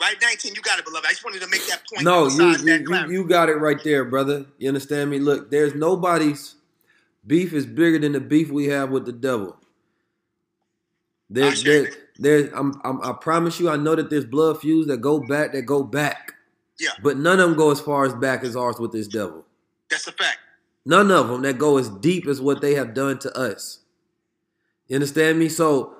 Right, 0.00 0.16
19, 0.20 0.54
you 0.54 0.60
got 0.60 0.78
it, 0.78 0.84
beloved. 0.84 1.06
I 1.06 1.10
just 1.10 1.24
wanted 1.24 1.40
to 1.42 1.48
make 1.48 1.64
that 1.68 1.82
point. 1.88 2.04
No, 2.04 2.26
you, 2.26 2.56
you, 2.64 2.84
you, 2.88 3.10
you 3.10 3.28
got 3.28 3.48
it 3.48 3.54
right 3.54 3.82
there, 3.84 4.04
brother. 4.04 4.44
You 4.58 4.68
understand 4.68 5.08
me? 5.08 5.20
Look, 5.20 5.52
there's 5.52 5.74
nobody's 5.74 6.56
beef 7.26 7.52
is 7.52 7.64
bigger 7.64 7.98
than 8.00 8.12
the 8.12 8.20
beef 8.20 8.50
we 8.50 8.66
have 8.66 8.90
with 8.90 9.06
the 9.06 9.12
devil. 9.12 9.56
There, 11.30 11.50
I 11.50 11.54
there, 11.54 11.90
see. 11.90 11.98
there's, 12.18 12.52
I'm, 12.52 12.80
I'm, 12.84 13.00
I 13.02 13.12
promise 13.12 13.60
you, 13.60 13.70
I 13.70 13.76
know 13.76 13.94
that 13.94 14.10
there's 14.10 14.24
blood 14.24 14.60
feuds 14.60 14.88
that 14.88 14.98
go 14.98 15.20
back, 15.20 15.52
that 15.52 15.62
go 15.62 15.84
back. 15.84 16.34
Yeah. 16.78 16.90
But 17.02 17.16
none 17.16 17.38
of 17.38 17.48
them 17.48 17.56
go 17.56 17.70
as 17.70 17.80
far 17.80 18.04
as 18.04 18.14
back 18.14 18.42
as 18.42 18.56
ours 18.56 18.78
with 18.80 18.92
this 18.92 19.06
devil. 19.06 19.46
That's 19.90 20.06
a 20.08 20.12
fact. 20.12 20.38
None 20.84 21.10
of 21.10 21.28
them 21.28 21.42
that 21.42 21.56
go 21.56 21.78
as 21.78 21.88
deep 21.88 22.26
as 22.26 22.40
what 22.40 22.60
they 22.60 22.74
have 22.74 22.94
done 22.94 23.18
to 23.20 23.36
us. 23.38 23.78
You 24.88 24.96
understand 24.96 25.38
me? 25.38 25.48
So 25.48 25.94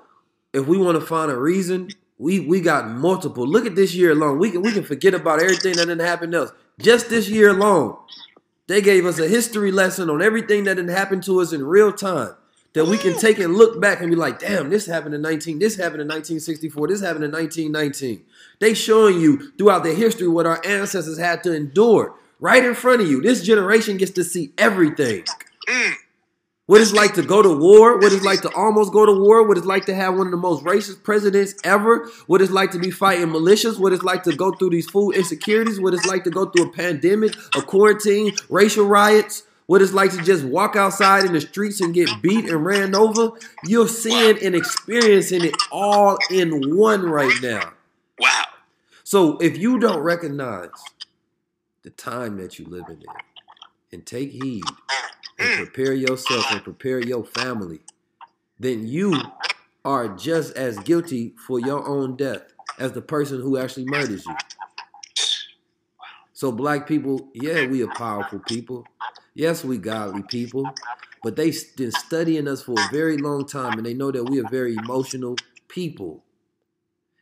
if 0.53 0.67
we 0.67 0.77
want 0.77 0.99
to 0.99 1.05
find 1.05 1.31
a 1.31 1.37
reason, 1.37 1.89
we 2.17 2.39
we 2.39 2.61
got 2.61 2.89
multiple. 2.89 3.47
Look 3.47 3.65
at 3.65 3.75
this 3.75 3.93
year 3.93 4.11
alone. 4.11 4.39
We 4.39 4.51
can 4.51 4.61
we 4.61 4.71
can 4.71 4.83
forget 4.83 5.13
about 5.13 5.41
everything 5.41 5.75
that 5.75 5.87
didn't 5.87 6.05
happen 6.05 6.33
else. 6.33 6.51
Just 6.79 7.09
this 7.09 7.29
year 7.29 7.49
alone, 7.49 7.97
they 8.67 8.81
gave 8.81 9.05
us 9.05 9.19
a 9.19 9.27
history 9.27 9.71
lesson 9.71 10.09
on 10.09 10.21
everything 10.21 10.65
that 10.65 10.75
didn't 10.75 10.95
happen 10.95 11.21
to 11.21 11.41
us 11.41 11.53
in 11.53 11.65
real 11.65 11.91
time. 11.91 12.35
That 12.73 12.87
we 12.87 12.97
can 12.97 13.17
take 13.17 13.39
and 13.39 13.55
look 13.55 13.79
back 13.79 14.01
and 14.01 14.09
be 14.09 14.17
like, 14.17 14.39
damn, 14.39 14.69
this 14.69 14.85
happened 14.85 15.15
in 15.15 15.21
19, 15.21 15.59
this 15.59 15.77
happened 15.77 16.01
in 16.01 16.09
1964, 16.09 16.89
this 16.89 16.99
happened 16.99 17.23
in 17.23 17.31
1919. 17.31 18.25
They 18.59 18.73
showing 18.73 19.21
you 19.21 19.51
throughout 19.51 19.85
their 19.85 19.95
history 19.95 20.27
what 20.27 20.45
our 20.45 20.59
ancestors 20.65 21.17
had 21.17 21.41
to 21.43 21.55
endure 21.55 22.15
right 22.41 22.65
in 22.65 22.75
front 22.75 23.01
of 23.01 23.09
you. 23.09 23.21
This 23.21 23.43
generation 23.43 23.95
gets 23.95 24.11
to 24.11 24.25
see 24.25 24.51
everything. 24.57 25.23
Mm. 25.69 25.93
What 26.67 26.81
it's 26.81 26.93
like 26.93 27.13
to 27.13 27.21
go 27.21 27.43
to 27.43 27.55
war, 27.55 27.99
what 27.99 28.11
it's 28.11 28.25
like 28.25 28.41
to 28.41 28.51
almost 28.55 28.91
go 28.91 29.05
to 29.05 29.11
war, 29.11 29.47
what 29.47 29.55
it's 29.55 29.67
like 29.67 29.85
to 29.85 29.93
have 29.93 30.17
one 30.17 30.25
of 30.25 30.31
the 30.31 30.37
most 30.37 30.63
racist 30.63 31.03
presidents 31.03 31.53
ever, 31.63 32.09
what 32.25 32.41
it's 32.41 32.51
like 32.51 32.71
to 32.71 32.79
be 32.79 32.89
fighting 32.89 33.27
militias, 33.27 33.79
what 33.79 33.93
it's 33.93 34.01
like 34.01 34.23
to 34.23 34.35
go 34.35 34.51
through 34.51 34.71
these 34.71 34.89
food 34.89 35.11
insecurities, 35.11 35.79
what 35.79 35.93
it's 35.93 36.07
like 36.07 36.23
to 36.23 36.31
go 36.31 36.45
through 36.45 36.69
a 36.69 36.71
pandemic, 36.71 37.35
a 37.55 37.61
quarantine, 37.61 38.33
racial 38.49 38.87
riots, 38.87 39.43
what 39.67 39.83
it's 39.83 39.93
like 39.93 40.11
to 40.11 40.23
just 40.23 40.43
walk 40.43 40.75
outside 40.75 41.23
in 41.23 41.33
the 41.33 41.41
streets 41.41 41.81
and 41.81 41.93
get 41.93 42.09
beat 42.23 42.49
and 42.49 42.65
ran 42.65 42.95
over. 42.95 43.31
You're 43.65 43.87
seeing 43.87 44.43
and 44.43 44.55
experiencing 44.55 45.45
it 45.45 45.55
all 45.71 46.17
in 46.31 46.75
one 46.75 47.03
right 47.03 47.33
now. 47.43 47.73
Wow. 48.19 48.43
So 49.03 49.37
if 49.37 49.55
you 49.55 49.79
don't 49.79 49.99
recognize 49.99 50.69
the 51.83 51.91
time 51.91 52.37
that 52.37 52.57
you 52.57 52.65
live 52.65 52.85
in 52.89 53.03
and 53.91 54.03
take 54.03 54.31
heed 54.31 54.63
and 55.39 55.67
prepare 55.67 55.93
yourself 55.93 56.51
and 56.51 56.63
prepare 56.63 56.99
your 56.99 57.23
family, 57.23 57.79
then 58.59 58.87
you 58.87 59.21
are 59.83 60.07
just 60.09 60.55
as 60.55 60.79
guilty 60.79 61.33
for 61.45 61.59
your 61.59 61.85
own 61.87 62.15
death 62.15 62.53
as 62.79 62.91
the 62.93 63.01
person 63.01 63.41
who 63.41 63.57
actually 63.57 63.85
murders 63.85 64.25
you. 64.25 64.35
So 66.33 66.51
black 66.51 66.87
people, 66.87 67.29
yeah, 67.33 67.69
we 67.69 67.83
are 67.83 67.87
powerful 67.87 68.39
people. 68.39 68.85
Yes, 69.33 69.63
we 69.63 69.77
godly 69.77 70.23
people. 70.23 70.69
But 71.23 71.35
they've 71.35 71.55
been 71.75 71.91
studying 71.91 72.47
us 72.47 72.61
for 72.61 72.73
a 72.73 72.87
very 72.91 73.17
long 73.17 73.45
time 73.45 73.77
and 73.77 73.85
they 73.85 73.93
know 73.93 74.11
that 74.11 74.23
we 74.25 74.39
are 74.39 74.47
very 74.47 74.75
emotional 74.75 75.35
people. 75.67 76.23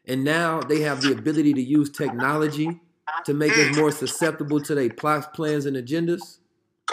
And 0.06 0.24
now 0.24 0.62
they 0.62 0.82
have 0.82 1.02
the 1.02 1.14
ability 1.14 1.54
to 1.54 1.62
use 1.62 1.90
technology 1.90 2.82
to 3.26 3.34
make 3.34 3.54
us 3.54 3.78
more 3.78 3.92
susceptible 3.92 4.60
to 4.62 4.76
their 4.76 4.90
plots, 4.90 5.28
plans, 5.34 5.66
and 5.66 5.78
agendas. 5.78 6.40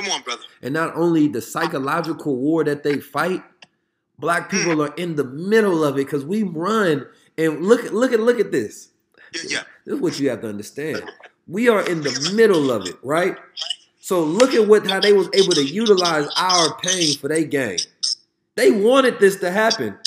Come 0.03 0.13
on, 0.13 0.23
brother. 0.23 0.43
And 0.63 0.75
not 0.75 0.95
only 0.97 1.29
the 1.29 1.41
psychological 1.41 2.37
war 2.37 2.65
that 2.65 2.83
they 2.83 2.99
fight, 2.99 3.43
black 4.19 4.51
hmm. 4.51 4.59
people 4.59 4.83
are 4.83 4.95
in 4.95 5.17
the 5.17 5.25
middle 5.25 5.85
of 5.85 5.95
it 5.95 6.07
because 6.07 6.25
we 6.25 6.43
run 6.43 7.07
and 7.37 7.65
look 7.65 7.85
at 7.85 7.95
look 7.95 8.13
at 8.13 8.21
look 8.21 8.41
at 8.41 8.53
this. 8.53 8.91
Yeah. 9.47 9.63
This 9.85 9.95
is 9.95 10.01
what 10.01 10.19
you 10.19 10.31
have 10.31 10.41
to 10.43 10.49
understand. 10.49 11.03
We 11.47 11.69
are 11.69 11.89
in 11.89 12.03
the 12.03 12.33
middle 12.35 12.71
of 12.71 12.87
it, 12.87 12.97
right? 13.03 13.37
So 14.01 14.23
look 14.23 14.55
at 14.55 14.67
what 14.67 14.87
how 14.87 15.01
they 15.01 15.13
was 15.13 15.29
able 15.35 15.53
to 15.53 15.65
utilize 15.65 16.29
our 16.37 16.77
pain 16.81 17.15
for 17.15 17.29
their 17.29 17.45
gain. 17.45 17.79
They 18.57 18.71
wanted 18.71 19.21
this 19.21 19.37
to 19.41 19.51
happen. 19.51 19.99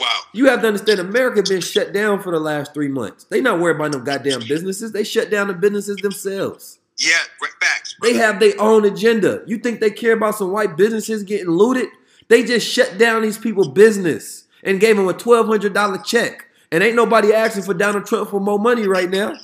Wow. 0.00 0.20
You 0.32 0.46
have 0.46 0.62
to 0.62 0.68
understand, 0.68 1.00
America 1.00 1.42
been 1.42 1.60
shut 1.60 1.92
down 1.92 2.22
for 2.22 2.32
the 2.32 2.40
last 2.40 2.72
three 2.72 2.88
months. 2.88 3.24
They 3.24 3.40
not 3.40 3.60
worried 3.60 3.76
about 3.76 3.92
no 3.92 4.00
goddamn 4.00 4.40
businesses. 4.48 4.92
They 4.92 5.04
shut 5.04 5.30
down 5.30 5.48
the 5.48 5.54
businesses 5.54 5.96
themselves. 5.98 6.78
Yeah, 7.02 7.48
facts. 7.60 7.96
They 8.00 8.14
have 8.14 8.38
their 8.38 8.54
own 8.60 8.84
agenda. 8.84 9.42
You 9.46 9.58
think 9.58 9.80
they 9.80 9.90
care 9.90 10.12
about 10.12 10.36
some 10.36 10.52
white 10.52 10.76
businesses 10.76 11.22
getting 11.24 11.48
looted? 11.48 11.88
They 12.28 12.44
just 12.44 12.66
shut 12.66 12.96
down 12.98 13.22
these 13.22 13.38
people' 13.38 13.70
business. 13.70 14.46
and 14.62 14.78
gave 14.80 14.96
them 14.96 15.08
a 15.08 15.12
twelve 15.12 15.46
hundred 15.46 15.74
dollar 15.74 15.98
check. 15.98 16.46
And 16.70 16.82
ain't 16.82 16.96
nobody 16.96 17.34
asking 17.34 17.64
for 17.64 17.74
Donald 17.74 18.06
Trump 18.06 18.30
for 18.30 18.40
more 18.40 18.58
money 18.58 18.86
right 18.86 19.10
now. 19.10 19.34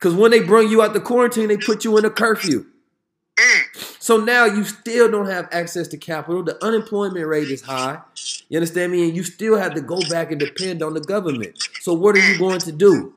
Cause 0.00 0.14
when 0.14 0.30
they 0.30 0.40
bring 0.40 0.68
you 0.68 0.82
out 0.82 0.92
the 0.92 1.00
quarantine, 1.00 1.48
they 1.48 1.56
put 1.56 1.84
you 1.84 1.96
in 1.96 2.04
a 2.04 2.10
curfew. 2.10 2.66
Mm. 3.38 4.02
So 4.02 4.18
now 4.18 4.44
you 4.44 4.64
still 4.64 5.10
don't 5.10 5.26
have 5.26 5.48
access 5.52 5.88
to 5.88 5.96
capital. 5.96 6.42
The 6.42 6.62
unemployment 6.64 7.26
rate 7.26 7.48
is 7.48 7.62
high. 7.62 8.00
You 8.48 8.58
understand 8.58 8.92
me? 8.92 9.08
And 9.08 9.16
you 9.16 9.22
still 9.22 9.56
have 9.56 9.74
to 9.74 9.80
go 9.80 10.00
back 10.10 10.30
and 10.30 10.40
depend 10.40 10.82
on 10.82 10.94
the 10.94 11.00
government. 11.00 11.58
So 11.80 11.94
what 11.94 12.14
are 12.16 12.18
you 12.18 12.34
mm. 12.34 12.38
going 12.38 12.60
to 12.60 12.72
do? 12.72 13.14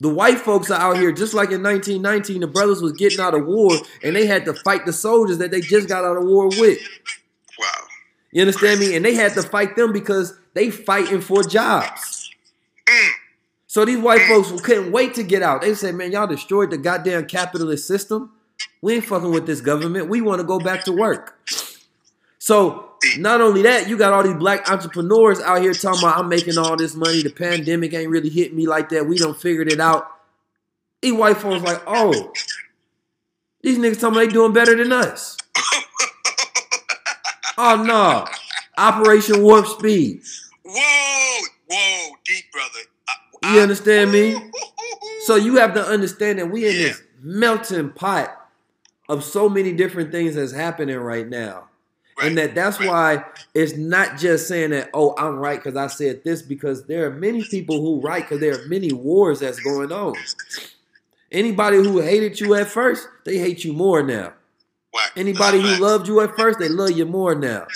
The 0.00 0.08
white 0.08 0.38
folks 0.38 0.70
are 0.70 0.78
out 0.80 0.98
here, 0.98 1.10
just 1.10 1.32
like 1.32 1.50
in 1.50 1.62
1919, 1.62 2.40
the 2.40 2.46
brothers 2.46 2.82
was 2.82 2.92
getting 2.92 3.20
out 3.20 3.34
of 3.34 3.46
war 3.46 3.72
and 4.02 4.14
they 4.14 4.26
had 4.26 4.44
to 4.44 4.52
fight 4.52 4.84
the 4.84 4.92
soldiers 4.92 5.38
that 5.38 5.50
they 5.50 5.60
just 5.60 5.88
got 5.88 6.04
out 6.04 6.18
of 6.18 6.24
war 6.24 6.48
with. 6.48 6.78
Wow. 7.58 7.66
You 8.30 8.42
understand 8.42 8.80
me? 8.80 8.94
And 8.94 9.04
they 9.04 9.14
had 9.14 9.32
to 9.34 9.42
fight 9.42 9.76
them 9.76 9.92
because 9.92 10.38
they 10.52 10.70
fighting 10.70 11.22
for 11.22 11.42
jobs. 11.42 12.30
Mm. 12.86 13.10
So 13.66 13.86
these 13.86 13.98
white 13.98 14.20
mm. 14.20 14.28
folks 14.28 14.60
couldn't 14.60 14.92
wait 14.92 15.14
to 15.14 15.22
get 15.22 15.42
out. 15.42 15.62
They 15.62 15.74
said, 15.74 15.94
man, 15.94 16.12
y'all 16.12 16.26
destroyed 16.26 16.70
the 16.70 16.76
goddamn 16.76 17.26
capitalist 17.26 17.86
system. 17.86 18.32
We 18.82 18.94
ain't 18.96 19.04
fucking 19.04 19.30
with 19.30 19.46
this 19.46 19.62
government. 19.62 20.08
We 20.08 20.20
want 20.20 20.40
to 20.40 20.46
go 20.46 20.58
back 20.58 20.84
to 20.84 20.92
work. 20.92 21.38
So 22.46 22.90
not 23.18 23.40
only 23.40 23.62
that, 23.62 23.88
you 23.88 23.98
got 23.98 24.12
all 24.12 24.22
these 24.22 24.36
black 24.36 24.70
entrepreneurs 24.70 25.40
out 25.40 25.60
here 25.62 25.74
talking 25.74 25.98
about 25.98 26.16
I'm 26.16 26.28
making 26.28 26.56
all 26.58 26.76
this 26.76 26.94
money. 26.94 27.20
The 27.20 27.30
pandemic 27.30 27.92
ain't 27.92 28.08
really 28.08 28.28
hit 28.28 28.54
me 28.54 28.68
like 28.68 28.88
that. 28.90 29.04
We 29.04 29.18
don't 29.18 29.36
figured 29.36 29.72
it 29.72 29.80
out. 29.80 30.06
These 31.02 31.14
white 31.14 31.38
folks 31.38 31.64
like, 31.64 31.82
oh, 31.88 32.32
these 33.62 33.78
niggas 33.78 33.94
talking 34.00 34.16
about 34.18 34.26
they 34.26 34.28
doing 34.28 34.52
better 34.52 34.76
than 34.76 34.92
us. 34.92 35.36
Oh 37.58 37.82
no. 37.82 38.26
Operation 38.78 39.42
Warp 39.42 39.66
Speed. 39.66 40.20
Whoa, 40.62 41.38
whoa, 41.70 42.10
deep 42.26 42.44
brother. 42.52 42.80
I- 43.42 43.54
You 43.54 43.58
I- 43.60 43.62
understand 43.62 44.12
me? 44.12 44.50
So 45.24 45.34
you 45.36 45.56
have 45.56 45.72
to 45.74 45.82
understand 45.84 46.38
that 46.38 46.50
we 46.50 46.66
in 46.68 46.74
this 46.74 47.02
melting 47.22 47.90
pot 47.92 48.50
of 49.08 49.24
so 49.24 49.48
many 49.48 49.72
different 49.72 50.12
things 50.12 50.34
that's 50.34 50.52
happening 50.52 50.98
right 50.98 51.26
now. 51.26 51.68
And 52.22 52.38
that 52.38 52.54
that's 52.54 52.80
why 52.80 53.24
it's 53.54 53.76
not 53.76 54.16
just 54.16 54.48
saying 54.48 54.70
that, 54.70 54.90
oh, 54.94 55.14
I'm 55.18 55.36
right 55.36 55.62
because 55.62 55.76
I 55.76 55.88
said 55.88 56.24
this, 56.24 56.40
because 56.40 56.86
there 56.86 57.06
are 57.06 57.10
many 57.10 57.44
people 57.44 57.80
who 57.80 58.00
right 58.00 58.22
because 58.22 58.40
there 58.40 58.54
are 58.54 58.66
many 58.68 58.92
wars 58.92 59.40
that's 59.40 59.60
going 59.60 59.92
on. 59.92 60.14
Anybody 61.30 61.76
who 61.76 62.00
hated 62.00 62.40
you 62.40 62.54
at 62.54 62.68
first, 62.68 63.06
they 63.24 63.38
hate 63.38 63.64
you 63.64 63.72
more 63.72 64.02
now. 64.02 64.32
Whack. 64.94 65.12
Anybody 65.16 65.60
who 65.60 65.76
loved 65.76 66.08
you 66.08 66.20
at 66.20 66.34
first, 66.36 66.58
they 66.58 66.68
love 66.68 66.92
you 66.92 67.04
more 67.04 67.34
now. 67.34 67.66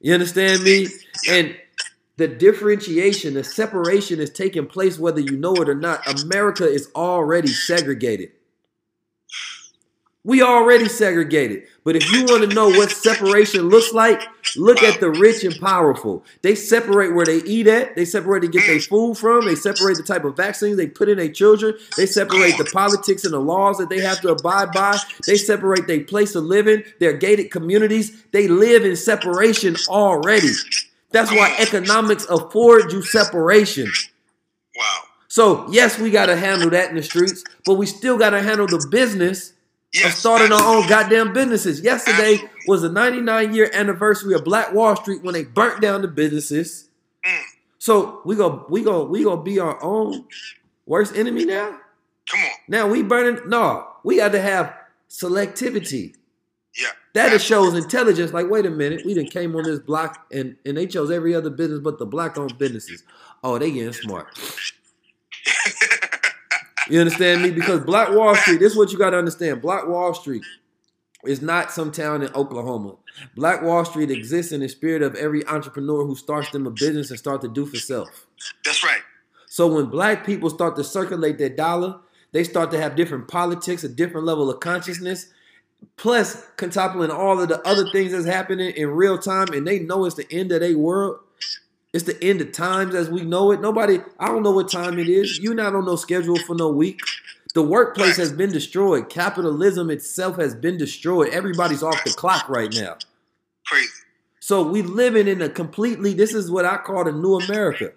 You 0.00 0.14
understand 0.14 0.62
me? 0.62 0.86
And 1.28 1.56
the 2.16 2.28
differentiation, 2.28 3.34
the 3.34 3.44
separation 3.44 4.18
is 4.18 4.30
taking 4.30 4.66
place 4.66 4.98
whether 4.98 5.20
you 5.20 5.36
know 5.36 5.54
it 5.56 5.68
or 5.68 5.74
not. 5.74 6.06
America 6.22 6.66
is 6.66 6.90
already 6.94 7.48
segregated. 7.48 8.30
We 10.24 10.42
already 10.42 10.88
segregated. 10.88 11.64
But 11.84 11.96
if 11.96 12.12
you 12.12 12.24
want 12.24 12.48
to 12.48 12.54
know 12.54 12.68
what 12.68 12.90
separation 12.90 13.68
looks 13.68 13.94
like, 13.94 14.20
look 14.56 14.82
at 14.82 15.00
the 15.00 15.10
rich 15.10 15.44
and 15.44 15.58
powerful. 15.58 16.24
They 16.42 16.54
separate 16.54 17.14
where 17.14 17.24
they 17.24 17.38
eat 17.44 17.66
at. 17.68 17.94
They 17.94 18.04
separate 18.04 18.40
to 18.40 18.48
get 18.48 18.66
their 18.66 18.80
food 18.80 19.16
from. 19.16 19.46
They 19.46 19.54
separate 19.54 19.96
the 19.96 20.02
type 20.02 20.24
of 20.24 20.36
vaccines 20.36 20.76
they 20.76 20.88
put 20.88 21.08
in 21.08 21.18
their 21.18 21.30
children. 21.30 21.74
They 21.96 22.04
separate 22.04 22.58
the 22.58 22.68
politics 22.72 23.24
and 23.24 23.32
the 23.32 23.38
laws 23.38 23.78
that 23.78 23.88
they 23.88 24.00
have 24.00 24.20
to 24.22 24.30
abide 24.30 24.72
by. 24.72 24.98
They 25.26 25.36
separate 25.36 25.86
their 25.86 26.04
place 26.04 26.34
of 26.34 26.44
living, 26.44 26.82
their 26.98 27.12
gated 27.12 27.50
communities. 27.50 28.24
They 28.32 28.48
live 28.48 28.84
in 28.84 28.96
separation 28.96 29.76
already. 29.88 30.50
That's 31.10 31.30
why 31.30 31.56
economics 31.58 32.26
affords 32.26 32.92
you 32.92 33.02
separation. 33.02 33.90
Wow. 34.76 35.02
So, 35.28 35.70
yes, 35.70 35.98
we 35.98 36.10
got 36.10 36.26
to 36.26 36.36
handle 36.36 36.70
that 36.70 36.90
in 36.90 36.96
the 36.96 37.02
streets, 37.02 37.44
but 37.64 37.74
we 37.74 37.86
still 37.86 38.18
got 38.18 38.30
to 38.30 38.42
handle 38.42 38.66
the 38.66 38.86
business 38.90 39.52
of 39.94 40.00
Yes, 40.00 40.18
starting 40.18 40.52
our 40.52 40.76
own 40.76 40.86
goddamn 40.88 41.32
businesses. 41.32 41.80
Yesterday 41.80 42.34
Absolutely. 42.34 42.58
was 42.66 42.82
the 42.82 42.90
99 42.90 43.54
year 43.54 43.70
anniversary 43.72 44.34
of 44.34 44.44
Black 44.44 44.74
Wall 44.74 44.96
Street 44.96 45.22
when 45.22 45.34
they 45.34 45.44
burnt 45.44 45.80
down 45.80 46.02
the 46.02 46.08
businesses. 46.08 46.88
Mm. 47.26 47.42
So 47.78 48.20
we 48.24 48.36
go, 48.36 48.66
we 48.68 48.82
go, 48.82 49.04
we 49.04 49.24
gonna 49.24 49.42
be 49.42 49.58
our 49.58 49.82
own 49.82 50.26
worst 50.84 51.16
enemy 51.16 51.44
now. 51.44 51.78
Come 52.28 52.40
on. 52.40 52.50
Now 52.68 52.88
we 52.88 53.02
burning. 53.02 53.48
No, 53.48 53.86
we 54.04 54.16
got 54.16 54.32
to 54.32 54.40
have 54.40 54.74
selectivity. 55.08 56.14
Yeah. 56.76 56.88
That 57.14 57.32
it 57.32 57.40
shows 57.40 57.74
intelligence. 57.74 58.32
Like, 58.32 58.50
wait 58.50 58.66
a 58.66 58.70
minute, 58.70 59.04
we 59.06 59.14
didn't 59.14 59.30
came 59.30 59.56
on 59.56 59.64
this 59.64 59.78
block 59.78 60.26
and 60.30 60.56
and 60.66 60.76
they 60.76 60.86
chose 60.86 61.10
every 61.10 61.34
other 61.34 61.50
business 61.50 61.80
but 61.80 61.98
the 61.98 62.06
black 62.06 62.36
owned 62.36 62.58
businesses. 62.58 63.02
Oh, 63.42 63.58
they 63.58 63.70
getting 63.70 63.92
smart. 63.92 64.38
You 66.88 67.00
understand 67.00 67.42
me? 67.42 67.50
Because 67.50 67.84
Black 67.84 68.10
Wall 68.10 68.34
Street, 68.34 68.58
this 68.60 68.72
is 68.72 68.78
what 68.78 68.92
you 68.92 68.98
got 68.98 69.10
to 69.10 69.18
understand. 69.18 69.60
Black 69.60 69.86
Wall 69.86 70.14
Street 70.14 70.42
is 71.24 71.42
not 71.42 71.70
some 71.70 71.92
town 71.92 72.22
in 72.22 72.32
Oklahoma. 72.34 72.96
Black 73.34 73.62
Wall 73.62 73.84
Street 73.84 74.10
exists 74.10 74.52
in 74.52 74.60
the 74.60 74.68
spirit 74.68 75.02
of 75.02 75.14
every 75.16 75.46
entrepreneur 75.46 76.04
who 76.04 76.14
starts 76.14 76.50
them 76.50 76.66
a 76.66 76.70
business 76.70 77.10
and 77.10 77.18
start 77.18 77.40
to 77.42 77.48
do 77.48 77.66
for 77.66 77.76
self. 77.76 78.26
That's 78.64 78.82
right. 78.84 79.00
So 79.46 79.66
when 79.66 79.86
black 79.86 80.24
people 80.24 80.50
start 80.50 80.76
to 80.76 80.84
circulate 80.84 81.38
their 81.38 81.48
dollar, 81.48 82.00
they 82.32 82.44
start 82.44 82.70
to 82.70 82.80
have 82.80 82.96
different 82.96 83.28
politics, 83.28 83.82
a 83.82 83.88
different 83.88 84.26
level 84.26 84.50
of 84.50 84.60
consciousness, 84.60 85.32
plus 85.96 86.46
contopling 86.56 87.10
all 87.10 87.40
of 87.40 87.48
the 87.48 87.60
other 87.66 87.88
things 87.90 88.12
that's 88.12 88.26
happening 88.26 88.74
in 88.76 88.88
real 88.90 89.18
time, 89.18 89.48
and 89.52 89.66
they 89.66 89.80
know 89.80 90.04
it's 90.04 90.16
the 90.16 90.30
end 90.30 90.52
of 90.52 90.60
their 90.60 90.76
world. 90.76 91.18
It's 91.92 92.04
the 92.04 92.22
end 92.22 92.40
of 92.40 92.52
times 92.52 92.94
as 92.94 93.08
we 93.08 93.22
know 93.22 93.50
it. 93.50 93.60
Nobody, 93.60 94.00
I 94.18 94.28
don't 94.28 94.42
know 94.42 94.50
what 94.50 94.70
time 94.70 94.98
it 94.98 95.08
is. 95.08 95.38
You're 95.38 95.54
not 95.54 95.74
on 95.74 95.86
no 95.86 95.96
schedule 95.96 96.38
for 96.38 96.54
no 96.54 96.68
week. 96.68 97.00
The 97.54 97.62
workplace 97.62 98.16
has 98.18 98.30
been 98.30 98.52
destroyed. 98.52 99.08
Capitalism 99.08 99.90
itself 99.90 100.36
has 100.36 100.54
been 100.54 100.76
destroyed. 100.76 101.30
Everybody's 101.30 101.82
off 101.82 102.04
the 102.04 102.10
clock 102.10 102.48
right 102.48 102.72
now. 102.74 102.96
Crazy. 103.66 103.88
So 104.40 104.62
we 104.62 104.82
living 104.82 105.28
in 105.28 105.40
a 105.42 105.48
completely, 105.48 106.12
this 106.12 106.34
is 106.34 106.50
what 106.50 106.64
I 106.66 106.76
call 106.76 107.04
the 107.04 107.12
new 107.12 107.36
America. 107.36 107.92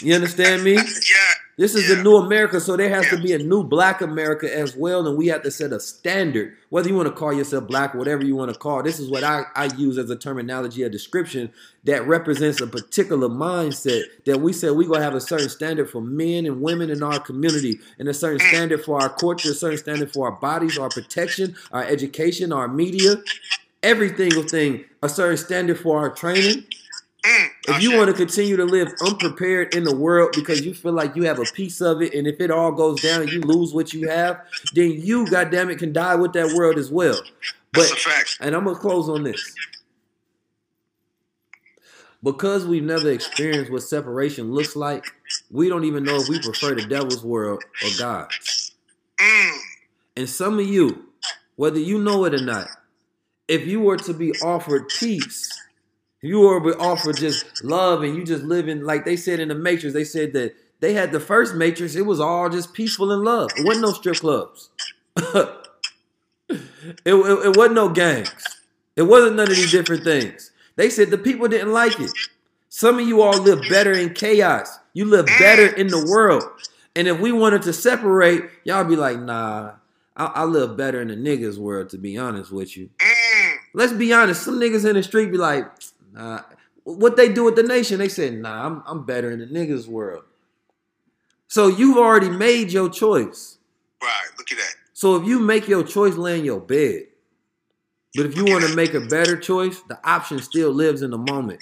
You 0.00 0.14
understand 0.14 0.62
me? 0.64 0.74
Yeah. 0.76 1.33
This 1.56 1.76
is 1.76 1.88
Yeah. 1.88 1.96
the 1.96 2.02
new 2.02 2.16
America, 2.16 2.58
so 2.60 2.76
there 2.76 2.88
has 2.88 3.08
to 3.10 3.16
be 3.16 3.32
a 3.32 3.38
new 3.38 3.62
black 3.62 4.00
America 4.00 4.52
as 4.52 4.74
well, 4.76 5.06
and 5.06 5.16
we 5.16 5.28
have 5.28 5.42
to 5.42 5.50
set 5.52 5.72
a 5.72 5.78
standard. 5.78 6.54
Whether 6.70 6.88
you 6.88 6.96
want 6.96 7.06
to 7.08 7.14
call 7.14 7.32
yourself 7.32 7.68
black, 7.68 7.94
whatever 7.94 8.24
you 8.24 8.34
want 8.34 8.52
to 8.52 8.58
call, 8.58 8.82
this 8.82 8.98
is 8.98 9.08
what 9.08 9.22
I, 9.22 9.44
I 9.54 9.66
use 9.76 9.96
as 9.96 10.10
a 10.10 10.16
terminology, 10.16 10.82
a 10.82 10.88
description 10.88 11.50
that 11.84 12.06
represents 12.08 12.60
a 12.60 12.66
particular 12.66 13.28
mindset 13.28 14.02
that 14.26 14.40
we 14.40 14.52
said 14.52 14.72
we're 14.72 14.88
gonna 14.88 15.04
have 15.04 15.14
a 15.14 15.20
certain 15.20 15.48
standard 15.48 15.88
for 15.88 16.00
men 16.00 16.44
and 16.44 16.60
women 16.60 16.90
in 16.90 17.02
our 17.02 17.20
community, 17.20 17.78
and 18.00 18.08
a 18.08 18.14
certain 18.14 18.40
mm. 18.40 18.48
standard 18.48 18.84
for 18.84 19.00
our 19.00 19.08
culture, 19.08 19.50
a 19.50 19.54
certain 19.54 19.78
standard 19.78 20.12
for 20.12 20.28
our 20.30 20.40
bodies, 20.40 20.76
our 20.76 20.88
protection, 20.88 21.54
our 21.72 21.84
education, 21.84 22.52
our 22.52 22.66
media, 22.66 23.16
every 23.82 24.14
single 24.16 24.42
thing, 24.42 24.84
a 25.02 25.08
certain 25.08 25.36
standard 25.36 25.78
for 25.78 25.98
our 25.98 26.10
training. 26.10 26.64
Mm. 27.24 27.46
If 27.66 27.82
you 27.82 27.96
want 27.96 28.10
to 28.10 28.14
continue 28.14 28.56
to 28.56 28.64
live 28.64 28.92
unprepared 29.00 29.74
in 29.74 29.84
the 29.84 29.96
world 29.96 30.32
because 30.34 30.64
you 30.64 30.74
feel 30.74 30.92
like 30.92 31.16
you 31.16 31.22
have 31.22 31.38
a 31.38 31.44
piece 31.44 31.80
of 31.80 32.02
it, 32.02 32.12
and 32.12 32.26
if 32.26 32.40
it 32.40 32.50
all 32.50 32.72
goes 32.72 33.00
down, 33.00 33.22
and 33.22 33.30
you 33.30 33.40
lose 33.40 33.72
what 33.72 33.94
you 33.94 34.08
have, 34.08 34.40
then 34.74 34.90
you, 34.92 35.26
goddamn 35.30 35.70
it, 35.70 35.78
can 35.78 35.92
die 35.92 36.14
with 36.14 36.34
that 36.34 36.54
world 36.54 36.76
as 36.76 36.90
well. 36.90 37.18
But 37.72 37.88
That's 37.88 37.92
a 37.92 37.96
fact. 37.96 38.36
and 38.40 38.54
I'm 38.54 38.64
gonna 38.64 38.78
close 38.78 39.08
on 39.08 39.22
this. 39.22 39.54
Because 42.22 42.66
we've 42.66 42.82
never 42.82 43.10
experienced 43.10 43.70
what 43.70 43.82
separation 43.82 44.52
looks 44.52 44.76
like, 44.76 45.06
we 45.50 45.68
don't 45.68 45.84
even 45.84 46.04
know 46.04 46.16
if 46.16 46.28
we 46.28 46.40
prefer 46.40 46.74
the 46.74 46.86
devil's 46.86 47.22
world 47.22 47.62
or 47.82 47.90
God's. 47.98 48.72
Mm. 49.18 49.58
And 50.16 50.28
some 50.28 50.58
of 50.58 50.66
you, 50.66 51.06
whether 51.56 51.78
you 51.78 51.98
know 51.98 52.24
it 52.24 52.34
or 52.34 52.42
not, 52.42 52.68
if 53.48 53.66
you 53.66 53.80
were 53.80 53.98
to 53.98 54.14
be 54.14 54.32
offered 54.42 54.88
peace, 54.88 55.50
you 56.24 56.40
were 56.40 56.80
offered 56.80 57.18
just 57.18 57.62
love 57.62 58.02
and 58.02 58.16
you 58.16 58.24
just 58.24 58.44
living 58.44 58.82
like 58.82 59.04
they 59.04 59.16
said 59.16 59.40
in 59.40 59.48
the 59.48 59.54
Matrix, 59.54 59.92
they 59.92 60.04
said 60.04 60.32
that 60.32 60.54
they 60.80 60.94
had 60.94 61.12
the 61.12 61.20
first 61.20 61.54
Matrix, 61.54 61.94
it 61.96 62.06
was 62.06 62.18
all 62.18 62.48
just 62.48 62.72
peaceful 62.72 63.12
and 63.12 63.22
love. 63.22 63.50
It 63.56 63.66
wasn't 63.66 63.86
no 63.86 63.92
strip 63.92 64.16
clubs. 64.16 64.70
it, 65.16 65.58
it, 66.48 67.14
it 67.14 67.56
wasn't 67.56 67.74
no 67.74 67.90
gangs. 67.90 68.32
It 68.96 69.02
wasn't 69.02 69.36
none 69.36 69.50
of 69.50 69.56
these 69.56 69.70
different 69.70 70.04
things. 70.04 70.50
They 70.76 70.88
said 70.88 71.10
the 71.10 71.18
people 71.18 71.46
didn't 71.46 71.72
like 71.72 72.00
it. 72.00 72.10
Some 72.70 72.98
of 72.98 73.06
you 73.06 73.20
all 73.22 73.38
live 73.40 73.60
better 73.68 73.92
in 73.92 74.14
chaos. 74.14 74.78
You 74.94 75.04
live 75.04 75.26
better 75.38 75.66
in 75.66 75.88
the 75.88 76.06
world. 76.10 76.44
And 76.96 77.06
if 77.06 77.20
we 77.20 77.32
wanted 77.32 77.62
to 77.62 77.72
separate, 77.72 78.44
y'all 78.64 78.84
be 78.84 78.96
like, 78.96 79.18
nah, 79.18 79.72
I, 80.16 80.24
I 80.24 80.44
live 80.44 80.76
better 80.76 81.02
in 81.02 81.08
the 81.08 81.16
niggas 81.16 81.58
world, 81.58 81.90
to 81.90 81.98
be 81.98 82.16
honest 82.16 82.50
with 82.50 82.76
you. 82.76 82.88
Mm. 82.98 83.54
Let's 83.74 83.92
be 83.92 84.12
honest. 84.12 84.42
Some 84.42 84.60
niggas 84.60 84.88
in 84.88 84.94
the 84.94 85.02
street 85.02 85.32
be 85.32 85.38
like, 85.38 85.66
nah. 86.14 86.42
What 86.84 87.16
they 87.16 87.32
do 87.32 87.44
with 87.44 87.56
the 87.56 87.62
nation, 87.62 87.98
they 87.98 88.08
said, 88.08 88.34
nah, 88.34 88.66
I'm, 88.66 88.82
I'm 88.86 89.04
better 89.04 89.30
in 89.30 89.38
the 89.38 89.46
niggas 89.46 89.86
world. 89.86 90.24
So 91.48 91.68
you've 91.68 91.96
already 91.96 92.28
made 92.28 92.72
your 92.72 92.90
choice. 92.90 93.58
Right. 94.02 94.26
Look 94.36 94.52
at 94.52 94.58
that. 94.58 94.74
So 94.92 95.16
if 95.16 95.26
you 95.26 95.38
make 95.38 95.68
your 95.68 95.82
choice, 95.82 96.16
lay 96.16 96.38
in 96.38 96.44
your 96.44 96.60
bed. 96.60 97.04
But 98.14 98.26
if 98.26 98.36
you 98.36 98.44
want 98.44 98.64
to 98.64 98.76
make 98.76 98.94
a 98.94 99.00
better 99.00 99.36
choice, 99.36 99.80
the 99.88 99.98
option 100.08 100.40
still 100.40 100.70
lives 100.70 101.02
in 101.02 101.10
the 101.10 101.18
moment. 101.18 101.60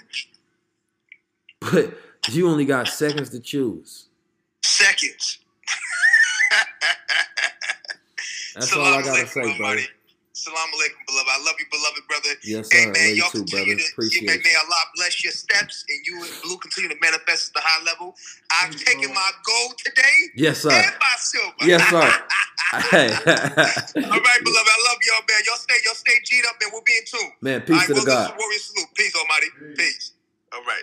but 1.61 1.95
you 2.29 2.49
only 2.49 2.65
got 2.65 2.89
seconds 2.89 3.31
to 3.31 3.41
choose. 3.41 4.09
Seconds. 4.63 5.39
That's 8.55 8.73
all 8.75 8.83
I 8.83 9.03
gotta 9.03 9.27
say, 9.27 9.59
buddy. 9.59 9.87
Salam 10.43 10.69
alaikum, 10.75 11.03
beloved. 11.07 11.31
I 11.31 11.39
love 11.47 11.55
you, 11.63 11.67
beloved 11.71 12.03
brother. 12.11 12.35
Yes, 12.43 12.67
Hey 12.75 12.85
sir. 12.85 12.93
man, 12.93 12.95
Love 12.95 13.15
you 13.15 13.23
y'all 13.23 13.31
too, 13.31 13.39
continue 13.47 13.77
brother. 13.79 13.79
to 13.79 13.93
Appreciate 13.95 14.27
may, 14.27 14.37
you. 14.37 14.43
may 14.43 14.55
Allah 14.59 14.83
bless 14.99 15.23
your 15.23 15.33
steps 15.33 15.85
and 15.89 16.01
you 16.07 16.25
and 16.27 16.35
Blue 16.43 16.59
continue 16.59 16.91
to 16.91 16.99
manifest 17.01 17.55
at 17.55 17.63
the 17.63 17.63
high 17.63 17.83
level. 17.87 18.15
I've 18.51 18.75
taken 18.75 19.15
my 19.15 19.31
gold 19.47 19.79
today 19.79 20.17
Yes, 20.35 20.59
sir. 20.67 20.75
and 20.75 20.95
my 20.99 21.15
silver. 21.19 21.63
Yes, 21.63 21.83
sir. 21.89 22.11
Hey. 22.91 23.09
All 24.11 24.19
right, 24.19 24.41
beloved. 24.43 24.71
I 24.75 24.79
love 24.91 24.99
y'all, 25.07 25.23
man. 25.29 25.41
Y'all 25.47 25.57
stay, 25.63 25.79
y'all 25.87 25.95
stay 25.95 26.19
G'd 26.25 26.47
up, 26.47 26.57
man. 26.61 26.71
We'll 26.73 26.83
be 26.83 26.97
in 26.99 27.05
tune. 27.07 27.31
Man, 27.41 27.61
All 27.61 27.67
peace 27.67 27.77
right, 27.79 27.87
to 27.89 27.95
the 27.95 28.01
well, 28.01 28.07
this 28.07 28.15
God. 28.15 28.31
is 28.33 28.37
Warrior 28.39 28.59
Salute. 28.59 28.89
Peace, 28.97 29.15
Almighty. 29.17 29.47
Peace. 29.77 30.13
All 30.53 30.65
right. 30.65 30.83